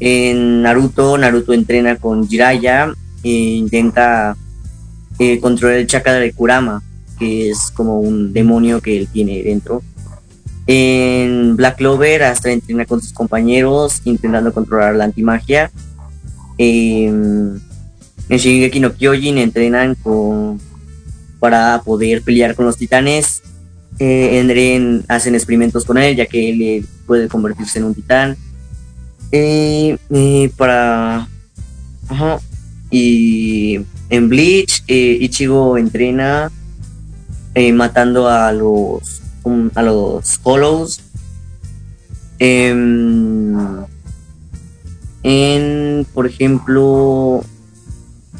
En 0.00 0.62
Naruto, 0.62 1.16
Naruto 1.16 1.52
entrena 1.52 1.96
con 1.96 2.28
Jiraiya 2.28 2.92
e 3.22 3.30
intenta 3.30 4.36
eh, 5.18 5.40
controlar 5.40 5.78
el 5.78 5.86
chakra 5.86 6.14
de 6.14 6.32
Kurama, 6.32 6.82
que 7.18 7.50
es 7.50 7.70
como 7.70 8.00
un 8.00 8.32
demonio 8.32 8.80
que 8.80 8.98
él 8.98 9.08
tiene 9.12 9.42
dentro. 9.42 9.82
En 10.66 11.56
Black 11.56 11.76
Clover 11.76 12.22
hasta 12.22 12.50
entrena 12.50 12.86
con 12.86 13.00
sus 13.02 13.12
compañeros 13.12 14.00
intentando 14.04 14.52
controlar 14.52 14.94
la 14.96 15.04
antimagia. 15.04 15.70
En, 16.56 17.60
en 18.28 18.38
Shingeki 18.38 18.80
no 18.80 18.94
Kyojin 18.94 19.38
entrenan 19.38 19.94
con 19.96 20.60
para 21.38 21.82
poder 21.84 22.22
pelear 22.22 22.54
con 22.54 22.64
los 22.64 22.78
titanes. 22.78 23.42
Eh, 23.98 24.40
en 24.40 25.04
hacen 25.08 25.34
experimentos 25.36 25.84
con 25.84 25.98
él 25.98 26.16
ya 26.16 26.26
que 26.26 26.50
él 26.50 26.62
eh, 26.62 26.84
puede 27.06 27.28
convertirse 27.28 27.78
en 27.78 27.84
un 27.84 27.94
titán. 27.94 28.36
Eh, 29.30 29.98
eh, 30.10 30.50
para 30.56 31.28
ajá. 32.08 32.38
Y 32.96 33.80
en 34.08 34.28
Bleach 34.28 34.84
eh, 34.86 35.18
Ichigo 35.20 35.76
entrena 35.76 36.52
eh, 37.56 37.72
matando 37.72 38.28
a 38.28 38.52
los 38.52 39.20
um, 39.42 39.68
a 39.74 39.82
los 39.82 40.38
Hollows. 40.44 41.00
Em, 42.38 43.56
en, 45.24 46.06
por 46.14 46.28
ejemplo, 46.28 47.44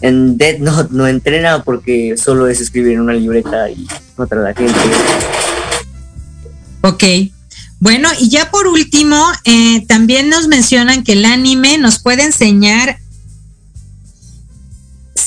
en 0.03 0.39
Dead 0.39 0.59
Note 0.61 0.91
no 0.93 1.09
entrena 1.09 1.65
porque 1.65 2.17
solo 2.17 2.47
es 2.47 2.61
escribir 2.61 2.93
en 2.93 3.01
una 3.01 3.15
libreta 3.15 3.69
y 3.71 3.89
matar 4.17 4.39
a 4.39 4.43
la 4.43 4.55
gente. 4.55 4.79
Ok. 6.83 7.05
Bueno, 7.81 8.09
y 8.21 8.29
ya 8.29 8.53
por 8.53 8.69
último, 8.69 9.21
eh, 9.45 9.85
también 9.87 10.29
nos 10.29 10.47
mencionan 10.47 11.03
que 11.03 11.15
el 11.15 11.25
anime 11.25 11.77
nos 11.77 11.99
puede 11.99 12.23
enseñar, 12.23 12.99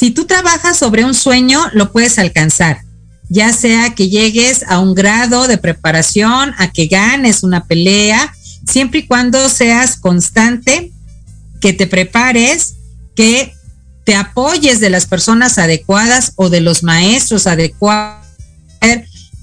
si 0.08 0.12
tú 0.12 0.24
trabajas 0.24 0.78
sobre 0.78 1.04
un 1.04 1.14
sueño, 1.14 1.60
lo 1.74 1.92
puedes 1.92 2.18
alcanzar, 2.18 2.80
ya 3.28 3.52
sea 3.52 3.94
que 3.94 4.08
llegues 4.08 4.64
a 4.70 4.80
un 4.80 4.96
grado 4.96 5.50
de 5.50 5.58
preparación, 5.58 6.54
a 6.58 6.72
que 6.72 6.88
ganes 6.88 7.44
una 7.44 7.66
pelea, 7.66 8.34
siempre 8.66 9.00
y 9.00 9.06
cuando 9.06 9.50
seas 9.50 9.98
constante, 9.98 10.94
que 11.60 11.74
te 11.74 11.88
prepares, 11.88 12.76
que 13.18 13.54
te 14.06 14.16
apoyes 14.16 14.80
de 14.80 14.90
las 14.90 15.08
personas 15.08 15.58
adecuadas 15.58 16.32
o 16.38 16.50
de 16.50 16.62
los 16.62 16.84
maestros 16.84 17.46
adecuados 17.46 18.26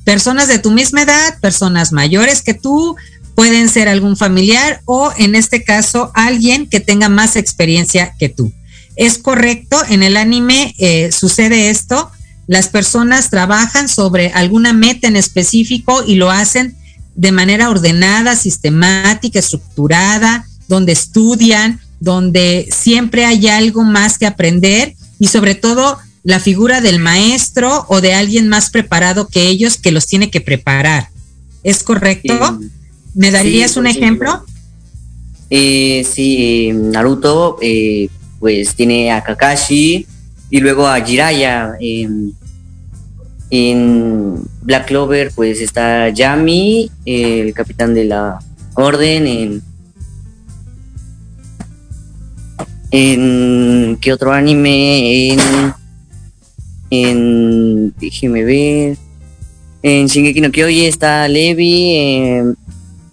personas 0.07 0.49
de 0.49 0.59
tu 0.59 0.71
misma 0.71 1.03
edad, 1.03 1.39
personas 1.43 1.93
mayores 1.93 2.41
que 2.41 2.55
tú, 2.55 2.97
pueden 3.35 3.69
ser 3.69 3.91
algún 3.91 4.17
familiar 4.17 4.81
o 4.87 5.13
en 5.19 5.35
este 5.35 5.63
caso 5.63 6.11
alguien 6.15 6.71
que 6.71 6.81
tenga 6.81 7.11
más 7.11 7.37
experiencia 7.37 8.15
que 8.19 8.31
tú. 8.31 8.51
Es 8.97 9.19
correcto, 9.19 9.77
en 9.89 10.03
el 10.03 10.17
anime 10.17 10.75
eh, 10.79 11.11
sucede 11.13 11.71
esto, 11.71 12.11
las 12.47 12.69
personas 12.69 13.31
trabajan 13.31 13.89
sobre 13.89 14.31
alguna 14.33 14.73
meta 14.73 15.09
en 15.09 15.17
específico 15.17 16.05
y 16.07 16.17
lo 16.17 16.31
hacen 16.31 16.77
de 17.15 17.33
manera 17.33 17.71
ordenada, 17.71 18.37
sistemática, 18.37 19.39
estructurada, 19.39 20.47
donde 20.69 20.93
estudian, 20.93 21.81
donde 22.01 22.69
siempre 22.71 23.25
hay 23.25 23.49
algo 23.49 23.83
más 23.83 24.19
que 24.19 24.27
aprender 24.27 24.95
y 25.19 25.29
sobre 25.29 25.55
todo 25.55 25.99
la 26.23 26.41
figura 26.41 26.81
del 26.81 26.99
maestro 26.99 27.87
o 27.89 28.01
de 28.01 28.15
alguien 28.15 28.49
más 28.49 28.71
preparado 28.71 29.29
que 29.29 29.47
ellos 29.49 29.77
que 29.77 29.93
los 29.93 30.07
tiene 30.07 30.31
que 30.31 30.41
preparar. 30.41 31.09
¿Es 31.63 31.83
correcto? 31.83 32.59
Sí. 32.61 32.71
¿Me 33.15 33.31
darías 33.31 33.73
Sí, 33.73 33.79
un 33.79 33.87
ejemplo? 33.87 34.45
Eh, 35.51 36.07
sí, 36.11 36.37
eh, 36.69 36.73
Naruto 36.73 37.59
eh, 37.61 38.09
pues 38.45 38.75
tiene 38.75 39.11
a 39.11 39.23
Kakashi 39.25 40.07
y 40.51 40.61
luego 40.61 40.87
a 40.87 41.01
Jiraiya. 41.01 41.77
En, 41.81 42.35
en 43.49 44.35
Black 44.61 44.89
Clover 44.89 45.33
pues 45.35 45.63
está 45.63 46.11
Yami, 46.11 46.91
el 47.07 47.55
capitán 47.55 47.95
de 47.95 48.05
la 48.05 48.39
orden. 48.75 49.27
En, 49.27 49.63
en 52.91 53.97
¿qué 53.99 54.13
otro 54.13 54.31
anime? 54.31 55.31
En, 55.31 55.41
en 56.91 57.95
déjeme 57.99 58.45
ver. 58.45 58.99
En 59.83 60.07
Shingeki 60.07 60.43
no 60.43 60.53
Kyojin 60.53 60.85
está 60.85 61.27
Levi, 61.29 61.97
en 61.97 62.59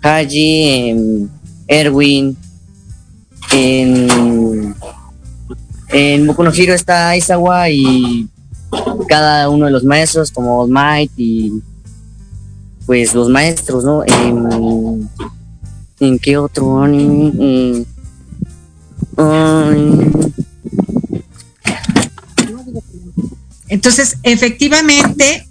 Haji, 0.02 0.64
en 0.90 1.30
Erwin. 1.70 2.36
En, 3.54 4.08
en 5.92 6.28
Boku 6.28 6.44
Hero 6.44 6.74
está 6.74 7.10
Aizawa 7.10 7.70
y 7.70 8.28
cada 9.08 9.50
uno 9.50 9.66
de 9.66 9.72
los 9.72 9.84
maestros 9.84 10.32
como 10.32 10.68
Might 10.68 11.12
y 11.18 11.62
pues 12.86 13.14
los 13.14 13.30
maestros, 13.30 13.84
¿no? 13.84 14.04
En, 14.04 15.10
¿en 16.00 16.20
qué 16.20 16.38
otro 16.38 16.82
anime? 16.82 17.86
Entonces, 23.70 24.18
efectivamente, 24.24 25.48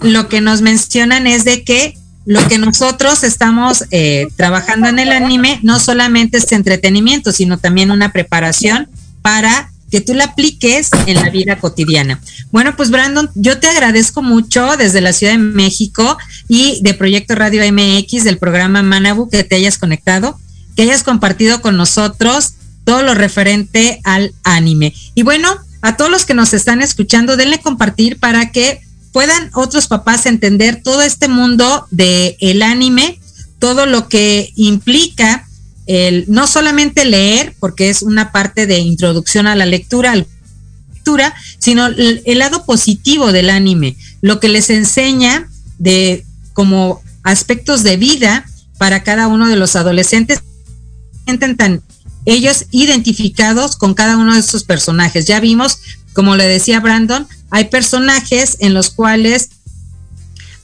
lo 0.00 0.28
que 0.28 0.40
nos 0.40 0.60
mencionan 0.60 1.26
es 1.26 1.44
de 1.44 1.64
que 1.64 1.96
lo 2.26 2.46
que 2.48 2.58
nosotros 2.58 3.22
estamos 3.22 3.84
eh, 3.90 4.28
trabajando 4.36 4.88
en 4.88 4.98
el 4.98 5.10
anime 5.10 5.60
no 5.62 5.78
solamente 5.78 6.38
es 6.38 6.50
entretenimiento, 6.52 7.32
sino 7.32 7.58
también 7.58 7.90
una 7.90 8.12
preparación 8.12 8.88
para 9.20 9.70
que 9.90 10.00
tú 10.00 10.14
la 10.14 10.24
apliques 10.24 10.90
en 11.06 11.16
la 11.16 11.30
vida 11.30 11.58
cotidiana. 11.58 12.20
Bueno, 12.50 12.76
pues 12.76 12.90
Brandon, 12.90 13.30
yo 13.34 13.58
te 13.58 13.68
agradezco 13.68 14.22
mucho 14.22 14.76
desde 14.76 15.00
la 15.00 15.12
Ciudad 15.12 15.32
de 15.32 15.38
México 15.38 16.18
y 16.48 16.80
de 16.82 16.94
Proyecto 16.94 17.34
Radio 17.34 17.62
MX 17.72 18.24
del 18.24 18.38
programa 18.38 18.82
Manabu 18.82 19.28
que 19.28 19.44
te 19.44 19.56
hayas 19.56 19.78
conectado, 19.78 20.38
que 20.76 20.82
hayas 20.82 21.02
compartido 21.02 21.60
con 21.60 21.76
nosotros 21.76 22.54
todo 22.84 23.02
lo 23.02 23.14
referente 23.14 24.00
al 24.04 24.34
anime. 24.44 24.94
Y 25.14 25.22
bueno, 25.22 25.48
a 25.82 25.96
todos 25.96 26.10
los 26.10 26.24
que 26.24 26.34
nos 26.34 26.54
están 26.54 26.82
escuchando, 26.82 27.36
denle 27.36 27.60
compartir 27.60 28.18
para 28.18 28.52
que 28.52 28.80
puedan 29.12 29.50
otros 29.54 29.86
papás 29.86 30.26
entender 30.26 30.80
todo 30.82 31.02
este 31.02 31.28
mundo 31.28 31.86
del 31.90 32.36
el 32.40 32.62
anime, 32.62 33.20
todo 33.58 33.86
lo 33.86 34.08
que 34.08 34.52
implica 34.56 35.43
el 35.86 36.24
no 36.28 36.46
solamente 36.46 37.04
leer, 37.04 37.54
porque 37.60 37.90
es 37.90 38.02
una 38.02 38.32
parte 38.32 38.66
de 38.66 38.78
introducción 38.78 39.46
a 39.46 39.56
la 39.56 39.66
lectura, 39.66 40.14
sino 41.58 41.86
el, 41.86 42.22
el 42.24 42.38
lado 42.38 42.64
positivo 42.64 43.32
del 43.32 43.50
anime, 43.50 43.96
lo 44.22 44.40
que 44.40 44.48
les 44.48 44.70
enseña 44.70 45.48
de 45.78 46.24
como 46.54 47.02
aspectos 47.22 47.82
de 47.82 47.96
vida 47.96 48.46
para 48.78 49.02
cada 49.02 49.28
uno 49.28 49.48
de 49.48 49.56
los 49.56 49.76
adolescentes 49.76 50.42
sienten 51.24 51.56
tan 51.56 51.82
ellos 52.26 52.66
identificados 52.70 53.76
con 53.76 53.94
cada 53.94 54.16
uno 54.16 54.34
de 54.34 54.40
estos 54.40 54.64
personajes. 54.64 55.26
Ya 55.26 55.40
vimos, 55.40 55.78
como 56.12 56.36
le 56.36 56.46
decía 56.46 56.80
Brandon, 56.80 57.26
hay 57.50 57.66
personajes 57.66 58.56
en 58.60 58.74
los 58.74 58.90
cuales 58.90 59.50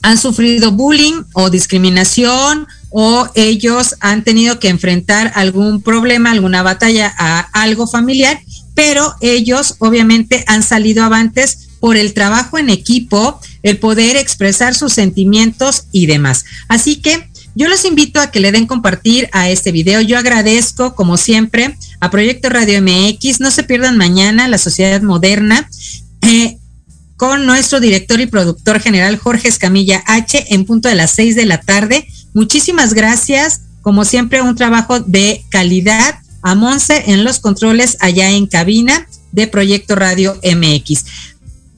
han 0.01 0.17
sufrido 0.17 0.71
bullying 0.71 1.23
o 1.33 1.49
discriminación 1.49 2.67
o 2.89 3.27
ellos 3.35 3.95
han 3.99 4.23
tenido 4.23 4.59
que 4.59 4.69
enfrentar 4.69 5.31
algún 5.35 5.81
problema, 5.81 6.31
alguna 6.31 6.63
batalla 6.63 7.13
a 7.17 7.39
algo 7.53 7.87
familiar, 7.87 8.41
pero 8.75 9.15
ellos 9.21 9.75
obviamente 9.79 10.43
han 10.47 10.63
salido 10.63 11.03
avantes 11.03 11.69
por 11.79 11.97
el 11.97 12.13
trabajo 12.13 12.57
en 12.57 12.69
equipo, 12.69 13.39
el 13.63 13.77
poder 13.77 14.17
expresar 14.17 14.75
sus 14.75 14.93
sentimientos 14.93 15.85
y 15.91 16.05
demás. 16.05 16.45
Así 16.67 16.97
que 16.97 17.29
yo 17.55 17.67
los 17.67 17.83
invito 17.85 18.21
a 18.21 18.31
que 18.31 18.39
le 18.39 18.51
den 18.51 18.67
compartir 18.67 19.29
a 19.33 19.49
este 19.49 19.71
video. 19.71 19.99
Yo 20.01 20.17
agradezco, 20.17 20.95
como 20.95 21.17
siempre, 21.17 21.75
a 21.99 22.09
Proyecto 22.09 22.49
Radio 22.49 22.81
MX. 22.81 23.41
No 23.41 23.51
se 23.51 23.63
pierdan 23.63 23.97
mañana 23.97 24.47
la 24.47 24.57
Sociedad 24.57 25.01
Moderna. 25.01 25.69
Eh, 26.21 26.59
con 27.21 27.45
nuestro 27.45 27.79
director 27.79 28.19
y 28.19 28.25
productor 28.25 28.79
general 28.79 29.15
Jorge 29.15 29.47
Escamilla 29.47 30.03
H 30.07 30.43
en 30.55 30.65
punto 30.65 30.89
de 30.89 30.95
las 30.95 31.11
seis 31.11 31.35
de 31.35 31.45
la 31.45 31.61
tarde. 31.61 32.07
Muchísimas 32.33 32.95
gracias. 32.95 33.61
Como 33.83 34.05
siempre, 34.05 34.41
un 34.41 34.55
trabajo 34.55 34.99
de 35.01 35.45
calidad 35.49 36.15
a 36.41 36.55
Monse 36.55 37.11
en 37.11 37.23
los 37.23 37.39
controles 37.39 37.95
allá 37.99 38.31
en 38.31 38.47
cabina 38.47 39.07
de 39.33 39.45
Proyecto 39.45 39.93
Radio 39.93 40.35
MX. 40.43 41.05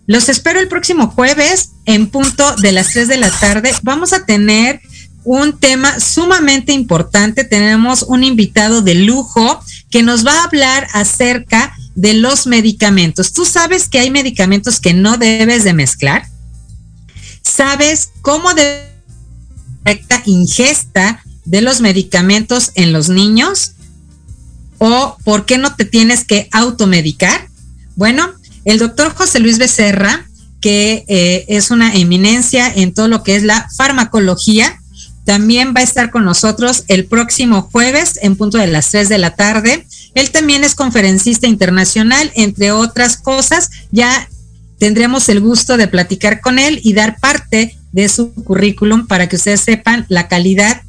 Los 0.08 0.30
espero 0.30 0.62
el 0.62 0.70
próximo 0.70 1.10
jueves 1.10 1.72
en 1.84 2.08
punto 2.08 2.56
de 2.56 2.72
las 2.72 2.92
3 2.94 3.10
de 3.10 3.18
la 3.18 3.30
tarde. 3.30 3.74
Vamos 3.84 4.14
a 4.14 4.26
tener 4.26 4.80
un 5.26 5.60
tema 5.60 6.00
sumamente 6.00 6.72
importante. 6.72 7.44
Tenemos 7.44 8.04
un 8.04 8.24
invitado 8.24 8.82
de 8.82 8.96
lujo 8.96 9.60
que 9.92 10.04
nos 10.04 10.26
va 10.26 10.40
a 10.40 10.46
hablar 10.46 10.88
acerca 10.94 11.76
de 11.96 12.14
los 12.14 12.48
medicamentos. 12.48 13.34
¿Tú 13.34 13.46
sabes 13.46 13.88
que 13.88 14.00
hay 14.00 14.12
medicamentos 14.12 14.80
que 14.80 14.94
no 14.94 15.18
debes 15.18 15.64
de 15.64 15.74
mezclar? 15.74 16.28
¿Sabes 17.44 18.10
cómo 18.22 18.54
de 18.54 18.94
correcta 19.84 20.22
ingesta 20.26 21.24
de 21.46 21.62
los 21.62 21.82
medicamentos 21.82 22.72
en 22.76 22.94
los 22.94 23.10
niños? 23.10 23.74
¿O 24.78 25.18
por 25.24 25.46
qué 25.46 25.58
no 25.58 25.76
te 25.76 25.86
tienes 25.86 26.26
que 26.26 26.50
automedicar? 26.52 27.48
Bueno, 27.96 28.34
el 28.66 28.80
doctor 28.80 29.14
José 29.14 29.40
Luis 29.40 29.58
Becerra, 29.58 30.28
que 30.62 31.06
eh, 31.08 31.46
es 31.50 31.72
una 31.72 31.94
eminencia 31.94 32.72
en 32.74 32.94
todo 32.94 33.08
lo 33.08 33.24
que 33.24 33.36
es 33.36 33.44
la 33.44 33.70
farmacología, 33.76 34.80
también 35.26 35.74
va 35.76 35.82
a 35.82 35.84
estar 35.84 36.12
con 36.12 36.26
nosotros 36.26 36.84
el 36.88 37.06
próximo 37.06 37.70
jueves 37.72 38.20
en 38.22 38.36
punto 38.36 38.58
de 38.58 38.68
las 38.68 38.90
3 38.92 39.10
de 39.10 39.18
la 39.18 39.36
tarde. 39.36 39.86
Él 40.16 40.32
también 40.32 40.64
es 40.64 40.76
conferencista 40.76 41.48
internacional, 41.48 42.32
entre 42.36 42.72
otras 42.72 43.18
cosas. 43.18 43.70
Ya 43.92 44.28
tendremos 44.80 45.30
el 45.30 45.40
gusto 45.40 45.78
de 45.78 45.88
platicar 45.88 46.42
con 46.42 46.60
él 46.60 46.80
y 46.84 46.94
dar 46.94 47.20
parte 47.20 47.76
de 47.92 48.10
su 48.10 48.34
currículum 48.34 49.08
para 49.08 49.28
que 49.28 49.38
ustedes 49.38 49.62
sepan 49.62 50.06
la 50.10 50.28
calidad 50.28 50.82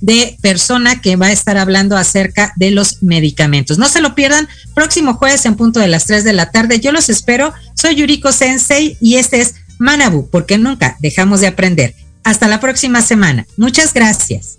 de 0.00 0.36
persona 0.42 1.00
que 1.00 1.16
va 1.16 1.26
a 1.26 1.32
estar 1.32 1.56
hablando 1.56 1.96
acerca 1.96 2.52
de 2.56 2.70
los 2.70 3.02
medicamentos. 3.02 3.78
No 3.78 3.88
se 3.88 4.02
lo 4.02 4.14
pierdan, 4.14 4.48
próximo 4.74 5.14
jueves 5.14 5.46
en 5.46 5.56
punto 5.56 5.80
de 5.80 5.88
las 5.88 6.04
3 6.04 6.24
de 6.24 6.34
la 6.34 6.50
tarde. 6.50 6.78
Yo 6.78 6.92
los 6.92 7.08
espero. 7.08 7.54
Soy 7.74 7.94
Yuriko 7.94 8.30
Sensei 8.30 8.98
y 9.00 9.16
este 9.16 9.40
es 9.40 9.54
Manabu, 9.78 10.28
porque 10.28 10.58
nunca 10.58 10.96
dejamos 11.00 11.40
de 11.40 11.46
aprender. 11.46 11.94
Hasta 12.22 12.48
la 12.48 12.60
próxima 12.60 13.00
semana. 13.00 13.46
Muchas 13.56 13.94
gracias. 13.94 14.58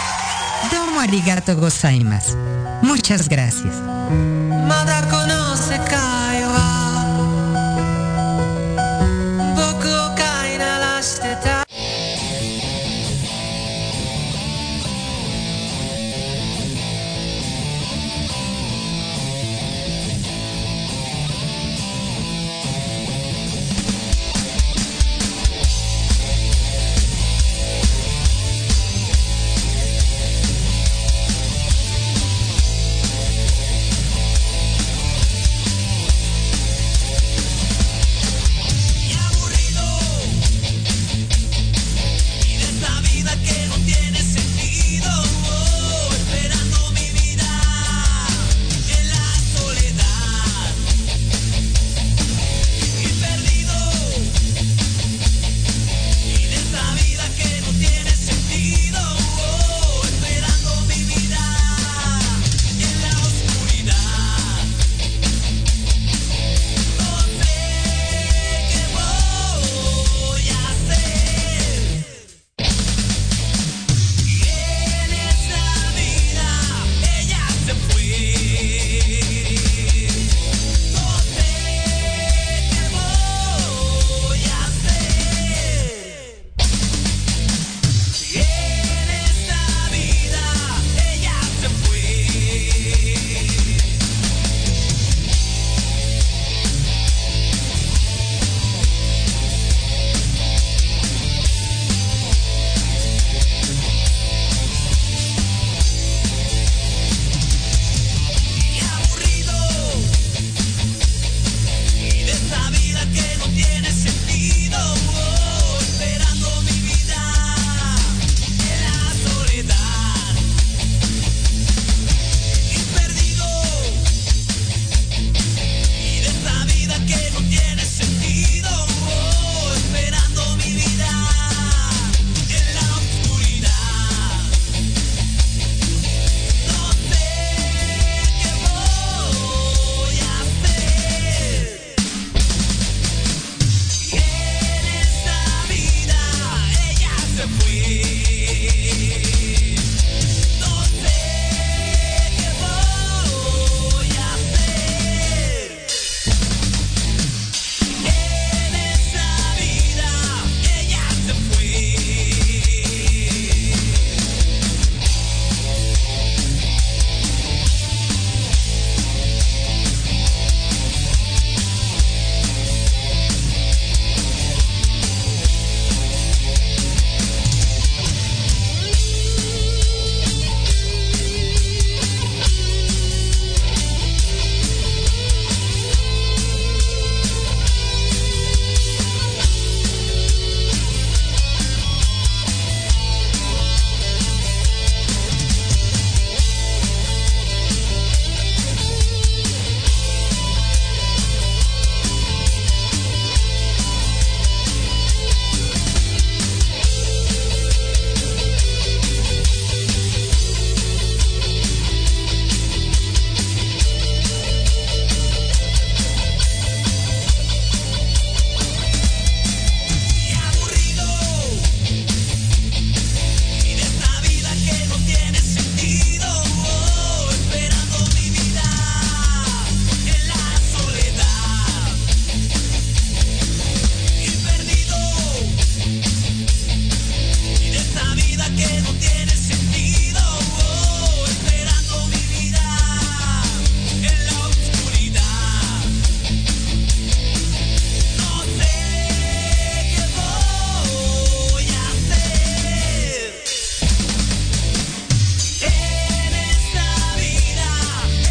Domo 0.71 0.99
arigato 0.99 1.55
gozaimasu. 1.55 2.37
Muchas 2.81 3.27
gracias. 3.27 3.75